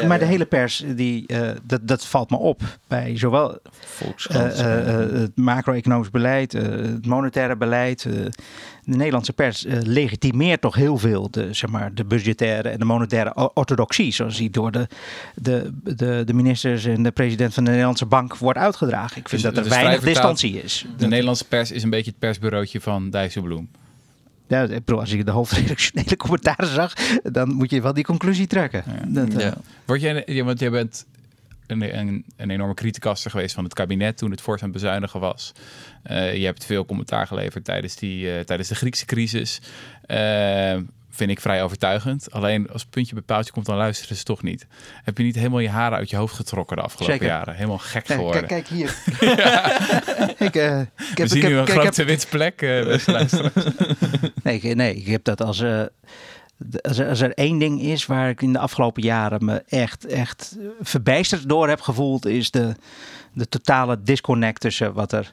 de- 0.00 0.06
maar 0.06 0.18
de 0.18 0.24
hele 0.24 0.44
pers, 0.44 0.84
die, 0.86 1.26
eh, 1.26 1.48
dat, 1.62 1.80
dat 1.88 2.06
valt 2.06 2.30
me 2.30 2.36
op 2.36 2.62
bij 2.88 3.18
zowel 3.18 3.58
eh, 4.28 4.60
eh, 4.60 4.88
eh, 4.88 5.12
het 5.20 5.36
macro-economisch 5.36 6.10
beleid, 6.10 6.54
eh, 6.54 6.62
het 6.62 7.06
monetaire 7.06 7.56
beleid. 7.56 8.06
De 8.84 8.96
Nederlandse 8.96 9.32
pers 9.32 9.64
eh, 9.64 9.78
legitimeert 9.82 10.60
toch 10.60 10.74
heel 10.74 10.98
veel 10.98 11.30
de, 11.30 11.52
zeg 11.52 11.70
maar, 11.70 11.94
de 11.94 12.04
budgettaire 12.04 12.68
en 12.68 12.78
de 12.78 12.84
monetaire 12.84 13.50
orthodoxie, 13.54 14.12
zoals 14.12 14.36
die 14.36 14.50
door 14.50 14.70
de, 14.70 14.88
de, 15.34 15.72
de, 15.82 16.22
de 16.26 16.34
ministers 16.34 16.84
en 16.84 17.02
de 17.02 17.10
president 17.10 17.54
van 17.54 17.64
de 17.64 17.70
Nederlandse 17.70 18.06
bank 18.06 18.36
wordt 18.36 18.58
uitgedragen. 18.58 19.16
Ik 19.16 19.28
vind 19.28 19.42
Dus 19.42 19.52
dat 19.54 19.64
er 19.64 19.70
weinig 19.70 20.00
distantie 20.00 20.62
is. 20.62 20.86
De 20.96 21.06
Nederlandse 21.06 21.44
pers 21.44 21.70
is 21.70 21.82
een 21.82 21.90
beetje 21.90 22.10
het 22.10 22.18
persbureautje 22.18 22.80
van 22.80 23.10
Dijsselbloem. 23.10 23.68
Ja, 24.48 24.62
ik 24.62 24.84
bedoel, 24.84 25.00
als 25.00 25.10
je 25.10 25.24
de 25.24 25.30
hoofdredactionele 25.30 26.16
commentaren 26.24 26.66
zag, 26.66 26.94
dan 27.22 27.52
moet 27.52 27.70
je 27.70 27.82
wel 27.82 27.94
die 27.94 28.04
conclusie 28.04 28.46
trekken. 28.46 28.84
Dat, 29.06 29.28
eh, 29.28 29.40
ja. 29.40 29.54
Word 29.84 30.00
jij, 30.00 30.22
ja, 30.26 30.44
want 30.44 30.60
jij 30.60 30.70
bent 30.70 31.06
een, 31.66 31.98
een, 31.98 32.24
een 32.36 32.50
enorme 32.50 32.74
criticaster 32.74 33.30
geweest 33.30 33.54
van 33.54 33.64
het 33.64 33.74
kabinet 33.74 34.16
toen 34.16 34.30
het 34.30 34.40
voor 34.40 34.54
aan 34.54 34.62
het 34.62 34.72
bezuinigen 34.72 35.20
was. 35.20 35.52
Eh, 36.02 36.36
je 36.36 36.44
hebt 36.44 36.64
veel 36.64 36.86
commentaar 36.86 37.26
geleverd 37.26 37.64
tijdens, 37.64 37.96
die, 37.96 38.32
eh, 38.34 38.40
tijdens 38.40 38.68
de 38.68 38.74
Griekse 38.74 39.04
crisis. 39.06 39.60
Eh, 40.06 40.76
vind 41.10 41.30
ik 41.30 41.40
vrij 41.40 41.62
overtuigend. 41.62 42.30
Alleen 42.32 42.70
als 42.70 42.84
puntje 42.84 43.14
bij 43.14 43.22
paaltje 43.22 43.52
komt, 43.52 43.66
dan 43.66 43.76
luisteren 43.76 44.16
ze 44.16 44.22
toch 44.22 44.42
niet. 44.42 44.66
Heb 45.04 45.18
je 45.18 45.24
niet 45.24 45.34
helemaal 45.34 45.58
je 45.58 45.68
haren 45.68 45.98
uit 45.98 46.10
je 46.10 46.16
hoofd 46.16 46.34
getrokken 46.34 46.76
de 46.76 46.82
afgelopen 46.82 47.26
jaren? 47.26 47.54
Helemaal 47.54 47.78
gek 47.78 48.04
Kijk, 48.04 48.18
geworden. 48.18 48.46
kijk, 48.46 48.64
kijk 48.64 48.78
hier. 48.78 48.96
ik, 50.48 50.54
eh, 50.54 50.80
ik 50.80 50.88
We 50.96 51.12
heb, 51.14 51.28
zien 51.28 51.36
ik 51.36 51.42
heb, 51.42 51.50
nu 51.50 51.56
een 51.56 51.62
ik 51.62 51.68
heb- 51.68 51.80
grote 51.80 52.04
witte 52.04 52.26
plek. 52.26 52.60
Nee, 54.42 54.74
nee, 54.74 54.94
ik 54.96 55.06
heb 55.06 55.24
dat 55.24 55.40
als, 55.42 55.62
als, 56.82 56.98
er, 56.98 57.08
als 57.08 57.20
er 57.20 57.34
één 57.34 57.58
ding 57.58 57.80
is 57.82 58.06
waar 58.06 58.28
ik 58.28 58.42
in 58.42 58.52
de 58.52 58.58
afgelopen 58.58 59.02
jaren 59.02 59.44
me 59.44 59.62
echt, 59.68 60.06
echt 60.06 60.56
verbijsterd 60.80 61.48
door 61.48 61.68
heb 61.68 61.80
gevoeld, 61.80 62.26
is 62.26 62.50
de, 62.50 62.74
de 63.32 63.48
totale 63.48 64.02
disconnect 64.02 64.60
tussen 64.60 64.92
wat 64.92 65.12
er 65.12 65.30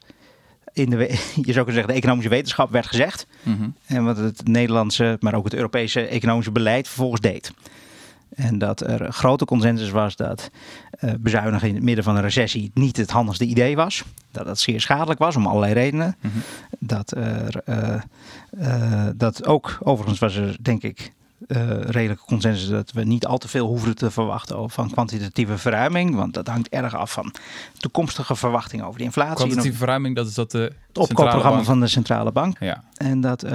in 0.73 0.89
de, 0.89 0.97
je 1.47 1.53
zou 1.53 1.53
kunnen 1.53 1.73
zeggen, 1.73 1.87
de 1.87 1.93
economische 1.93 2.29
wetenschap 2.29 2.71
werd 2.71 2.87
gezegd 2.87 3.27
Mhm. 3.43 3.69
en 3.85 4.03
wat 4.03 4.17
het 4.17 4.47
Nederlandse, 4.47 5.17
maar 5.19 5.33
ook 5.33 5.43
het 5.43 5.53
Europese 5.53 6.01
economische 6.07 6.51
beleid 6.51 6.87
vervolgens 6.87 7.21
deed. 7.21 7.51
En 8.35 8.57
dat 8.57 8.81
er 8.81 9.11
grote 9.13 9.45
consensus 9.45 9.89
was 9.89 10.15
dat 10.15 10.49
eh, 10.89 11.11
bezuinigen 11.19 11.67
in 11.67 11.75
het 11.75 11.83
midden 11.83 12.03
van 12.03 12.15
een 12.15 12.21
recessie 12.21 12.71
niet 12.73 12.97
het 12.97 13.11
handigste 13.11 13.45
idee 13.45 13.75
was. 13.75 14.03
Dat 14.31 14.45
het 14.45 14.59
zeer 14.59 14.81
schadelijk 14.81 15.19
was 15.19 15.35
om 15.35 15.47
allerlei 15.47 15.73
redenen. 15.73 16.15
Mhm. 16.21 16.37
Dat 16.79 17.11
er 17.11 17.61
eh, 17.65 18.01
eh, 18.59 19.09
dat 19.15 19.45
ook, 19.45 19.77
overigens 19.83 20.19
was 20.19 20.35
er 20.35 20.57
denk 20.61 20.83
ik 20.83 21.13
redelijke 21.79 22.25
consensus 22.25 22.69
dat 22.69 22.91
we 22.91 23.03
niet 23.03 23.25
al 23.25 23.37
te 23.37 23.47
veel 23.47 23.67
hoeven 23.67 23.95
te 23.95 24.11
verwachten 24.11 24.57
over- 24.57 24.71
van 24.75 24.91
kwantitatieve 24.91 25.57
verruiming. 25.57 26.15
Want 26.15 26.33
dat 26.33 26.47
hangt 26.47 26.69
erg 26.69 26.95
af 26.95 27.11
van 27.11 27.33
toekomstige 27.77 28.35
verwachtingen 28.35 28.85
over 28.85 28.97
de 28.97 29.03
inflatie. 29.03 29.35
Kwantitatieve 29.35 29.77
verruiming, 29.77 30.15
dat 30.15 30.27
is 30.27 30.33
dat 30.33 30.51
de 30.51 30.73
het 30.87 30.97
opkoopprogramma 30.97 31.63
van 31.63 31.79
de 31.79 31.87
centrale 31.87 32.31
bank. 32.31 32.59
Ja, 32.59 32.83
En 32.97 33.21
dat, 33.21 33.45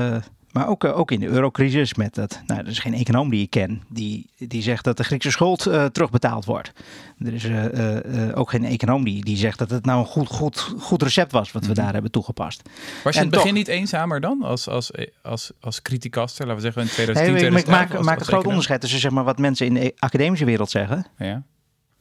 maar 0.57 0.69
ook, 0.69 0.85
eh, 0.85 0.99
ook 0.99 1.11
in 1.11 1.21
de 1.21 1.27
eurocrisis 1.27 1.95
met 1.95 2.15
dat, 2.15 2.41
nou, 2.47 2.61
er 2.61 2.67
is 2.67 2.79
geen 2.79 2.95
econoom 2.95 3.31
die 3.31 3.43
ik 3.43 3.51
ken 3.51 3.83
die, 3.89 4.31
die 4.39 4.63
zegt 4.63 4.85
dat 4.85 4.97
de 4.97 5.05
Griekse 5.05 5.31
schuld 5.31 5.67
eh, 5.67 5.85
terugbetaald 5.85 6.45
wordt. 6.45 6.73
Er 7.19 7.35
is 7.35 7.45
eh, 7.45 8.39
ook 8.39 8.51
geen 8.51 8.65
econoom 8.65 9.05
die, 9.05 9.25
die 9.25 9.37
zegt 9.37 9.59
dat 9.59 9.71
het 9.71 9.85
nou 9.85 9.99
een 10.01 10.07
goed, 10.07 10.29
goed, 10.29 10.61
goed 10.79 11.03
recept 11.03 11.33
was 11.33 11.53
wat 11.53 11.67
we 11.67 11.73
Mhm. 11.73 11.81
daar 11.83 11.93
hebben 11.93 12.11
toegepast. 12.11 12.63
Was 13.05 13.15
je 13.15 13.21
in 13.21 13.27
het 13.27 13.35
begin 13.35 13.47
toch- 13.49 13.57
niet 13.59 13.69
eenzamer 13.69 14.21
dan 14.21 14.43
als, 14.43 14.69
als, 14.69 14.91
als, 15.23 15.53
als 15.61 15.83
criticaster, 15.83 16.47
laten 16.47 16.57
we 16.63 16.73
zeggen 16.73 16.83
in 16.83 16.87
Nee, 16.87 16.95
2010, 16.97 17.37
ik- 17.37 17.59
ik 17.59 17.65
2011? 17.65 17.89
maak, 17.89 17.97
als- 17.99 18.07
maak 18.07 18.19
als 18.19 18.27
een 18.27 18.33
groot 18.33 18.47
onderscheid 18.47 18.81
tussen 18.81 19.01
zeg 19.01 19.11
maar, 19.11 19.25
wat 19.25 19.39
mensen 19.39 19.67
in 19.67 19.75
de 19.75 19.93
academische 19.99 20.45
wereld 20.45 20.71
zeggen 20.71 21.07
Ja. 21.19 21.43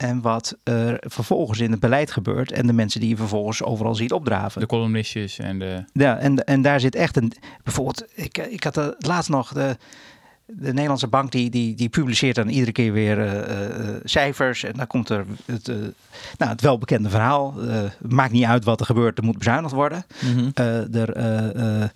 En 0.06 0.22
wat 0.22 0.58
er 0.64 0.98
vervolgens 1.00 1.60
in 1.60 1.72
het 1.72 1.80
beleid 1.80 2.12
gebeurt 2.12 2.52
en 2.52 2.68
de 2.68 2.74
mensen 2.74 3.00
die 3.00 3.10
je 3.10 3.16
vervolgens 3.18 3.64
overal 3.64 3.96
ziet 3.96 4.12
opdraven. 4.12 4.62
De 4.62 4.68
columnistjes 4.68 5.40
en 5.40 5.60
de... 5.60 5.84
Ja, 5.94 6.18
en, 6.18 6.44
en 6.44 6.62
daar 6.62 6.80
zit 6.80 6.96
echt 6.96 7.18
een. 7.18 7.32
Bijvoorbeeld, 7.64 8.06
ik, 8.14 8.38
ik 8.38 8.64
had 8.64 8.78
er 8.78 8.96
laatst 8.98 9.30
nog 9.30 9.54
de. 9.54 9.78
De 10.48 10.74
Nederlandse 10.74 11.08
bank 11.08 11.32
die, 11.32 11.50
die, 11.50 11.76
die 11.76 11.90
publiceert 11.90 12.36
dan 12.36 12.48
iedere 12.48 12.72
keer 12.72 12.92
weer 12.94 13.20
eh, 13.20 13.70
eh, 13.80 13.96
cijfers. 14.04 14.64
En 14.64 14.74
dan 14.76 14.88
komt 14.88 15.10
er 15.10 15.26
het, 15.46 15.68
eh, 15.68 15.76
nou, 16.38 16.52
het 16.52 16.62
welbekende 16.62 17.10
verhaal. 17.10 17.54
Eh, 17.62 17.84
maakt 18.02 18.32
niet 18.32 18.44
uit 18.44 18.64
wat 18.64 18.80
er 18.80 18.86
gebeurt, 18.86 19.18
er 19.18 19.24
moet 19.24 19.38
bezuinigd 19.38 19.74
worden. 19.74 20.06
Mhm. 20.22 20.50
Eh, 20.54 20.96
er, 20.96 21.92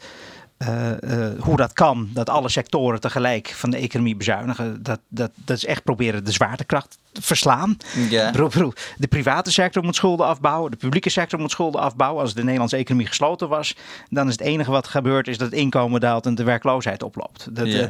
eh, 0.60 0.92
eh, 1.04 1.40
hoe 1.40 1.56
dat 1.58 1.74
kan, 1.74 2.10
dat 2.14 2.30
alle 2.30 2.50
sectoren 2.50 3.00
tegelijk 3.00 3.48
van 3.56 3.70
de 3.70 3.78
economie 3.78 4.16
bezuinigen. 4.16 4.84
Dat, 4.84 5.00
dat, 5.08 5.32
dat 5.36 5.58
is 5.58 5.66
echt 5.66 5.84
proberen 5.84 6.26
de 6.26 6.32
zwaartekracht 6.32 6.98
te 7.12 7.22
verslaan. 7.22 7.78
Ja. 8.10 8.32
Bedoel, 8.32 8.48
bedoel, 8.50 8.74
De 8.98 9.08
private 9.08 9.52
sector 9.52 9.84
moet 9.84 9.96
schulden 9.96 10.26
afbouwen. 10.26 10.72
De 10.72 10.78
publieke 10.78 11.10
sector 11.10 11.40
moet 11.40 11.52
schulden 11.52 11.82
afbouwen. 11.82 12.22
Als 12.22 12.34
de 12.34 12.44
Nederlandse 12.44 12.76
economie 12.78 13.08
gesloten 13.08 13.50
was, 13.50 13.76
dan 14.10 14.26
is 14.28 14.32
het 14.32 14.42
enige 14.42 14.72
wat 14.72 14.88
gebeurt 14.88 15.28
is 15.28 15.38
dat 15.38 15.50
het 15.50 15.60
inkomen 15.60 16.00
daalt 16.00 16.26
en 16.26 16.36
de 16.36 16.44
werkloosheid 16.44 17.04
oploopt. 17.04 17.48
Dat, 17.56 17.68
eh, 17.68 17.90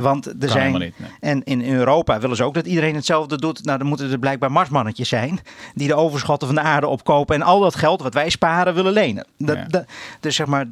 want 0.00 0.26
er 0.26 0.36
Kan 0.38 0.48
zijn. 0.48 0.60
helemaal 0.66 0.80
niet, 0.86 0.98
nee. 0.98 1.10
En 1.20 1.44
in 1.44 1.74
Europa 1.74 2.18
willen 2.20 2.36
ze 2.36 2.44
ook 2.44 2.54
dat 2.54 2.66
iedereen 2.66 2.94
hetzelfde 2.94 3.38
doet. 3.38 3.64
Nou, 3.64 3.78
dan 3.78 3.86
moeten 3.86 4.10
er 4.10 4.18
blijkbaar 4.18 4.52
marsmannetjes 4.52 5.08
zijn 5.08 5.40
die 5.74 5.88
de 5.88 5.94
overschotten 5.94 6.48
van 6.48 6.56
de 6.56 6.62
aarde 6.62 6.86
opkopen 6.86 7.34
en 7.34 7.42
al 7.42 7.60
dat 7.60 7.74
geld 7.74 8.02
wat 8.02 8.14
wij 8.14 8.30
sparen 8.30 8.74
willen 8.74 8.92
lenen. 8.92 9.26
Dat, 9.38 9.58
dat- 9.70 9.84
dus 10.20 10.36
zeg 10.36 10.46
maar. 10.46 10.66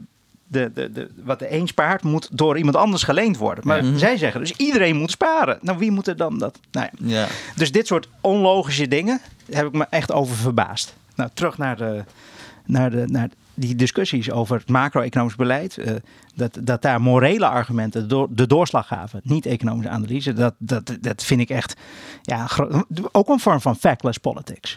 De, 0.49 0.71
de, 0.75 0.93
de, 0.93 1.11
wat 1.25 1.39
de 1.39 1.53
een 1.55 1.67
spaart, 1.67 2.03
moet 2.03 2.29
door 2.33 2.57
iemand 2.59 2.77
anders 2.77 3.03
geleend 3.03 3.37
worden. 3.37 3.67
Maar 3.67 3.85
Ja. 3.85 3.99
zij 3.99 4.17
zeggen 4.17 4.41
dus 4.41 4.53
iedereen 4.53 4.97
moet 4.97 5.11
sparen. 5.11 5.59
Nou, 5.61 5.79
wie 5.79 5.91
moet 5.91 6.07
er 6.07 6.17
dan 6.17 6.39
dat? 6.39 6.59
Nou 6.71 6.89
ja. 6.99 7.09
Ja. 7.09 7.27
Dus 7.57 7.73
dit 7.73 7.87
soort 7.87 8.09
onlogische 8.21 8.89
dingen 8.89 9.21
heb 9.51 9.67
ik 9.67 9.73
me 9.73 9.87
echt 9.91 10.13
over 10.13 10.37
verbaasd. 10.37 10.95
Nou, 11.15 11.31
terug 11.35 11.59
naar, 11.59 11.77
de, 11.77 12.05
naar, 12.65 12.91
de, 12.91 13.05
naar 13.07 13.29
die 13.55 13.75
discussies 13.75 14.31
over 14.31 14.57
het 14.59 14.69
macro-economisch 14.69 15.37
beleid. 15.37 15.79
eh, 15.79 15.95
dat, 16.35 16.59
dat 16.63 16.83
daar 16.83 17.01
morele 17.01 17.47
argumenten 17.47 18.09
door, 18.09 18.27
de 18.31 18.47
doorslag 18.47 18.87
gaven, 18.87 19.21
niet 19.25 19.47
economische 19.47 19.91
analyse. 19.91 20.33
Dat, 20.33 20.55
dat, 20.59 20.97
dat 21.01 21.25
vind 21.25 21.41
ik 21.41 21.51
echt 21.51 21.75
ja, 22.23 22.49
ook 23.13 23.29
een 23.29 23.41
vorm 23.41 23.61
van 23.61 23.77
factless 23.77 24.19
politics. 24.19 24.77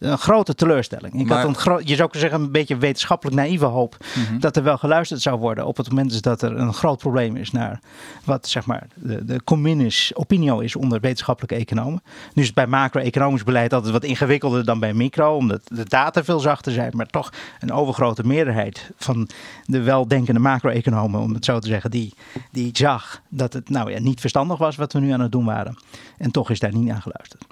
Een 0.00 0.18
grote 0.18 0.54
teleurstelling. 0.54 1.20
Ik 1.20 1.26
Maar- 1.26 1.46
had 1.46 1.66
een 1.66 1.80
je 1.86 1.94
zou 1.94 2.10
kunnen 2.10 2.28
zeggen, 2.30 2.40
een 2.46 2.52
beetje 2.52 2.76
wetenschappelijk 2.76 3.36
naïeve 3.36 3.64
hoop 3.64 3.96
Mhm. 4.16 4.38
dat 4.38 4.56
er 4.56 4.62
wel 4.62 4.78
geluisterd 4.78 5.20
zou 5.20 5.38
worden 5.38 5.66
op 5.66 5.76
het 5.76 5.88
moment 5.88 6.22
dat 6.22 6.42
er 6.42 6.56
een 6.58 6.74
groot 6.74 6.98
probleem 6.98 7.36
is 7.36 7.50
naar 7.50 7.80
wat 8.24 8.48
zeg 8.48 8.66
maar 8.66 8.86
de, 8.94 9.24
de 9.24 9.44
communis 9.44 10.12
opinio 10.14 10.58
is 10.58 10.76
onder 10.76 11.00
wetenschappelijke 11.00 11.54
economen. 11.56 12.02
Nu 12.34 12.40
is 12.42 12.46
het 12.46 12.54
bij 12.54 12.66
macro-economisch 12.66 13.44
beleid 13.44 13.72
altijd 13.72 13.92
wat 13.92 14.04
ingewikkelder 14.04 14.64
dan 14.64 14.80
bij 14.80 14.94
micro, 14.94 15.36
omdat 15.36 15.60
de 15.64 15.84
data 15.88 16.24
veel 16.24 16.40
zachter 16.40 16.72
zijn, 16.72 16.92
maar 16.94 17.06
toch 17.06 17.32
een 17.60 17.72
overgrote 17.72 18.26
meerderheid 18.26 18.90
van 18.96 19.28
de 19.64 19.82
weldenkende 19.82 20.40
macro-economen, 20.40 21.20
om 21.20 21.32
het 21.34 21.44
zo 21.44 21.58
te 21.58 21.66
zeggen, 21.68 21.90
die, 21.90 22.14
die 22.52 22.70
zag 22.72 23.20
dat 23.28 23.52
het 23.52 23.68
nou 23.68 23.90
ja, 23.90 23.98
niet 23.98 24.20
verstandig 24.20 24.58
was 24.58 24.76
wat 24.76 24.92
we 24.92 25.00
nu 25.00 25.10
aan 25.10 25.20
het 25.20 25.32
doen 25.32 25.44
waren. 25.44 25.76
En 26.18 26.30
toch 26.30 26.50
is 26.50 26.58
daar 26.58 26.74
niet 26.74 26.86
naar 26.86 27.02
geluisterd. 27.02 27.44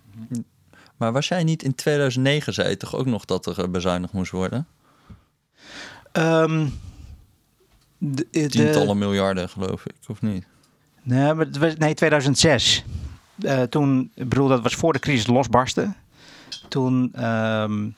Maar 0.98 1.12
was 1.12 1.28
jij 1.28 1.44
niet 1.44 1.62
in 1.62 1.74
2009, 1.74 2.52
zei 2.54 2.68
je 2.68 2.76
toch 2.76 2.94
ook 2.94 3.06
nog 3.06 3.24
dat 3.24 3.46
er 3.46 3.58
eh, 3.62 3.68
bezuinigd 3.68 4.12
moest 4.12 4.30
worden? 4.30 4.66
Ehm, 6.12 6.66
de- 7.98 8.26
de- 8.30 8.46
Tientallen 8.48 8.98
miljarden, 8.98 9.48
geloof 9.48 9.86
ik, 9.86 9.94
of 10.08 10.22
niet? 10.22 10.46
Nee, 11.02 11.34
maar 11.34 11.46
was, 11.58 11.76
nee 11.76 11.94
2006. 11.94 12.84
Eh, 13.42 13.62
toen, 13.62 14.10
ik 14.14 14.28
bedoel, 14.28 14.48
dat 14.48 14.62
was 14.62 14.74
voor 14.74 14.92
de 14.92 14.98
crisis 14.98 15.26
losbarstte. 15.26 15.92
Toen, 16.68 17.10
ehm, 17.14 17.88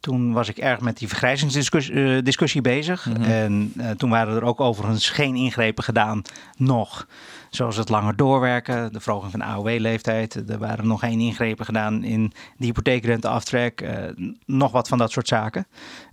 Toen 0.00 0.32
was 0.32 0.48
ik 0.48 0.58
erg 0.58 0.80
met 0.80 0.98
die 0.98 1.08
vergrijzingsdiscussie 1.08 2.22
discussie 2.22 2.60
bezig. 2.60 3.06
Mhm. 3.06 3.22
En 3.22 3.72
uh, 3.76 3.90
toen 3.90 4.10
waren 4.10 4.36
er 4.36 4.44
ook 4.44 4.60
overigens 4.60 5.10
geen 5.10 5.34
ingrepen 5.34 5.84
gedaan 5.84 6.22
nog. 6.56 7.06
Zoals 7.50 7.76
het 7.76 7.88
langer 7.88 8.16
doorwerken, 8.16 8.92
de 8.92 9.00
verhoging 9.00 9.30
van 9.30 9.40
de 9.40 9.46
AOW-leeftijd. 9.46 10.50
Er 10.50 10.58
waren 10.58 10.86
nog 10.86 11.00
geen 11.00 11.20
ingrepen 11.20 11.64
gedaan 11.64 12.04
in 12.04 12.32
de 12.56 12.64
hypotheekrenteaftrek. 12.64 13.80
Uh, 13.80 14.34
nog 14.46 14.72
wat 14.72 14.88
van 14.88 14.98
dat 14.98 15.10
soort 15.10 15.28
zaken. 15.28 15.66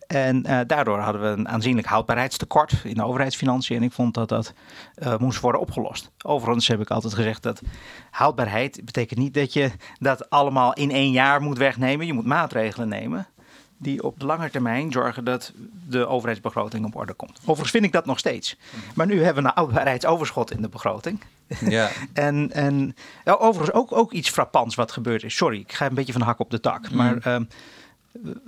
En 0.08 0.44
uh, 0.48 0.60
daardoor 0.68 1.00
hadden 1.00 1.22
we 1.22 1.28
een 1.28 1.50
aanzienlijk 1.50 1.88
houdbaarheidstekort 1.88 2.82
in 2.84 2.94
de 2.94 3.04
overheidsfinanciën. 3.04 3.78
En 3.78 3.84
ik 3.84 3.92
vond 3.92 4.14
dat 4.14 4.30
dat 4.30 4.54
uh, 5.04 5.18
moest 5.18 5.40
worden 5.40 5.62
opgelost. 5.62 6.12
Overigens 6.26 6.68
heb 6.68 6.82
ik 6.82 6.90
altijd 6.90 7.14
gezegd 7.14 7.44
dat 7.44 7.62
houdbaarheid 8.12 8.82
betekent 8.86 9.20
niet 9.20 9.34
dat 9.34 9.54
je 9.54 9.72
dat 10.00 10.30
allemaal 10.30 10.74
in 10.74 10.92
één 10.92 11.12
jaar 11.12 11.42
moet 11.42 11.58
wegnemen. 11.58 12.06
Je 12.06 12.14
moet 12.14 12.26
maatregelen 12.26 12.88
nemen 12.88 13.28
die 13.86 14.04
op 14.04 14.20
de 14.20 14.26
lange 14.26 14.50
termijn 14.50 14.92
zorgen 14.92 15.24
dat 15.24 15.52
de 15.90 16.08
overheidsbegroting 16.08 16.86
op 16.86 16.96
orde 16.96 17.14
komt. 17.14 17.40
Overigens 17.42 17.72
vind 17.72 17.86
ik 17.86 17.92
dat 17.92 18.06
nog 18.06 18.20
steeds. 18.20 18.58
Maar 18.96 19.06
nu 19.06 19.24
hebben 19.24 19.44
we 19.44 19.50
een 19.50 19.56
houdbaarheidsoverschot 19.56 20.52
in 20.52 20.62
de 20.62 20.70
begroting. 20.70 21.24
Ja. 21.60 21.90
en 22.14 22.52
en 22.52 22.96
ja, 23.26 23.34
overigens 23.34 23.78
ook, 23.78 23.92
ook 23.92 24.12
iets 24.12 24.30
frappants 24.30 24.76
wat 24.76 24.92
gebeurd 24.92 25.24
is. 25.24 25.36
Sorry, 25.36 25.60
ik 25.60 25.74
ga 25.74 25.86
een 25.86 25.94
beetje 25.94 26.12
van 26.12 26.22
de 26.22 26.28
hak 26.28 26.40
op 26.40 26.50
de 26.50 26.60
tak. 26.60 26.90
Mm. 26.90 26.98
Maar 26.98 27.28
uh, 27.28 27.36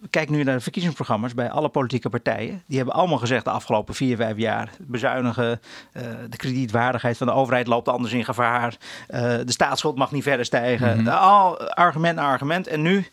kijk 0.09 0.29
nu 0.29 0.43
naar 0.43 0.55
de 0.55 0.61
verkiezingsprogramma's 0.61 1.33
bij 1.33 1.49
alle 1.49 1.69
politieke 1.69 2.09
partijen. 2.09 2.63
Die 2.65 2.77
hebben 2.77 2.95
allemaal 2.95 3.17
gezegd 3.17 3.43
de 3.43 3.51
afgelopen 3.51 3.95
vier, 3.95 4.15
vijf 4.15 4.37
jaar 4.37 4.71
bezuinigen. 4.79 5.61
Uh, 5.93 6.03
de 6.29 6.37
kredietwaardigheid 6.37 7.17
van 7.17 7.27
de 7.27 7.33
overheid 7.33 7.67
loopt 7.67 7.87
anders 7.87 8.13
in 8.13 8.25
gevaar. 8.25 8.77
Uh, 9.09 9.19
de 9.19 9.51
staatsschuld 9.51 9.97
mag 9.97 10.11
niet 10.11 10.23
verder 10.23 10.45
stijgen. 10.45 10.87
Mhm. 10.87 10.99
Mm 10.99 11.05
-hmm. 11.05 11.15
Al 11.15 11.69
argument 11.69 12.15
na 12.15 12.23
argument. 12.23 12.67
En 12.67 12.81
nu 12.81 13.05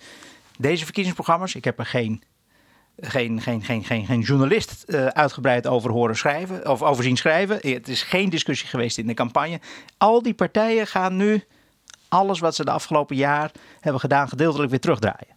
deze 0.58 0.84
verkiezingsprogramma's. 0.84 1.54
Ik 1.54 1.64
heb 1.64 1.78
er 1.78 1.86
geen, 1.86 2.22
geen, 3.00 3.40
geen, 3.40 3.62
geen, 3.62 3.84
geen, 3.84 4.06
geen 4.06 4.20
journalist 4.20 4.84
uh, 4.86 5.06
uitgebreid 5.06 5.66
over 5.66 5.90
horen 5.90 6.16
schrijven 6.16 6.68
of 6.68 6.82
over 6.82 7.04
zien 7.04 7.16
schrijven. 7.16 7.58
Het 7.60 7.88
is 7.88 8.02
geen 8.02 8.30
discussie 8.30 8.68
geweest 8.68 8.98
in 8.98 9.06
de 9.06 9.14
campagne. 9.14 9.60
Al 9.98 10.22
die 10.22 10.34
partijen 10.34 10.86
gaan 10.86 11.16
nu 11.16 11.44
alles 12.08 12.38
wat 12.38 12.54
ze 12.54 12.64
de 12.64 12.70
afgelopen 12.70 13.16
jaar 13.16 13.50
hebben 13.80 14.00
gedaan 14.00 14.28
gedeeltelijk 14.28 14.70
weer 14.70 14.80
terugdraaien. 14.80 15.34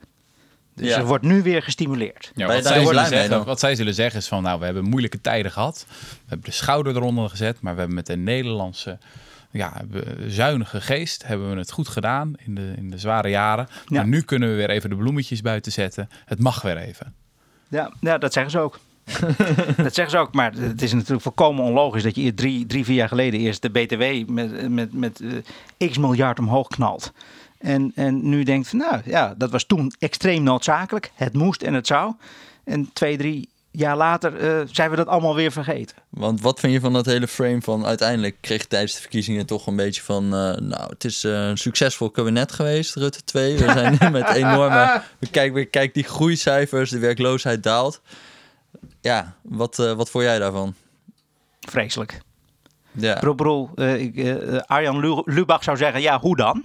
Dus 0.76 0.88
Ja. 0.88 0.98
er 0.98 1.06
wordt 1.06 1.24
nu 1.24 1.42
weer 1.42 1.64
gestimuleerd. 1.64 2.32
Ja, 2.36 2.48
wat, 2.48 2.66
zij 2.66 3.06
zeggen, 3.06 3.46
wat 3.46 3.60
zij 3.60 3.76
zullen 3.76 3.94
zeggen 3.94 4.20
is 4.20 4.28
van, 4.28 4.44
nou, 4.44 4.60
we 4.60 4.66
hebben 4.66 4.84
moeilijke 4.84 5.22
tijden 5.22 5.52
gehad. 5.52 5.86
We 5.88 6.26
hebben 6.28 6.46
de 6.46 6.56
schouder 6.56 6.96
eronder 6.96 7.30
gezet, 7.30 7.62
maar 7.62 7.74
we 7.74 7.80
hebben 7.80 7.96
met 7.96 8.06
de 8.06 8.18
Nederlandse 8.18 8.98
ja, 9.58 9.82
zuinige 10.28 10.82
geest 10.82 11.26
hebben 11.26 11.50
we 11.50 11.58
het 11.58 11.72
goed 11.72 11.88
gedaan 11.88 12.34
in 12.46 12.56
de, 12.56 12.74
in 12.78 12.90
de 12.90 12.98
zware 12.98 13.30
jaren. 13.30 13.68
Maar 13.88 14.08
nu 14.08 14.22
kunnen 14.22 14.50
we 14.50 14.56
weer 14.56 14.70
even 14.70 14.90
de 14.90 14.96
bloemetjes 14.96 15.42
buiten 15.42 15.72
zetten. 15.72 16.10
Het 16.26 16.40
mag 16.40 16.62
weer 16.62 16.78
even. 16.78 17.14
Ja, 17.68 17.92
ja 18.00 18.18
dat 18.18 18.34
zeggen 18.34 18.52
ze 18.52 18.60
ook. 18.60 18.80
dat 19.84 19.94
zeggen 19.94 20.10
ze 20.10 20.18
ook, 20.18 20.34
maar 20.34 20.54
het 20.54 20.82
is 20.82 20.94
natuurlijk 20.94 21.22
volkomen 21.22 21.64
onlogisch 21.64 22.04
dat 22.04 22.16
je 22.16 22.34
drie, 22.34 22.66
drie 22.66 22.86
vier 22.86 22.96
jaar 22.96 23.08
geleden 23.08 23.40
eerst 23.40 23.62
de 23.62 23.70
BTW 23.70 24.30
met, 24.30 24.70
met, 24.70 24.94
met 24.94 25.22
eh, 25.78 25.90
x 25.90 25.98
miljard 25.98 26.40
omhoog 26.40 26.68
knalt. 26.68 27.12
En, 27.58 27.92
en 27.96 28.30
nu 28.30 28.44
denkt 28.44 28.74
nou 28.74 29.02
ja, 29.06 29.34
dat 29.38 29.52
was 29.52 29.64
toen 29.64 29.94
extreem 30.00 30.44
noodzakelijk. 30.44 31.12
Het 31.16 31.34
moest 31.34 31.62
en 31.62 31.74
het 31.74 31.88
zou. 31.88 32.14
En 32.64 32.90
twee, 32.94 33.18
drie 33.18 33.50
jaar 33.80 33.98
later 33.98 34.38
eh, 34.38 34.68
zijn 34.72 34.90
we 34.90 34.96
dat 34.96 35.08
allemaal 35.08 35.36
weer 35.36 35.52
vergeten. 35.52 35.96
Want 36.10 36.42
wat 36.42 36.60
vind 36.60 36.74
je 36.74 36.80
van 36.80 36.94
dat 36.94 37.06
hele 37.06 37.28
frame 37.28 37.62
van 37.62 37.86
uiteindelijk 37.86 38.38
kreeg 38.42 38.66
tijdens 38.66 38.94
de 38.94 39.02
verkiezingen 39.02 39.46
toch 39.46 39.68
een 39.68 39.76
beetje 39.76 40.02
van, 40.02 40.24
eh, 40.24 40.56
nou, 40.56 40.90
het 40.90 41.06
is 41.06 41.24
eh, 41.24 41.48
een 41.48 41.58
succesvol 41.58 42.10
kabinet 42.10 42.52
geweest, 42.52 42.96
Rutte 42.96 43.24
2. 43.24 43.58
We 43.58 43.72
zijn 43.72 43.98
nu 44.02 44.10
met 44.10 44.30
enorme, 44.30 45.02
we 45.20 45.28
kijken 45.30 45.54
weer, 45.54 45.68
kijk 45.68 45.94
die 45.94 46.04
groeicijfers, 46.04 46.90
de 46.90 47.00
werkloosheid 47.00 47.64
daalt. 47.64 48.02
Ja, 49.02 49.36
wat, 49.42 49.80
eh, 49.80 49.94
wat 49.94 50.10
vond 50.10 50.24
jij 50.24 50.40
daarvan? 50.40 50.74
Vreselijk. 51.60 52.22
Ja, 52.92 53.22
ik, 53.76 54.18
eh, 54.18 54.60
Arjan 54.66 55.00
Lu- 55.00 55.22
Lubach 55.26 55.64
zou 55.64 55.78
zeggen, 55.78 56.02
ja, 56.02 56.20
hoe 56.20 56.36
dan? 56.36 56.64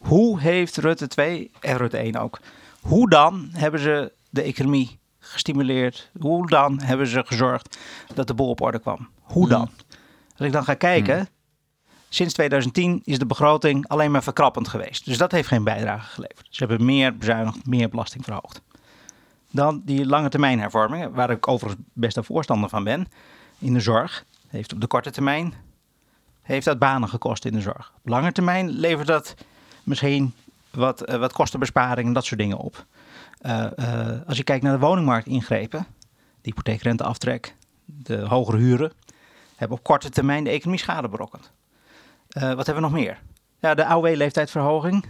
Hoe 0.00 0.40
heeft 0.40 0.76
Rutte 0.76 1.06
2 1.06 1.50
en 1.60 1.76
Rutte 1.76 1.98
1 1.98 2.16
ook, 2.16 2.40
hoe 2.80 3.10
dan 3.10 3.48
hebben 3.52 3.80
ze 3.80 4.12
de 4.30 4.42
economie 4.42 4.98
gestimuleerd? 5.32 6.10
Hoe 6.20 6.46
dan 6.46 6.80
hebben 6.82 7.06
ze 7.06 7.22
gezorgd 7.26 7.78
dat 8.14 8.26
de 8.26 8.34
boel 8.34 8.48
op 8.48 8.60
orde 8.60 8.78
kwam? 8.78 9.08
Hoe 9.20 9.48
dan? 9.48 9.70
Als 10.36 10.46
ik 10.46 10.52
dan 10.52 10.64
ga 10.64 10.74
kijken, 10.74 11.28
sinds 12.08 12.34
2010 12.34 13.00
is 13.04 13.18
de 13.18 13.26
begroting 13.26 13.88
alleen 13.88 14.10
maar 14.10 14.22
verkrappend 14.22 14.68
geweest. 14.68 15.04
Dus 15.04 15.18
dat 15.18 15.32
heeft 15.32 15.48
geen 15.48 15.64
bijdrage 15.64 16.10
geleverd. 16.10 16.46
Ze 16.50 16.64
hebben 16.64 16.86
meer 16.86 17.16
bezuinigd, 17.16 17.66
meer 17.66 17.88
belasting 17.88 18.24
verhoogd. 18.24 18.60
Dan 19.50 19.82
die 19.84 20.06
lange 20.06 20.28
termijn 20.28 20.60
hervormingen, 20.60 21.12
waar 21.12 21.30
ik 21.30 21.48
overigens 21.48 21.82
best 21.92 22.16
een 22.16 22.24
voorstander 22.24 22.68
van 22.68 22.84
ben, 22.84 23.08
in 23.58 23.72
de 23.72 23.80
zorg. 23.80 24.24
Heeft 24.48 24.72
op 24.72 24.80
de 24.80 24.86
korte 24.86 25.10
termijn 25.10 25.54
heeft 26.48 26.64
dat 26.64 26.78
banen 26.78 27.08
gekost 27.08 27.44
in 27.44 27.52
de 27.52 27.60
zorg. 27.60 27.92
Op 27.96 28.08
lange 28.08 28.32
termijn 28.32 28.68
levert 28.70 29.06
dat 29.06 29.34
misschien 29.82 30.34
wat, 30.70 31.00
eh, 31.00 31.18
wat 31.18 31.32
kostenbesparingen 31.32 32.06
en 32.06 32.12
dat 32.12 32.24
soort 32.24 32.40
dingen 32.40 32.56
op. 32.56 32.84
Eh, 33.40 33.64
eh, 33.76 34.20
als 34.26 34.36
je 34.36 34.44
kijkt 34.44 34.64
naar 34.64 34.72
de 34.72 34.86
woningmarktingrepen, 34.86 35.86
de 36.40 36.50
hypotheekrenteaftrek, 36.50 37.54
de 37.84 38.16
hogere 38.16 38.56
huren, 38.56 38.92
hebben 39.56 39.78
op 39.78 39.84
korte 39.84 40.10
termijn 40.10 40.44
de 40.44 40.50
economie 40.50 40.80
schade 40.80 41.08
berokkend. 41.08 41.52
Eh, 42.28 42.42
wat 42.42 42.66
hebben 42.66 42.74
we 42.74 42.90
nog 42.90 42.98
meer? 43.00 43.18
Ja, 43.60 43.74
de 43.74 43.84
AOW-leeftijdsverhoging 43.84 45.06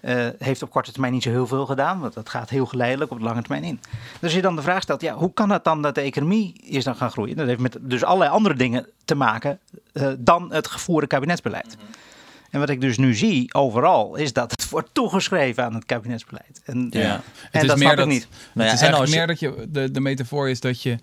eh, 0.00 0.26
heeft 0.38 0.62
op 0.62 0.70
korte 0.70 0.92
termijn 0.92 1.12
niet 1.12 1.22
zo 1.22 1.30
heel 1.30 1.46
veel 1.46 1.66
gedaan, 1.66 2.00
want 2.00 2.14
dat 2.14 2.28
gaat 2.28 2.50
heel 2.50 2.66
geleidelijk 2.66 3.10
op 3.10 3.18
de 3.18 3.24
lange 3.24 3.42
termijn 3.42 3.64
in. 3.64 3.80
Dus 4.12 4.22
als 4.22 4.32
je 4.32 4.42
dan 4.42 4.56
de 4.56 4.62
vraag 4.62 4.82
stelt, 4.82 5.00
ja, 5.00 5.14
hoe 5.14 5.32
kan 5.32 5.50
het 5.50 5.64
dan 5.64 5.82
dat 5.82 5.94
de 5.94 6.00
economie 6.00 6.52
is 6.62 6.84
dan 6.84 6.96
gaan 6.96 7.10
groeien? 7.10 7.36
Dat 7.36 7.46
heeft 7.46 7.60
met 7.60 7.78
dus 7.80 8.04
allerlei 8.04 8.30
andere 8.30 8.54
dingen 8.54 8.86
te 9.04 9.14
maken 9.14 9.60
dan 10.18 10.52
het 10.52 10.66
gevoerde 10.66 11.06
kabinetsbeleid. 11.06 11.76
En 12.50 12.60
wat 12.60 12.68
ik 12.70 12.80
dus 12.80 12.96
nu 12.98 13.14
zie 13.14 13.54
overal, 13.54 14.16
is 14.16 14.32
dat 14.32 14.50
het 14.50 14.68
wordt 14.68 14.88
toegeschreven 14.92 15.64
aan 15.64 15.74
het 15.74 15.84
kabinetsbeleid. 15.84 16.60
En, 16.64 16.86
Ja. 16.90 17.00
en 17.00 17.22
Het 17.50 17.62
is 17.62 17.68
dat 17.68 17.76
meer 17.78 17.86
snap 17.86 17.96
dat- 17.96 18.06
ik 18.06 18.12
niet. 18.12 18.28
Nou 18.30 18.66
ja, 18.68 18.74
het 18.74 18.82
is 18.82 18.86
en 18.86 18.92
eigenlijk 18.92 19.00
als 19.00 19.10
je- 19.10 19.16
meer 19.16 19.26
dat 19.26 19.40
je, 19.40 19.70
de, 19.70 19.90
de 19.90 20.00
metafoor 20.00 20.48
is 20.50 20.60
dat 20.60 20.82
je 20.82 20.98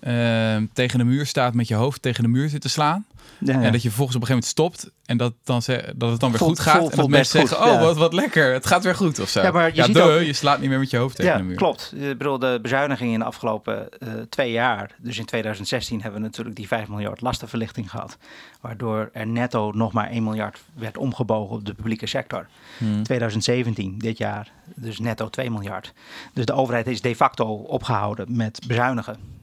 ehm, 0.00 0.66
tegen 0.72 0.98
de 0.98 1.04
muur 1.04 1.26
staat 1.26 1.54
met 1.54 1.68
je 1.68 1.74
hoofd 1.74 2.02
tegen 2.02 2.22
de 2.22 2.28
muur 2.28 2.48
zit 2.48 2.60
te 2.60 2.68
slaan. 2.68 3.06
Ja, 3.38 3.52
ja. 3.58 3.62
En 3.62 3.72
dat 3.72 3.82
je 3.82 3.88
vervolgens 3.88 4.16
op 4.16 4.22
een 4.22 4.28
gegeven 4.28 4.56
moment 4.58 4.80
stopt 4.80 4.90
en 5.06 5.16
dat, 5.16 5.32
dan 5.44 5.62
ze, 5.62 5.92
dat 5.96 6.10
het 6.10 6.20
dan 6.20 6.30
weer 6.30 6.40
goed 6.40 6.58
gaat. 6.58 6.76
voelt- 6.78 6.90
en 6.90 6.96
dat 6.96 7.08
mensen 7.08 7.40
zeggen, 7.40 7.56
goed, 7.56 7.66
oh 7.66 7.72
ja. 7.72 7.80
wat, 7.80 7.96
wat 7.96 8.12
lekker, 8.12 8.52
het 8.52 8.66
gaat 8.66 8.84
weer 8.84 8.94
goed 8.94 9.18
of 9.18 9.28
zo. 9.28 9.42
Ja, 9.42 9.50
maar 9.50 9.74
je 9.74 9.82
ziet 9.84 9.94
duh, 9.94 10.04
ook- 10.14 10.20
je 10.22 10.32
slaat 10.32 10.60
niet 10.60 10.68
meer 10.68 10.78
met 10.78 10.90
je 10.90 10.96
hoofd 10.96 11.16
tegen 11.16 11.36
de 11.36 11.42
muur. 11.42 11.56
klopt. 11.56 11.92
Ik 11.96 12.18
bedoel, 12.18 12.38
de 12.38 12.58
bezuinigingen 12.62 13.12
in 13.12 13.18
de 13.18 13.24
afgelopen 13.24 13.88
eh, 13.98 14.08
twee 14.28 14.50
jaar, 14.52 14.90
dus 14.98 15.18
in 15.18 15.24
2016 15.24 16.02
hebben 16.02 16.20
we 16.20 16.26
natuurlijk 16.26 16.56
die 16.56 16.66
5 16.66 16.88
miljard 16.88 17.20
lastenverlichting 17.20 17.90
gehad, 17.90 18.16
waardoor 18.60 19.10
er 19.12 19.26
netto 19.26 19.70
nog 19.74 19.92
maar 19.92 20.10
1 20.10 20.22
miljard 20.24 20.60
werd 20.74 20.96
omgebogen 20.98 21.56
op 21.56 21.64
de 21.66 21.74
publieke 21.74 22.06
sector. 22.06 22.46
Hmm. 22.78 23.02
2017, 23.02 23.98
dit 23.98 24.18
jaar, 24.18 24.52
dus 24.74 24.98
netto 24.98 25.28
2 25.28 25.50
miljard. 25.50 25.92
Dus 26.34 26.44
de 26.44 26.52
overheid 26.52 26.86
is 26.86 27.00
de 27.00 27.16
facto 27.16 27.44
opgehouden 27.54 28.36
met 28.36 28.60
bezuinigen 28.66 29.38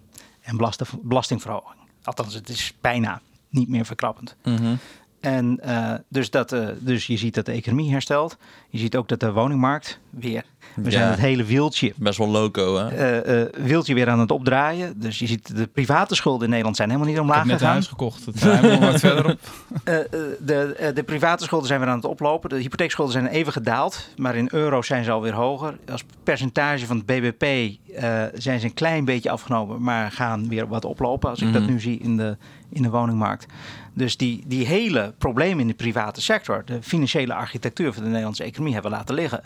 en 0.48 0.58
belasting, 0.58 0.90
belastingverhoging. 1.02 1.80
Althans, 2.04 2.34
het 2.34 2.50
is 2.50 2.74
bijna 2.82 3.22
niet 3.50 3.70
meer 3.70 3.86
verkrappend. 3.86 4.36
Mhm. 4.44 4.76
En 5.20 5.60
eh, 5.60 5.94
dus, 6.08 6.30
dat, 6.30 6.52
eh, 6.52 6.68
dus 6.80 7.08
je 7.08 7.18
ziet 7.18 7.34
dat 7.34 7.46
de 7.46 7.52
economie 7.52 7.92
herstelt. 7.92 8.38
Je 8.70 8.78
ziet 8.78 8.96
ook 8.96 9.08
dat 9.08 9.20
de 9.20 9.32
woningmarkt 9.32 10.00
weer. 10.10 10.46
We 10.76 10.84
Ja. 10.84 10.90
zijn 10.92 11.10
het 11.10 11.20
hele 11.20 11.44
wieltje 11.44 11.94
Best 11.96 12.18
wel 12.18 12.28
loco, 12.28 12.78
hè? 12.78 12.88
eh, 12.88 13.42
eh, 13.42 13.48
wieltje 13.58 13.94
weer 13.94 14.10
aan 14.10 14.20
het 14.20 14.32
opdraaien. 14.32 15.00
Dus 15.00 15.20
je 15.20 15.28
ziet 15.28 15.56
de 15.58 15.68
private 15.68 16.16
schulden 16.16 16.44
in 16.44 16.50
Nederland 16.50 16.76
zijn 16.76 16.88
helemaal 16.90 17.10
niet 17.10 17.18
Ik 17.18 17.24
omlaag 17.24 17.38
heb 17.38 17.46
net 17.48 17.54
een 17.56 17.60
gegaan. 17.60 17.74
huis 17.74 17.88
gekocht. 17.88 18.26
Het 18.26 18.80
wat 18.80 19.00
verderop. 19.00 19.40
Eh, 19.84 20.00
eh, 20.00 20.04
de, 20.40 20.92
de 20.96 21.04
private 21.04 21.44
schulden 21.44 21.68
zijn 21.68 21.80
weer 21.80 21.90
aan 21.90 21.96
het 21.96 22.06
oplopen. 22.06 22.50
De 22.50 22.56
hypotheekschulden 22.60 23.14
zijn 23.14 23.28
even 23.28 23.54
gedaald, 23.54 24.10
maar 24.18 24.36
in 24.36 24.48
euro's 24.52 24.88
zijn 24.88 25.04
ze 25.04 25.12
alweer 25.12 25.34
hoger. 25.34 25.78
Als 25.92 26.04
percentage 26.24 26.86
van 26.86 26.98
het 26.98 27.06
BBP 27.06 27.44
eh, 27.44 28.24
zijn 28.34 28.60
ze 28.60 28.66
een 28.66 28.74
klein 28.74 29.06
beetje 29.06 29.30
afgenomen, 29.30 29.82
maar 29.82 30.12
gaan 30.12 30.48
weer 30.50 30.68
wat 30.68 30.86
oplopen. 30.86 31.30
Als 31.30 31.42
ik 31.42 31.54
dat 31.54 31.62
Mhm. 31.62 31.72
nu 31.72 31.80
zie 31.80 32.00
in 32.00 32.18
de, 32.18 32.38
in 32.70 32.82
de 32.82 32.90
woningmarkt. 32.90 33.46
Dus 33.94 34.18
die, 34.18 34.44
die 34.48 34.66
hele 34.66 35.14
problemen 35.18 35.60
in 35.60 35.68
de 35.68 35.74
private 35.74 36.22
sector, 36.22 36.62
de 36.66 36.78
financiële 36.82 37.34
architectuur 37.34 37.94
van 37.94 38.04
de 38.04 38.10
Nederlandse 38.10 38.44
economie, 38.44 38.74
hebben 38.74 38.92
we 38.92 38.98
laten 38.98 39.16
liggen. 39.16 39.42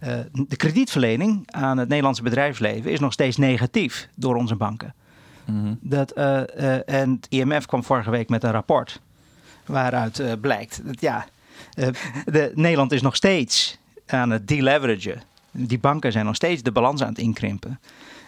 Eh, 0.00 0.18
de 0.32 0.56
kredietverlening 0.56 1.50
aan 1.50 1.78
het 1.78 1.88
Nederlandse 1.88 2.22
bedrijfsleven 2.22 2.90
is 2.90 3.00
nog 3.00 3.12
steeds 3.12 3.36
negatief 3.36 4.08
door 4.16 4.36
onze 4.36 4.54
banken. 4.56 4.94
Mhm. 5.44 5.74
Dat, 5.80 6.10
eh, 6.10 6.74
eh, 6.74 6.80
en 6.86 7.10
het 7.10 7.26
IMF 7.28 7.66
kwam 7.66 7.84
vorige 7.84 8.10
week 8.10 8.28
met 8.28 8.44
een 8.44 8.50
rapport 8.50 9.00
waaruit 9.66 10.22
blijkt 10.40 10.80
dat 10.86 11.00
ja, 11.00 11.26
de, 12.24 12.52
Nederland 12.54 12.92
is 12.92 13.02
nog 13.02 13.16
steeds 13.16 13.78
aan 14.06 14.30
het 14.30 14.48
deleveragen. 14.48 15.22
Die 15.50 15.78
banken 15.78 16.12
zijn 16.12 16.24
nog 16.24 16.34
steeds 16.34 16.62
de 16.62 16.72
balans 16.72 17.02
aan 17.02 17.08
het 17.08 17.18
inkrimpen. 17.18 17.80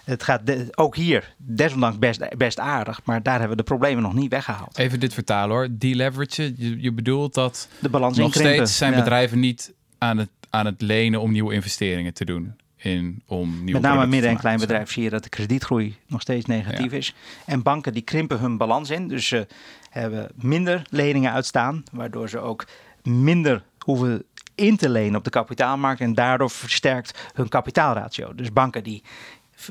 Het 0.04 0.22
gaat 0.22 0.46
de- 0.46 0.66
ook 0.70 0.96
hier 0.96 1.34
desondanks 1.36 1.98
best, 1.98 2.36
best 2.36 2.58
aardig, 2.58 3.00
maar 3.04 3.22
daar 3.22 3.38
hebben 3.38 3.56
we 3.56 3.62
de 3.62 3.68
problemen 3.68 4.02
nog 4.02 4.14
niet 4.14 4.30
weggehaald. 4.30 4.78
Even 4.78 5.00
dit 5.00 5.14
vertalen 5.14 5.56
hoor. 5.56 5.68
Deleveragen, 5.70 6.54
je, 6.56 6.80
je 6.80 6.92
bedoelt 6.92 7.34
dat 7.34 7.68
De 7.78 7.88
balans 7.88 8.16
nog 8.16 8.26
inkrimpen. 8.26 8.54
steeds 8.54 8.76
zijn 8.76 8.92
ja. 8.92 8.98
bedrijven 8.98 9.40
niet 9.40 9.72
aan 9.98 10.18
het, 10.18 10.28
aan 10.54 10.66
het 10.66 10.80
lenen 10.80 11.20
om 11.20 11.32
nieuwe 11.32 11.54
investeringen 11.54 12.14
te 12.14 12.24
doen. 12.24 12.54
in 12.76 13.22
om 13.26 13.48
nieuwe 13.64 13.80
Met 13.80 13.90
name 13.90 14.06
midden- 14.06 14.30
en 14.30 14.36
klein 14.36 14.54
maken. 14.54 14.68
bedrijf 14.68 14.92
zie 14.92 15.02
je 15.02 15.10
dat 15.10 15.22
de 15.22 15.28
kredietgroei 15.28 15.96
nog 16.06 16.20
steeds 16.20 16.46
negatief 16.46 16.92
is. 16.92 17.14
En 17.46 17.62
banken 17.62 17.92
die 17.92 18.02
krimpen 18.02 18.38
hun 18.38 18.56
balans 18.56 18.90
in. 18.90 19.08
Dus 19.08 19.26
ze 19.28 19.46
hebben 19.90 20.30
minder 20.34 20.82
leningen 20.90 21.32
uitstaan, 21.32 21.82
waardoor 21.92 22.28
ze 22.28 22.38
ook 22.38 22.66
minder 23.02 23.62
hoeven 23.78 24.24
in 24.54 24.76
te 24.76 24.88
lenen 24.88 25.16
op 25.16 25.24
de 25.24 25.30
kapitaalmarkt. 25.30 26.00
En 26.00 26.14
daardoor 26.14 26.50
versterkt 26.50 27.30
hun 27.34 27.48
kapitaalratio. 27.48 28.34
Dus 28.34 28.52
banken 28.52 28.82
die, 28.84 29.02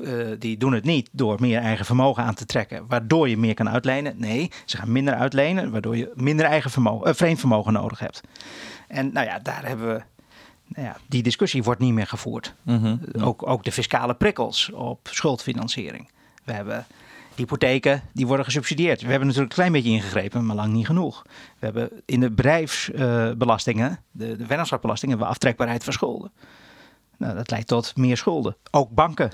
eh, 0.04 0.12
die 0.40 0.58
doen 0.58 0.74
het 0.74 0.84
niet 0.84 1.10
door 1.12 1.38
meer 1.40 1.60
eigen 1.60 1.86
vermogen 1.86 2.24
aan 2.24 2.34
te 2.36 2.46
trekken, 2.46 2.86
waardoor 2.88 3.30
je 3.30 3.38
meer 3.38 3.54
kan 3.54 3.70
uitlenen. 3.70 4.14
Nee, 4.18 4.52
ze 4.66 4.78
gaan 4.78 4.92
minder 4.92 5.14
uitlenen, 5.14 5.72
waardoor 5.72 5.98
je 5.98 6.12
minder 6.16 6.46
eigen 6.46 6.72
vermogen, 6.72 7.08
eh, 7.08 7.14
vreemd 7.14 7.40
vermogen 7.40 7.74
nodig 7.74 8.00
hebt. 8.00 8.22
En 8.88 9.14
nou 9.14 9.26
ja, 9.26 9.40
daar 9.40 9.66
hebben 9.68 9.88
we. 9.94 10.02
Nou 10.74 10.88
ja, 10.88 10.98
die 11.08 11.24
discussie 11.24 11.64
wordt 11.64 11.80
niet 11.80 11.94
meer 11.94 12.08
gevoerd. 12.08 12.54
Mhm. 12.62 12.98
Ook, 13.20 13.48
ook 13.48 13.64
de 13.64 13.72
fiscale 13.72 14.14
prikkels 14.14 14.72
op 14.72 15.08
schuldfinanciering. 15.12 16.10
We 16.44 16.52
hebben 16.52 16.86
hypotheken 17.36 18.02
die 18.14 18.28
worden 18.28 18.46
gesubsidieerd. 18.46 19.02
We 19.02 19.10
hebben 19.10 19.28
natuurlijk 19.28 19.54
een 19.54 19.64
klein 19.64 19.72
beetje 19.72 19.98
ingegrepen, 19.98 20.46
maar 20.46 20.56
lang 20.56 20.74
niet 20.74 20.86
genoeg. 20.86 21.22
We 21.60 21.66
hebben 21.66 21.90
in 22.06 22.20
de 22.20 22.30
bedrijfsbelastingen, 22.30 24.00
de, 24.12 24.36
de 24.36 24.46
we 25.18 25.26
aftrekbaarheid 25.26 25.84
van 25.84 25.94
schulden. 25.94 26.32
Nou, 27.18 27.36
dat 27.36 27.50
leidt 27.52 27.68
tot 27.68 27.98
meer 27.98 28.18
schulden. 28.18 28.56
Ook 28.72 28.90
banken 28.90 29.32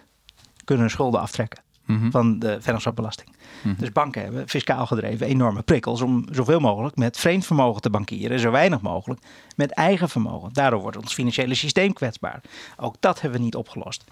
kunnen 0.63 0.89
schulden 0.89 1.21
aftrekken 1.21 1.65
Mhm. 1.87 2.09
van 2.09 2.39
de 2.39 2.57
vennootschapsbelasting. 2.61 3.29
Mhm. 3.61 3.75
Dus 3.77 3.91
banken 3.91 4.23
hebben 4.23 4.49
fiscaal 4.49 4.85
gedreven 4.85 5.27
enorme 5.27 5.61
prikkels 5.61 6.01
om 6.01 6.25
zoveel 6.31 6.59
mogelijk 6.59 6.95
met 6.95 7.17
vreemd 7.17 7.45
vermogen 7.45 7.81
te 7.81 7.89
bankieren, 7.89 8.39
zo 8.39 8.51
weinig 8.51 8.81
mogelijk 8.81 9.21
met 9.55 9.71
eigen 9.71 10.09
vermogen. 10.09 10.53
Daardoor 10.53 10.81
wordt 10.81 10.97
ons 10.97 11.13
financiële 11.13 11.55
systeem 11.55 11.93
kwetsbaar. 11.93 12.41
Ook 12.77 12.95
dat 12.99 13.21
hebben 13.21 13.39
we 13.39 13.45
niet 13.45 13.55
opgelost. 13.55 14.03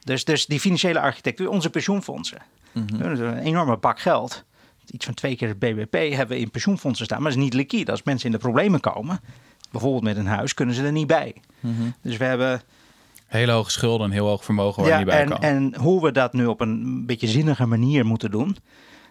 Dus, 0.00 0.24
dus 0.24 0.46
die 0.46 0.60
financiële 0.60 1.00
architectuur, 1.00 1.48
onze 1.48 1.70
pensioenfondsen, 1.70 2.38
we 2.72 2.96
hebben 2.96 3.20
een 3.20 3.38
enorme 3.38 3.76
bak 3.76 4.00
geld. 4.00 4.44
Iets 4.90 5.04
van 5.04 5.14
twee 5.14 5.36
keer 5.36 5.48
het 5.48 5.58
BBP 5.58 5.92
hebben 5.92 6.36
we 6.36 6.42
in 6.42 6.50
pensioenfondsen 6.50 7.04
staan, 7.04 7.22
maar 7.22 7.30
dat 7.30 7.38
is 7.38 7.44
niet 7.44 7.54
liquide. 7.54 7.90
Als 7.90 8.02
mensen 8.02 8.26
in 8.26 8.32
de 8.32 8.38
problemen 8.38 8.80
komen, 8.80 9.20
bijvoorbeeld 9.70 10.02
met 10.02 10.16
een 10.16 10.26
huis, 10.26 10.54
kunnen 10.54 10.74
ze 10.74 10.84
er 10.84 10.92
niet 10.92 11.06
bij. 11.06 11.34
Mhm. 11.60 11.82
Dus 12.02 12.16
we 12.16 12.24
hebben 12.24 12.62
Hele 13.30 13.52
hoge 13.52 13.70
schulden 13.70 14.06
en 14.06 14.12
heel 14.12 14.26
hoog 14.26 14.44
vermogen 14.44 14.82
waar 14.82 14.96
niet 14.96 15.06
bij 15.06 15.20
en, 15.20 15.28
kan. 15.28 15.38
en 15.38 15.74
hoe 15.76 16.02
we 16.02 16.12
dat 16.12 16.32
nu 16.32 16.46
op 16.46 16.60
een 16.60 17.06
beetje 17.06 17.26
zinnige 17.26 17.66
manier 17.66 18.06
moeten 18.06 18.30
doen. 18.30 18.56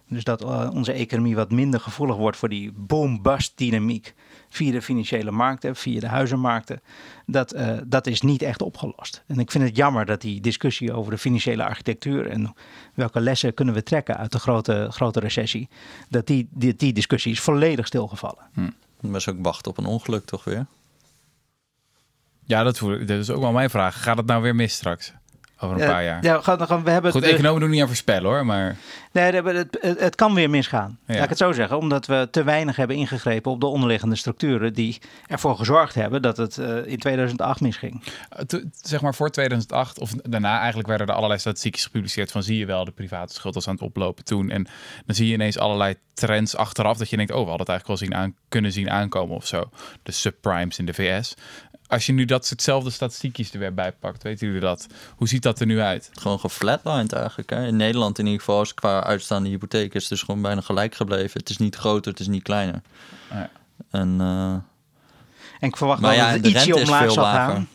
Dus 0.08 0.24
dat 0.24 0.42
eh, 0.42 0.70
onze 0.74 0.92
economie 0.92 1.36
wat 1.36 1.52
minder 1.52 1.80
gevoelig 1.80 2.16
wordt 2.16 2.38
voor 2.38 2.50
die 2.50 2.72
boom-bust 2.76 3.52
dynamiek. 3.56 4.14
Via 4.50 4.72
de 4.72 4.82
financiële 4.82 5.32
markten, 5.32 5.76
via 5.76 6.00
de 6.00 6.08
huizenmarkten. 6.08 6.82
Dat, 7.26 7.52
eh, 7.52 7.78
dat 7.86 8.08
is 8.08 8.22
niet 8.22 8.42
echt 8.42 8.62
opgelost. 8.62 9.24
En 9.28 9.40
ik 9.40 9.52
vind 9.52 9.64
het 9.64 9.76
jammer 9.76 10.06
dat 10.06 10.22
die 10.22 10.42
discussie 10.42 10.94
over 10.94 11.12
de 11.12 11.18
financiële 11.18 11.64
architectuur. 11.64 12.28
en 12.28 12.54
welke 12.94 13.20
lessen 13.20 13.54
kunnen 13.54 13.74
we 13.74 13.84
trekken 13.84 14.18
uit 14.18 14.32
de 14.32 14.40
grote, 14.40 14.88
grote 14.92 15.20
recessie. 15.20 15.70
dat 16.10 16.28
die, 16.28 16.48
die, 16.52 16.76
die 16.76 16.94
discussie 16.94 17.32
is 17.32 17.40
volledig 17.40 17.88
stilgevallen. 17.88 18.44
Dat 19.02 19.12
was 19.12 19.30
ook 19.30 19.38
wachten 19.42 19.72
op 19.72 19.78
een 19.78 19.86
ongeluk 19.86 20.26
toch 20.26 20.44
weer? 20.44 20.66
Ja, 22.50 22.64
dat, 22.64 22.78
voel 22.78 22.94
ik- 22.94 23.08
dat 23.08 23.18
is 23.20 23.30
ook 23.30 23.42
wel 23.42 23.52
mijn 23.52 23.70
vraag. 23.70 24.04
Gaat 24.04 24.18
het 24.18 24.26
nou 24.26 24.42
weer 24.42 24.56
mis 24.56 24.74
straks? 24.74 25.14
Over 25.62 25.76
een 25.76 25.82
Eh, 25.82 25.90
paar 25.90 26.04
jaar? 26.04 26.24
Ja, 26.24 26.42
gaan, 26.42 26.68
gaan, 26.68 26.84
we 26.84 26.90
hebben 26.92 27.12
Goed, 27.12 27.22
het, 27.24 27.32
economen 27.34 27.62
doen 27.62 27.70
niet 27.70 27.82
aan 27.82 27.88
voorspellen 27.88 28.30
hoor, 28.30 28.46
maar... 28.46 28.78
Nee, 29.12 29.32
het, 29.32 29.46
het, 29.82 30.00
het- 30.00 30.16
kan 30.16 30.34
weer 30.34 30.50
misgaan. 30.50 30.98
Ja. 31.06 31.14
Laat 31.14 31.24
ik 31.24 31.30
het 31.30 31.38
zo 31.38 31.52
zeggen. 31.52 31.78
Omdat 31.78 32.06
we 32.06 32.28
te 32.32 32.44
weinig 32.44 32.76
hebben 32.76 32.96
ingegrepen 32.96 33.52
op 33.52 33.60
de 33.60 33.66
onderliggende 33.66 34.16
structuren 34.16 34.74
die 34.74 34.98
ervoor 35.28 35.56
gezorgd 35.58 35.96
hebben 35.96 36.22
dat 36.22 36.38
het 36.38 36.58
eh, 36.58 36.86
in 36.86 36.98
2008 36.98 37.62
misging. 37.62 38.04
Eh, 38.30 38.40
to- 38.46 38.62
zeg 38.82 39.02
maar 39.02 39.16
voor 39.16 39.30
2008 39.30 40.00
of 40.00 40.12
daarna 40.24 40.58
eigenlijk 40.58 40.88
werden 40.88 41.08
er 41.08 41.14
allerlei 41.14 41.40
statistiekjes 41.40 41.86
gepubliceerd 41.86 42.32
van 42.32 42.44
zie 42.44 42.58
je 42.58 42.66
wel, 42.66 42.86
de 42.86 42.92
private 42.92 43.34
schuld 43.34 43.54
was 43.56 43.68
aan 43.68 43.74
het 43.74 43.84
oplopen 43.84 44.24
toen. 44.26 44.50
En 44.50 44.68
dan 45.06 45.16
zie 45.16 45.28
je 45.28 45.34
ineens 45.34 45.58
allerlei 45.58 45.96
trends 46.14 46.56
achteraf 46.56 46.98
dat 46.98 47.10
je 47.10 47.16
denkt, 47.18 47.32
oh, 47.32 47.44
we 47.44 47.50
hadden 47.50 47.68
het 47.68 47.70
eigenlijk 47.70 48.00
wel 48.00 48.10
zien 48.10 48.18
aan, 48.18 48.36
kunnen 48.50 48.72
zien 48.72 48.90
aankomen 48.90 49.36
of 49.36 49.48
zo. 49.48 49.70
De 50.04 50.12
subprimes 50.12 50.80
in 50.80 50.86
de 50.86 50.94
VS. 50.94 51.34
Als 51.90 52.06
je 52.06 52.14
nu 52.14 52.26
dat 52.26 52.50
hetzelfde 52.50 52.90
statistiekjes 52.90 53.54
er 53.54 53.60
weer 53.60 53.74
bij 53.74 53.92
pakt, 53.92 54.24
weten 54.24 54.48
jullie 54.48 54.62
dat? 54.62 54.88
Hoe 55.16 55.28
ziet 55.28 55.44
dat 55.44 55.60
er 55.60 55.66
nu 55.66 55.80
uit? 55.80 56.10
Gewoon 56.14 56.40
geflatlined 56.40 57.14
eigenlijk. 57.14 57.50
Hè? 57.50 57.68
In 57.68 57.76
Nederland 57.76 58.20
in 58.20 58.26
ieder 58.26 58.40
geval 58.40 58.62
is 58.62 58.74
qua 58.74 59.04
uitstaande 59.04 59.50
hypotheek 59.50 59.94
is 59.94 60.02
het 60.02 60.10
dus 60.10 60.22
gewoon 60.22 60.42
bijna 60.42 60.62
gelijk 60.62 60.96
gebleven. 60.96 61.40
Het 61.40 61.50
is 61.50 61.58
niet 61.58 61.76
groter, 61.76 62.12
het 62.12 62.20
is 62.22 62.28
niet 62.28 62.44
kleiner. 62.44 62.82
Ja. 63.32 63.50
En 63.92 64.18
uh, 64.22 64.52
En 65.60 65.68
ik 65.68 65.78
verwacht 65.78 66.02
Maar 66.02 66.10
wel 66.16 66.20
ja, 66.20 66.26
dat 66.26 66.34
het 66.34 66.44
de 66.44 66.50
ietsje 66.50 66.76
omlaag 66.76 67.12
zal 67.12 67.24
lager. 67.24 67.54
gaan. 67.54 67.68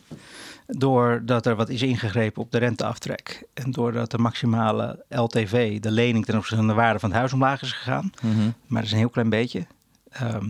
Doordat 0.67 1.47
er 1.47 1.57
wat 1.57 1.69
is 1.69 1.83
ingegrepen 1.83 2.43
op 2.43 2.51
de 2.51 2.59
renteaftrek. 2.59 3.47
En 3.55 3.71
doordat 3.71 4.11
de 4.11 4.19
maximale 4.19 5.05
LTV, 5.09 5.81
de 5.81 5.91
lening 5.91 6.25
ten 6.25 6.35
opzichte 6.35 6.57
van 6.57 6.67
de 6.67 6.75
waarde 6.75 6.99
van 6.99 7.09
het 7.09 7.19
huis 7.19 7.33
omlaag 7.33 7.62
is 7.62 7.73
gegaan. 7.73 8.11
mhm. 8.23 8.39
Maar 8.67 8.79
dat 8.81 8.85
is 8.85 8.93
een 8.93 8.99
heel 8.99 9.09
klein 9.09 9.31
beetje. 9.31 9.67
Ehm, 10.11 10.49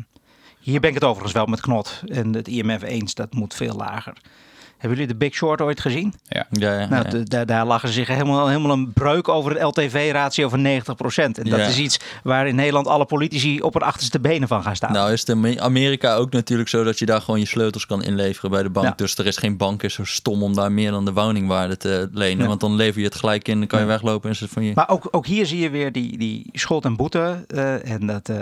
hier 0.65 0.81
ben 0.81 0.89
ik 0.89 0.95
het 0.95 1.05
overigens 1.05 1.33
wel 1.33 1.47
met 1.47 1.61
Knot 1.61 2.03
en 2.07 2.35
het 2.35 2.49
IMF 2.49 2.83
eens. 2.83 3.15
Dat 3.15 3.35
moet 3.35 3.55
veel 3.55 3.75
lager. 3.77 4.17
Hebben 4.79 4.99
jullie 5.03 5.13
de 5.19 5.25
Big 5.25 5.35
Short 5.35 5.61
ooit 5.61 5.81
gezien? 5.81 6.15
Ja. 6.29 6.47
ja, 6.51 6.81
ja, 6.81 6.89
Nou, 6.89 7.05
ja. 7.05 7.11
de- 7.11 7.23
daar, 7.23 7.47
daar 7.47 7.67
lachen 7.67 7.89
ze 7.89 7.95
zich 7.95 8.09
helemaal, 8.09 8.47
helemaal 8.49 8.71
een 8.77 8.93
breuk 8.93 9.29
over 9.29 9.57
een 9.61 9.67
LTV-ratio 9.67 10.49
van 10.49 10.63
90%. 10.63 11.39
En 11.39 11.51
dat 11.51 11.59
Ja. 11.59 11.67
is 11.67 11.79
iets 11.79 12.01
waar 12.23 12.47
in 12.49 12.55
Nederland 12.55 12.87
alle 12.87 13.05
politici 13.05 13.61
op 13.61 13.73
hun 13.73 13.83
achterste 13.83 14.21
benen 14.21 14.49
van 14.49 14.63
gaan 14.63 14.77
staan. 14.77 14.93
Nou 14.93 15.13
is 15.13 15.21
het 15.21 15.29
in 15.29 15.61
Amerika 15.61 16.15
ook 16.15 16.31
natuurlijk 16.33 16.69
zo 16.69 16.85
dat 16.85 16.99
je 16.99 17.07
daar 17.07 17.21
gewoon 17.21 17.41
je 17.41 17.47
sleutels 17.47 17.87
kan 17.87 18.03
inleveren 18.03 18.51
bij 18.51 18.63
de 18.63 18.71
bank. 18.71 18.87
Ja. 18.87 18.93
Dus 18.97 19.17
er 19.19 19.27
is 19.27 19.37
geen 19.37 19.57
bank 19.57 19.83
is 19.83 19.95
zo 19.95 20.05
stom 20.05 20.43
om 20.43 20.55
daar 20.55 20.73
meer 20.73 20.91
dan 20.91 21.05
de 21.05 21.13
woningwaarde 21.13 21.77
te 21.77 22.09
lenen. 22.13 22.47
Want 22.49 22.61
dan 22.61 22.75
lever 22.75 23.01
je 23.01 23.07
het 23.07 23.15
gelijk 23.17 23.49
in, 23.49 23.59
dan 23.59 23.67
kan 23.67 23.81
je 23.81 23.87
weglopen 23.87 24.29
en 24.29 24.35
is 24.35 24.41
het 24.41 24.51
van 24.51 24.63
je. 24.65 24.73
Maar 24.75 24.89
ook, 24.89 25.09
ook 25.11 25.27
hier 25.27 25.47
zie 25.47 25.59
je 25.61 25.71
weer 25.71 25.93
die, 25.93 26.19
die 26.19 26.47
schuld 26.53 26.85
en 26.85 26.97
boete. 26.97 27.45
eh, 27.49 27.91
en, 27.91 28.07
dat, 28.07 28.29
eh, 28.29 28.37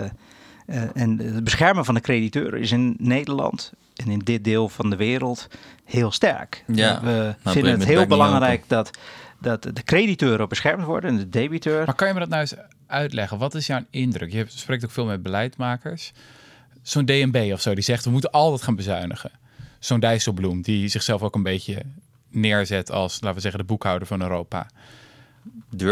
en 0.93 1.17
het 1.19 1.43
beschermen 1.43 1.85
van 1.85 1.93
de 1.95 2.01
crediteuren 2.01 2.59
is 2.59 2.71
in 2.71 2.95
Nederland 2.99 3.71
en 3.95 4.07
in 4.11 4.19
dit 4.19 4.43
deel 4.43 4.69
van 4.69 4.89
de 4.89 4.95
wereld 4.95 5.47
heel 5.85 6.11
sterk. 6.11 6.63
Ja, 6.67 7.01
We 7.03 7.35
breek 7.41 7.53
vinden 7.53 7.71
het 7.71 7.83
heel 7.83 8.05
belangrijk 8.07 8.63
dat, 8.67 8.91
dat 9.41 9.61
de 9.63 9.83
crediteuren 9.83 10.49
beschermd 10.49 10.85
worden 10.85 11.09
en 11.09 11.17
de 11.17 11.29
debiteur. 11.29 11.85
Maar 11.85 11.95
kan 11.95 12.07
je 12.07 12.13
me 12.13 12.19
dat 12.19 12.29
nou 12.29 12.41
eens 12.41 12.53
uitleggen? 12.87 13.37
Wat 13.37 13.55
is 13.55 13.67
jouw 13.67 13.81
indruk? 13.89 14.31
Je 14.31 14.45
spreekt 14.47 14.83
ook 14.85 14.91
veel 14.91 15.05
met 15.05 15.23
beleidmakers. 15.23 16.11
Zo'n 16.81 17.05
DNB 17.05 17.49
of 17.53 17.61
zo, 17.61 17.73
die 17.73 17.83
zegt 17.83 18.05
we 18.05 18.11
moeten 18.11 18.31
altijd 18.31 18.61
gaan 18.61 18.75
bezuinigen. 18.75 19.31
Zo'n 19.79 19.99
Dijsselbloem, 19.99 20.61
die 20.61 20.87
zichzelf 20.87 21.21
ook 21.21 21.35
een 21.35 21.43
beetje 21.43 21.81
neerzet 22.29 22.91
als, 22.91 23.13
laten 23.13 23.35
we 23.35 23.41
zeggen, 23.41 23.59
de 23.59 23.65
boekhouder 23.65 24.07
van 24.07 24.21
Europa. 24.21 24.67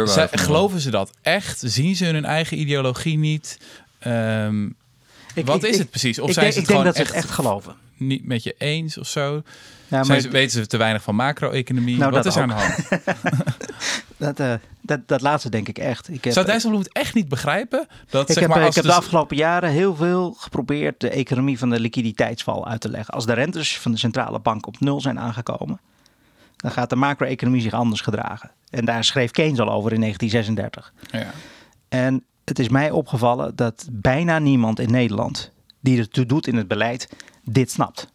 Zij- 0.08 0.28
geloven 0.32 0.80
ze 0.80 0.90
dat 0.92 1.12
echt? 1.22 1.60
Zien 1.66 1.96
ze 1.96 2.06
hun 2.06 2.26
eigen 2.26 2.60
ideologie 2.60 3.18
niet? 3.18 3.60
Ehm, 4.02 4.66
Ik- 5.34 5.46
wat 5.46 5.56
ik- 5.64 5.70
is 5.70 5.74
ik- 5.74 5.80
het 5.82 5.90
precies? 5.90 6.20
Of 6.20 6.28
ik 6.28 6.34
zijn 6.34 6.46
denk, 6.46 6.58
ze 6.58 6.62
ik 6.62 6.68
het 6.68 6.76
denk 6.76 6.80
gewoon 6.80 6.84
dat 6.86 6.96
ze 6.96 7.02
echt, 7.02 7.14
het 7.14 7.24
echt 7.24 7.34
geloven. 7.34 7.76
niet 7.98 8.26
met 8.26 8.44
je 8.44 8.56
eens 8.58 8.98
of 8.98 9.08
zo? 9.08 9.42
Ja, 9.88 10.04
maar 10.04 10.20
ze, 10.20 10.30
weten 10.30 10.52
ze 10.60 10.68
te 10.68 10.78
weinig 10.78 11.02
van 11.04 11.16
macro-economie? 11.16 11.98
Nou, 11.98 12.12
Wat 12.12 12.24
dat 12.24 12.32
is 12.34 12.40
er 12.40 12.42
aan 12.42 12.48
de 12.48 12.54
ook. 12.54 12.60
hand? 12.62 13.04
dat, 14.18 14.40
eh, 14.40 14.54
dat, 14.82 15.08
dat 15.08 15.22
laatste 15.22 15.50
denk 15.50 15.68
ik 15.68 15.78
echt. 15.78 16.10
Ik 16.10 16.24
heb, 16.24 16.34
Zou 16.34 16.46
Dijsselbloem 16.46 16.82
het 16.82 16.92
echt 16.94 17.14
niet 17.14 17.30
begrijpen? 17.30 17.88
Dat, 18.10 18.22
Ik 18.22 18.34
zeg 18.34 18.40
heb, 18.44 18.48
maar, 18.50 18.58
eh, 18.60 18.66
als 18.66 18.76
ik 18.76 18.82
heb 18.84 18.92
de- 18.92 18.98
de 19.00 19.06
afgelopen 19.06 19.38
jaren 19.38 19.70
heel 19.70 19.96
veel 19.96 20.32
geprobeerd 20.38 21.00
de 21.00 21.10
economie 21.10 21.58
van 21.60 21.70
de 21.70 21.80
liquiditeitsval 21.80 22.68
uit 22.68 22.82
te 22.82 22.90
leggen. 22.90 23.14
Als 23.14 23.26
de 23.26 23.34
rentes 23.34 23.78
van 23.80 23.92
de 23.92 23.98
centrale 23.98 24.40
bank 24.40 24.68
op 24.68 24.80
nul 24.80 25.02
zijn 25.02 25.20
aangekomen, 25.20 25.80
dan 26.58 26.72
gaat 26.72 26.90
de 26.90 26.96
macro-economie 26.96 27.62
zich 27.62 27.74
anders 27.74 28.02
gedragen. 28.02 28.52
En 28.70 28.86
daar 28.86 29.04
schreef 29.04 29.32
Keynes 29.32 29.60
al 29.60 29.72
over 29.72 29.94
in 29.94 30.00
1936. 30.00 30.94
Ja. 31.12 31.32
En 31.90 32.24
het 32.52 32.60
is 32.60 32.70
mij 32.70 32.92
opgevallen 32.92 33.56
dat 33.56 33.88
bijna 33.92 34.40
niemand 34.40 34.80
in 34.80 34.92
Nederland 34.92 35.52
die 35.80 35.98
ertoe 35.98 36.26
doet 36.26 36.48
in 36.48 36.56
het 36.56 36.68
beleid 36.68 37.10
dit 37.44 37.72
snapt. 37.72 38.12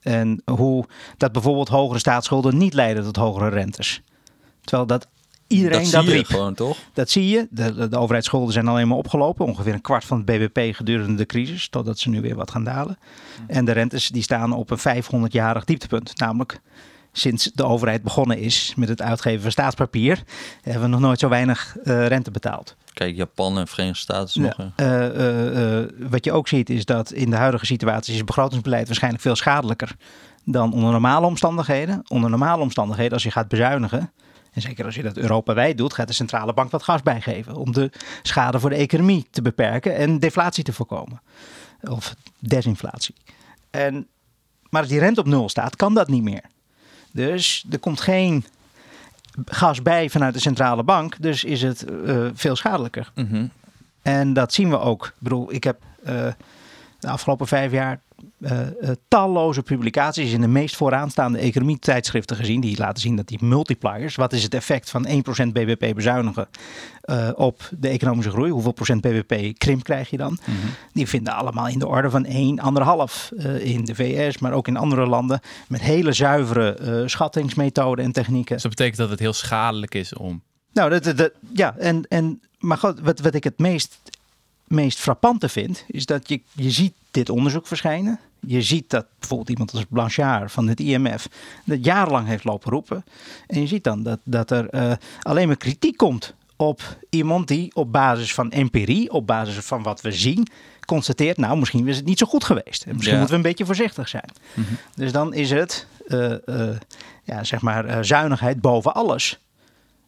En 0.00 0.42
hoe 0.44 0.84
dat 1.16 1.32
bijvoorbeeld 1.32 1.68
hogere 1.68 1.98
staatsschulden 1.98 2.56
niet 2.56 2.74
leiden 2.74 3.02
tot 3.02 3.16
hogere 3.16 3.48
rentes. 3.48 4.02
Terwijl 4.60 4.86
dat 4.86 5.06
iedereen 5.46 5.82
dat 5.82 5.92
dat, 5.92 6.04
zie 6.04 6.14
je 6.14 6.24
gewoon 6.24 6.54
toch? 6.54 6.78
Dat 6.92 7.10
zie 7.10 7.28
je. 7.28 7.46
De, 7.50 7.74
de, 7.74 7.88
de 7.88 7.98
overheidsschulden 7.98 8.52
zijn 8.52 8.68
alleen 8.68 8.88
maar 8.88 8.96
opgelopen. 8.96 9.46
Ongeveer 9.46 9.74
een 9.74 9.80
kwart 9.80 10.04
van 10.04 10.16
het 10.16 10.26
BBP 10.26 10.74
gedurende 10.74 11.14
de 11.14 11.26
crisis. 11.26 11.68
Totdat 11.68 11.98
ze 11.98 12.08
nu 12.08 12.20
weer 12.20 12.36
wat 12.36 12.50
gaan 12.50 12.64
dalen. 12.64 12.98
En 13.46 13.64
de 13.64 13.72
rentes 13.72 14.08
die 14.08 14.22
staan 14.22 14.52
op 14.52 14.70
een 14.70 15.04
500-jarig 15.04 15.64
dieptepunt. 15.64 16.18
Namelijk 16.18 16.60
sinds 17.12 17.50
de 17.54 17.64
overheid 17.64 18.02
begonnen 18.02 18.38
is 18.38 18.72
met 18.76 18.88
het 18.88 19.02
uitgeven 19.02 19.42
van 19.42 19.50
staatspapier. 19.50 20.22
Hebben 20.62 20.82
we 20.82 20.88
nog 20.88 21.00
nooit 21.00 21.18
zo 21.18 21.28
weinig 21.28 21.76
eh, 21.84 22.06
rente 22.06 22.30
betaald. 22.30 22.76
Kijk, 22.92 23.16
Japan 23.16 23.58
en 23.58 23.68
Verenigde 23.68 23.98
Staten 23.98 24.42
nog. 24.42 24.56
Ja, 24.56 24.72
eh, 24.76 25.78
eh, 25.80 25.88
wat 25.98 26.24
je 26.24 26.32
ook 26.32 26.48
ziet 26.48 26.70
is 26.70 26.84
dat 26.84 27.12
in 27.12 27.30
de 27.30 27.36
huidige 27.36 27.66
situatie 27.66 28.12
is 28.12 28.18
het 28.18 28.26
begrotingsbeleid 28.26 28.86
waarschijnlijk 28.86 29.22
veel 29.22 29.36
schadelijker 29.36 29.96
dan 30.44 30.72
onder 30.72 30.90
normale 30.90 31.26
omstandigheden. 31.26 32.02
Onder 32.08 32.30
normale 32.30 32.62
omstandigheden, 32.62 33.12
als 33.12 33.22
je 33.22 33.30
gaat 33.30 33.48
bezuinigen, 33.48 34.12
en 34.52 34.62
zeker 34.62 34.84
als 34.84 34.94
je 34.94 35.02
dat 35.02 35.16
Europa-wijd 35.16 35.78
doet, 35.78 35.92
gaat 35.92 36.08
de 36.08 36.14
centrale 36.14 36.54
bank 36.54 36.70
wat 36.70 36.82
gas 36.82 37.02
bijgeven 37.02 37.56
om 37.56 37.72
de 37.72 37.90
schade 38.22 38.60
voor 38.60 38.70
de 38.70 38.76
economie 38.76 39.26
te 39.30 39.42
beperken 39.42 39.96
en 39.96 40.18
deflatie 40.18 40.64
te 40.64 40.72
voorkomen. 40.72 41.22
Of 41.80 42.14
desinflatie. 42.38 43.14
En, 43.70 44.08
maar 44.68 44.80
als 44.80 44.90
die 44.90 45.00
rente 45.00 45.20
op 45.20 45.26
nul 45.26 45.48
staat, 45.48 45.76
kan 45.76 45.94
dat 45.94 46.08
niet 46.08 46.22
meer. 46.22 46.42
Dus 47.12 47.64
er 47.70 47.78
komt 47.78 48.00
geen 48.00 48.44
gas 49.44 49.82
bij 49.82 50.10
vanuit 50.10 50.34
de 50.34 50.40
centrale 50.40 50.82
bank. 50.82 51.16
Dus 51.20 51.44
is 51.44 51.62
het 51.62 51.84
uh, 51.90 52.28
veel 52.34 52.56
schadelijker. 52.56 53.12
Mhm. 53.14 53.46
En 54.02 54.32
dat 54.32 54.52
zien 54.52 54.70
we 54.70 54.78
ook. 54.78 55.06
Ik 55.06 55.12
bedoel, 55.18 55.52
ik 55.52 55.64
heb 55.64 55.80
uh, 56.06 56.26
de 56.98 57.08
afgelopen 57.08 57.46
vijf 57.46 57.72
jaar 57.72 58.00
talloze 59.08 59.62
publicaties 59.62 60.32
in 60.32 60.40
de 60.40 60.48
meest 60.48 60.76
vooraanstaande 60.76 61.38
economietijdschriften 61.38 62.36
gezien. 62.36 62.60
Die 62.60 62.78
laten 62.78 63.02
zien 63.02 63.16
dat 63.16 63.28
die 63.28 63.44
multipliers, 63.44 64.16
wat 64.16 64.32
is 64.32 64.42
het 64.42 64.54
effect 64.54 64.90
van 64.90 65.06
1% 65.06 65.10
BBP 65.52 65.94
bezuinigen 65.94 66.48
uh, 67.04 67.28
op 67.34 67.68
de 67.78 67.88
economische 67.88 68.30
groei? 68.30 68.50
Hoeveel 68.50 68.72
procent 68.72 69.00
BBP 69.00 69.58
krimp 69.58 69.84
krijg 69.84 70.10
je 70.10 70.16
dan? 70.16 70.38
Mhm. 70.40 70.56
Die 70.92 71.08
vinden 71.08 71.34
allemaal 71.34 71.68
in 71.68 71.78
de 71.78 71.86
orde 71.86 72.10
van 72.10 72.24
1, 72.24 72.58
1,5 72.58 73.36
in 73.58 73.84
de 73.84 73.94
VS, 73.94 74.38
maar 74.38 74.52
ook 74.52 74.68
in 74.68 74.76
andere 74.76 75.06
landen. 75.06 75.40
Met 75.68 75.80
hele 75.80 76.12
zuivere 76.12 77.02
schattingsmethoden 77.06 78.04
en 78.04 78.12
technieken. 78.12 78.54
Dus 78.54 78.62
dat 78.62 78.70
betekent 78.70 78.98
dat 78.98 79.10
het 79.10 79.18
heel 79.18 79.32
schadelijk 79.32 79.94
is 79.94 80.14
om. 80.14 80.42
Nou, 80.72 80.98
dat, 80.98 81.30
ja, 81.54 81.74
en, 81.78 82.04
en, 82.08 82.40
maar 82.58 82.78
goed, 82.78 83.00
wat, 83.00 83.20
wat 83.20 83.34
ik 83.34 83.44
het 83.44 83.58
meest 83.58 83.98
meest 84.72 84.98
frappante 84.98 85.48
vind, 85.48 85.84
is 85.86 86.06
dat 86.06 86.28
je, 86.28 86.40
je 86.52 86.70
ziet 86.70 86.92
dit 87.10 87.28
onderzoek 87.30 87.66
verschijnen. 87.66 88.20
Je 88.46 88.62
ziet 88.62 88.90
dat 88.90 89.06
bijvoorbeeld 89.18 89.48
iemand 89.50 89.72
als 89.72 89.84
Blanchard 89.88 90.52
van 90.52 90.68
het 90.68 90.80
IMF 90.80 91.28
dat 91.64 91.84
jarenlang 91.84 92.26
heeft 92.26 92.44
lopen 92.44 92.70
roepen. 92.70 93.04
En 93.46 93.60
je 93.60 93.66
ziet 93.66 93.84
dan 93.84 94.02
dat, 94.02 94.18
dat 94.24 94.50
er 94.50 94.74
uh, 94.74 94.92
alleen 95.22 95.46
maar 95.46 95.56
kritiek 95.56 95.96
komt 95.96 96.34
op 96.56 96.98
iemand 97.10 97.48
die 97.48 97.74
op 97.74 97.92
basis 97.92 98.34
van 98.34 98.50
empirie, 98.50 99.10
op 99.12 99.26
basis 99.26 99.64
van 99.64 99.82
wat 99.82 100.00
we 100.00 100.12
zien, 100.12 100.46
constateert, 100.86 101.36
nou 101.36 101.58
misschien 101.58 101.88
is 101.88 101.96
het 101.96 102.04
niet 102.04 102.18
zo 102.18 102.26
goed 102.26 102.44
geweest. 102.44 102.82
En 102.84 102.92
misschien 102.94 103.12
Ja. 103.12 103.18
moeten 103.18 103.28
we 103.40 103.42
een 103.42 103.48
beetje 103.50 103.64
voorzichtig 103.66 104.08
zijn. 104.08 104.30
Dus 104.94 105.12
dan 105.12 105.34
is 105.34 105.50
het, 105.50 105.86
uh, 106.08 106.34
uh, 106.46 106.68
ja, 107.24 107.44
zeg 107.44 107.60
maar, 107.60 108.04
zuinigheid 108.04 108.60
boven 108.60 108.94
alles. 108.94 109.38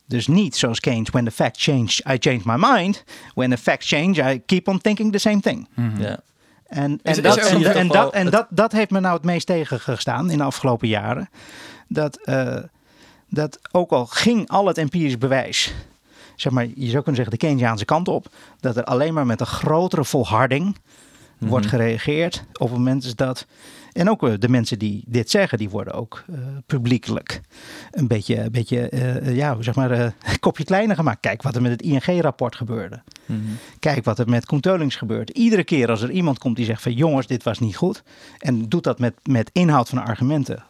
Dus 0.06 0.26
niet 0.26 0.56
zoals 0.56 0.80
Keynes, 0.80 1.10
when 1.10 1.24
the 1.24 1.30
facts 1.30 1.62
change, 1.64 1.90
I 2.14 2.16
change 2.18 2.40
my 2.44 2.56
mind. 2.56 3.04
When 3.34 3.50
the 3.50 3.56
facts 3.58 3.86
change, 3.88 4.32
I 4.32 4.42
keep 4.46 4.68
on 4.68 4.80
thinking 4.80 5.12
the 5.12 5.18
same 5.18 5.40
thing. 5.40 5.68
Ja. 5.98 6.20
En, 6.66 6.92
Is- 7.02 7.18
en, 7.18 7.24
is 7.24 7.34
dat, 7.34 7.36
en, 7.36 7.56
ook 7.56 7.62
en, 7.64 7.86
nog 7.86 7.94
wel 7.96 8.04
dat, 8.04 8.12
en 8.12 8.22
het- 8.24 8.32
dat, 8.32 8.46
dat 8.50 8.72
heeft 8.72 8.90
me 8.90 9.00
nou 9.00 9.14
het 9.14 9.24
meest 9.24 9.46
tegengestaan 9.46 10.30
in 10.30 10.38
de 10.38 10.44
afgelopen 10.44 10.88
jaren. 10.88 11.28
Dat, 11.88 12.16
eh, 12.24 12.56
dat 13.28 13.58
ook 13.72 13.90
al 13.90 14.06
ging 14.06 14.48
al 14.48 14.66
het 14.66 14.78
empirisch 14.78 15.18
bewijs, 15.18 15.74
zeg 16.36 16.52
maar, 16.52 16.64
je 16.74 16.88
zou 16.90 17.02
kunnen 17.02 17.14
zeggen 17.14 17.30
de 17.30 17.46
Keynesiaanse 17.46 17.84
kant 17.84 18.08
op, 18.08 18.26
dat 18.60 18.76
er 18.76 18.84
alleen 18.84 19.14
maar 19.14 19.26
met 19.26 19.40
een 19.40 19.46
grotere 19.46 20.04
volharding 20.04 20.76
wordt 21.38 21.66
gereageerd 21.66 22.44
op 22.52 22.68
het 22.68 22.78
moment 22.78 23.16
dat. 23.16 23.46
En 23.94 24.10
ook 24.10 24.28
eh, 24.28 24.32
de 24.38 24.48
mensen 24.48 24.78
die 24.78 25.02
dit 25.06 25.30
zeggen, 25.30 25.58
die 25.58 25.70
worden 25.70 25.94
ook 25.94 26.24
eh, 26.32 26.38
publiekelijk 26.66 27.40
een 27.90 28.06
beetje, 28.06 28.40
een 28.40 28.50
beetje 28.52 28.88
eh, 28.88 29.36
ja, 29.36 29.56
zeg 29.62 29.74
maar, 29.74 29.90
een 29.90 30.12
kopje 30.40 30.64
kleiner 30.64 30.96
gemaakt. 30.96 31.20
Kijk 31.20 31.42
wat 31.42 31.54
er 31.56 31.62
met 31.62 31.70
het 31.70 31.82
ING-rapport 31.82 32.56
gebeurde. 32.56 33.02
Mhm. 33.26 33.38
Kijk 33.78 34.04
wat 34.04 34.18
er 34.18 34.28
met 34.28 34.46
Koen 34.46 34.60
Teulings 34.60 34.96
gebeurt. 34.96 35.30
Iedere 35.30 35.64
keer 35.64 35.90
als 35.90 36.02
er 36.02 36.10
iemand 36.10 36.38
komt 36.38 36.56
die 36.56 36.64
zegt 36.64 36.82
van 36.82 36.92
jongens, 36.92 37.26
dit 37.26 37.42
was 37.42 37.58
niet 37.58 37.76
goed. 37.76 38.02
En 38.38 38.68
doet 38.68 38.84
dat 38.84 38.98
met, 38.98 39.14
met 39.22 39.50
inhoud 39.52 39.88
van 39.88 40.04
argumenten. 40.04 40.62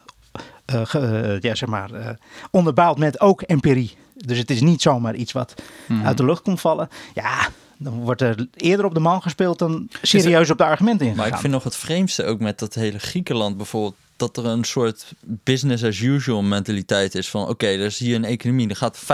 ge- 0.66 0.99
eh, 0.99 1.41
ja, 1.41 1.55
zeg 1.55 1.68
maar, 1.68 1.93
eh, 1.93 2.09
onderbouwd 2.51 2.99
met 2.99 3.20
ook 3.20 3.43
empirie. 3.43 3.97
Dus 4.16 4.39
het 4.39 4.51
is 4.51 4.61
niet 4.61 4.83
zomaar 4.83 5.14
iets 5.14 5.33
wat 5.33 5.55
Mhm. 5.89 6.07
uit 6.07 6.16
de 6.16 6.25
lucht 6.25 6.43
komt 6.43 6.61
vallen. 6.61 6.89
Ja, 7.14 7.49
dan 7.79 8.01
wordt 8.01 8.20
er 8.20 8.47
eerder 8.55 8.87
op 8.87 8.95
de 8.95 9.01
man 9.01 9.22
gespeeld 9.22 9.59
dan 9.59 9.89
serieus 10.03 10.51
op 10.51 10.59
de 10.59 10.64
argumenten 10.64 11.07
ingegaan. 11.07 11.25
Maar 11.25 11.35
ik 11.35 11.41
vind 11.41 11.53
nog 11.53 11.64
het 11.64 11.77
vreemdste 11.77 12.25
ook 12.25 12.41
met 12.41 12.59
dat 12.59 12.75
hele 12.75 12.99
Griekenland 12.99 13.57
bijvoorbeeld. 13.57 13.95
Dat 14.16 14.37
er 14.37 14.47
een 14.47 14.64
soort 14.64 15.12
business 15.25 15.85
as 15.85 16.01
usual 16.01 16.43
mentaliteit 16.43 17.14
is. 17.14 17.31
Van 17.31 17.49
oké, 17.49 17.66
er 17.66 17.81
is 17.81 17.99
hier 17.99 18.14
een 18.14 18.25
economie. 18.25 18.68
Er 18.68 18.77
gaat 18.77 18.99
25% 18.99 19.05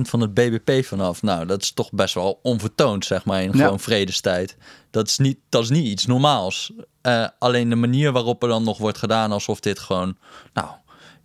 van 0.00 0.20
het 0.20 0.34
BBP 0.34 0.84
vanaf. 0.84 1.22
Nou, 1.22 1.46
dat 1.46 1.62
is 1.62 1.70
toch 1.72 1.92
best 1.92 2.14
wel 2.14 2.38
onvertoond, 2.42 3.04
zeg 3.04 3.24
maar, 3.24 3.42
in 3.42 3.50
Ja. 3.54 3.64
gewoon 3.64 3.80
vredestijd. 3.80 4.56
Dat 4.90 5.08
is 5.08 5.18
niet, 5.18 5.38
dat 5.48 5.62
is 5.62 5.70
niet 5.70 5.86
iets 5.86 6.06
normaals. 6.06 6.72
Eh, 7.00 7.26
alleen 7.38 7.68
de 7.68 7.74
manier 7.74 8.12
waarop 8.12 8.42
er 8.42 8.48
dan 8.48 8.64
nog 8.64 8.78
wordt 8.78 8.98
gedaan 8.98 9.32
alsof 9.32 9.60
dit 9.60 9.78
gewoon. 9.78 10.16
Nou, 10.54 10.68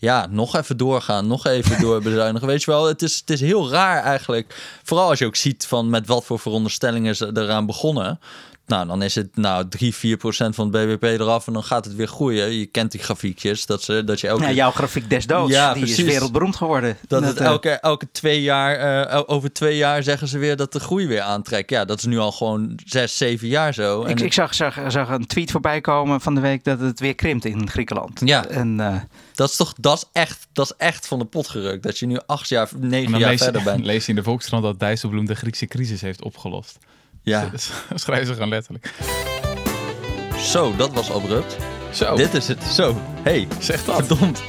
ja, 0.03 0.27
nog 0.29 0.55
even 0.55 0.77
doorgaan, 0.77 1.27
nog 1.27 1.45
even 1.45 1.81
doorbezuinigen. 1.81 2.47
Weet 2.47 2.63
je 2.63 2.71
wel, 2.71 2.85
het 2.85 3.01
is, 3.01 3.17
het 3.19 3.29
is 3.29 3.41
heel 3.41 3.69
raar 3.69 4.03
eigenlijk. 4.03 4.79
Vooral 4.83 5.09
als 5.09 5.19
je 5.19 5.25
ook 5.25 5.35
ziet 5.35 5.65
van 5.65 5.89
met 5.89 6.07
wat 6.07 6.25
voor 6.25 6.39
veronderstellingen 6.39 7.15
ze 7.15 7.31
eraan 7.33 7.65
begonnen. 7.65 8.19
Nou, 8.65 8.87
dan 8.87 9.01
is 9.01 9.15
het 9.15 9.35
nou 9.35 9.67
3, 9.67 9.95
4 9.95 10.17
procent 10.17 10.55
van 10.55 10.73
het 10.73 10.85
BBP 10.85 11.03
eraf 11.03 11.47
en 11.47 11.53
dan 11.53 11.63
gaat 11.63 11.85
het 11.85 11.95
weer 11.95 12.07
groeien. 12.07 12.51
Je 12.51 12.65
kent 12.65 12.91
die 12.91 13.01
grafiekjes, 13.01 13.65
dat, 13.65 13.83
ze, 13.83 14.03
dat 14.03 14.19
je 14.21 14.27
elke... 14.27 14.43
Ja, 14.43 14.51
jouw 14.51 14.71
grafiek 14.71 15.09
des 15.09 15.25
doods, 15.25 15.53
Ja, 15.53 15.73
die 15.73 15.83
is 15.83 15.97
wereldberoemd 15.97 16.55
geworden. 16.55 16.97
Dat 17.07 17.23
het 17.23 17.37
eh, 17.37 17.45
elke, 17.45 17.69
elke 17.69 18.07
twee 18.11 18.41
jaar, 18.41 19.05
eh, 19.05 19.21
over 19.25 19.53
twee 19.53 19.77
jaar 19.77 20.03
zeggen 20.03 20.27
ze 20.27 20.37
weer 20.37 20.55
dat 20.55 20.71
de 20.73 20.79
groei 20.79 21.07
weer 21.07 21.21
aantrekt. 21.21 21.69
Ja, 21.69 21.85
dat 21.85 21.97
is 21.97 22.05
nu 22.05 22.17
al 22.17 22.31
gewoon 22.31 22.79
zes, 22.85 23.17
zeven 23.17 23.47
jaar 23.47 23.73
zo. 23.73 24.03
En 24.03 24.09
Ik, 24.09 24.19
ik 24.19 24.33
zag, 24.33 24.53
zag, 24.53 24.79
zag 24.87 25.09
een 25.09 25.27
tweet 25.27 25.51
voorbij 25.51 25.81
komen 25.81 26.21
van 26.21 26.35
de 26.35 26.41
week 26.41 26.63
dat 26.63 26.79
het 26.79 26.99
weer 26.99 27.15
krimpt 27.15 27.45
in 27.45 27.69
Griekenland. 27.69 28.21
Ja. 28.25 28.45
En 28.47 28.79
eh, 28.79 28.95
dat 29.33 29.49
is 29.49 29.55
toch, 29.55 29.73
dat 29.79 29.97
is 29.97 30.21
echt, 30.21 30.47
dat 30.53 30.65
is 30.65 30.73
echt 30.77 31.07
van 31.07 31.19
de 31.19 31.25
pot 31.25 31.47
gerukt. 31.47 31.83
Dat 31.83 31.99
je 31.99 32.05
nu 32.05 32.19
acht 32.25 32.49
jaar, 32.49 32.69
En 32.81 32.87
negen 32.87 33.17
jaar 33.19 33.29
lees 33.29 33.43
verder 33.43 33.63
bent. 33.63 33.85
lees 33.91 34.03
je 34.05 34.09
in 34.09 34.15
de 34.15 34.23
Volkskrant 34.23 34.63
dat 34.63 34.79
Dijsselbloem 34.79 35.25
de 35.25 35.35
Griekse 35.35 35.65
crisis 35.65 36.01
heeft 36.01 36.23
opgelost. 36.23 36.77
Ja, 37.23 37.49
schrijven 37.95 38.27
ze 38.27 38.33
gewoon 38.33 38.49
letterlijk. 38.49 38.91
zo, 40.37 40.75
dat 40.75 40.93
was 40.93 41.11
abrupt. 41.11 41.55
Zo, 41.91 42.15
Dit 42.15 42.33
is 42.33 42.47
het. 42.47 42.63
Zo, 42.63 42.95
hey, 43.21 43.47
zeg 43.59 43.85
dat. 43.85 44.05
verdomd. 44.05 44.41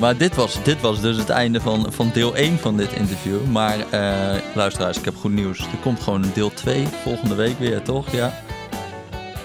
Maar 0.00 0.16
dit 0.16 0.34
was, 0.34 0.62
dit 0.62 0.80
was 0.80 1.00
dus 1.00 1.16
het 1.16 1.28
einde 1.28 1.60
van, 1.60 1.86
van 1.92 2.10
deel 2.12 2.36
1 2.36 2.58
van 2.58 2.76
dit 2.76 2.92
interview. 2.92 3.44
Maar 3.44 3.76
eh, 3.90 4.42
luisteraars, 4.54 4.98
ik 4.98 5.04
heb 5.04 5.16
goed 5.16 5.32
nieuws. 5.32 5.58
Er 5.58 5.66
komt 5.82 6.00
gewoon 6.00 6.22
een 6.22 6.32
deel 6.34 6.50
2 6.54 6.86
volgende 7.02 7.34
week 7.34 7.58
weer, 7.58 7.82
toch? 7.82 8.12
Ja. 8.12 8.40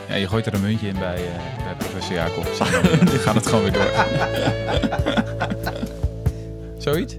Ja, 0.08 0.16
je 0.16 0.28
gooit 0.28 0.46
er 0.46 0.54
een 0.54 0.62
muntje 0.62 0.88
in 0.88 1.00
bij, 1.00 1.16
eh, 1.16 1.64
bij 1.64 1.76
professor 1.78 2.14
Jacobs. 2.16 2.60
En 2.60 3.06
dan 3.06 3.20
gaan 3.20 3.36
het 3.36 3.48
gewoon 3.48 3.64
weer 3.64 3.72
door. 3.74 3.92
Zoiets? 6.78 7.16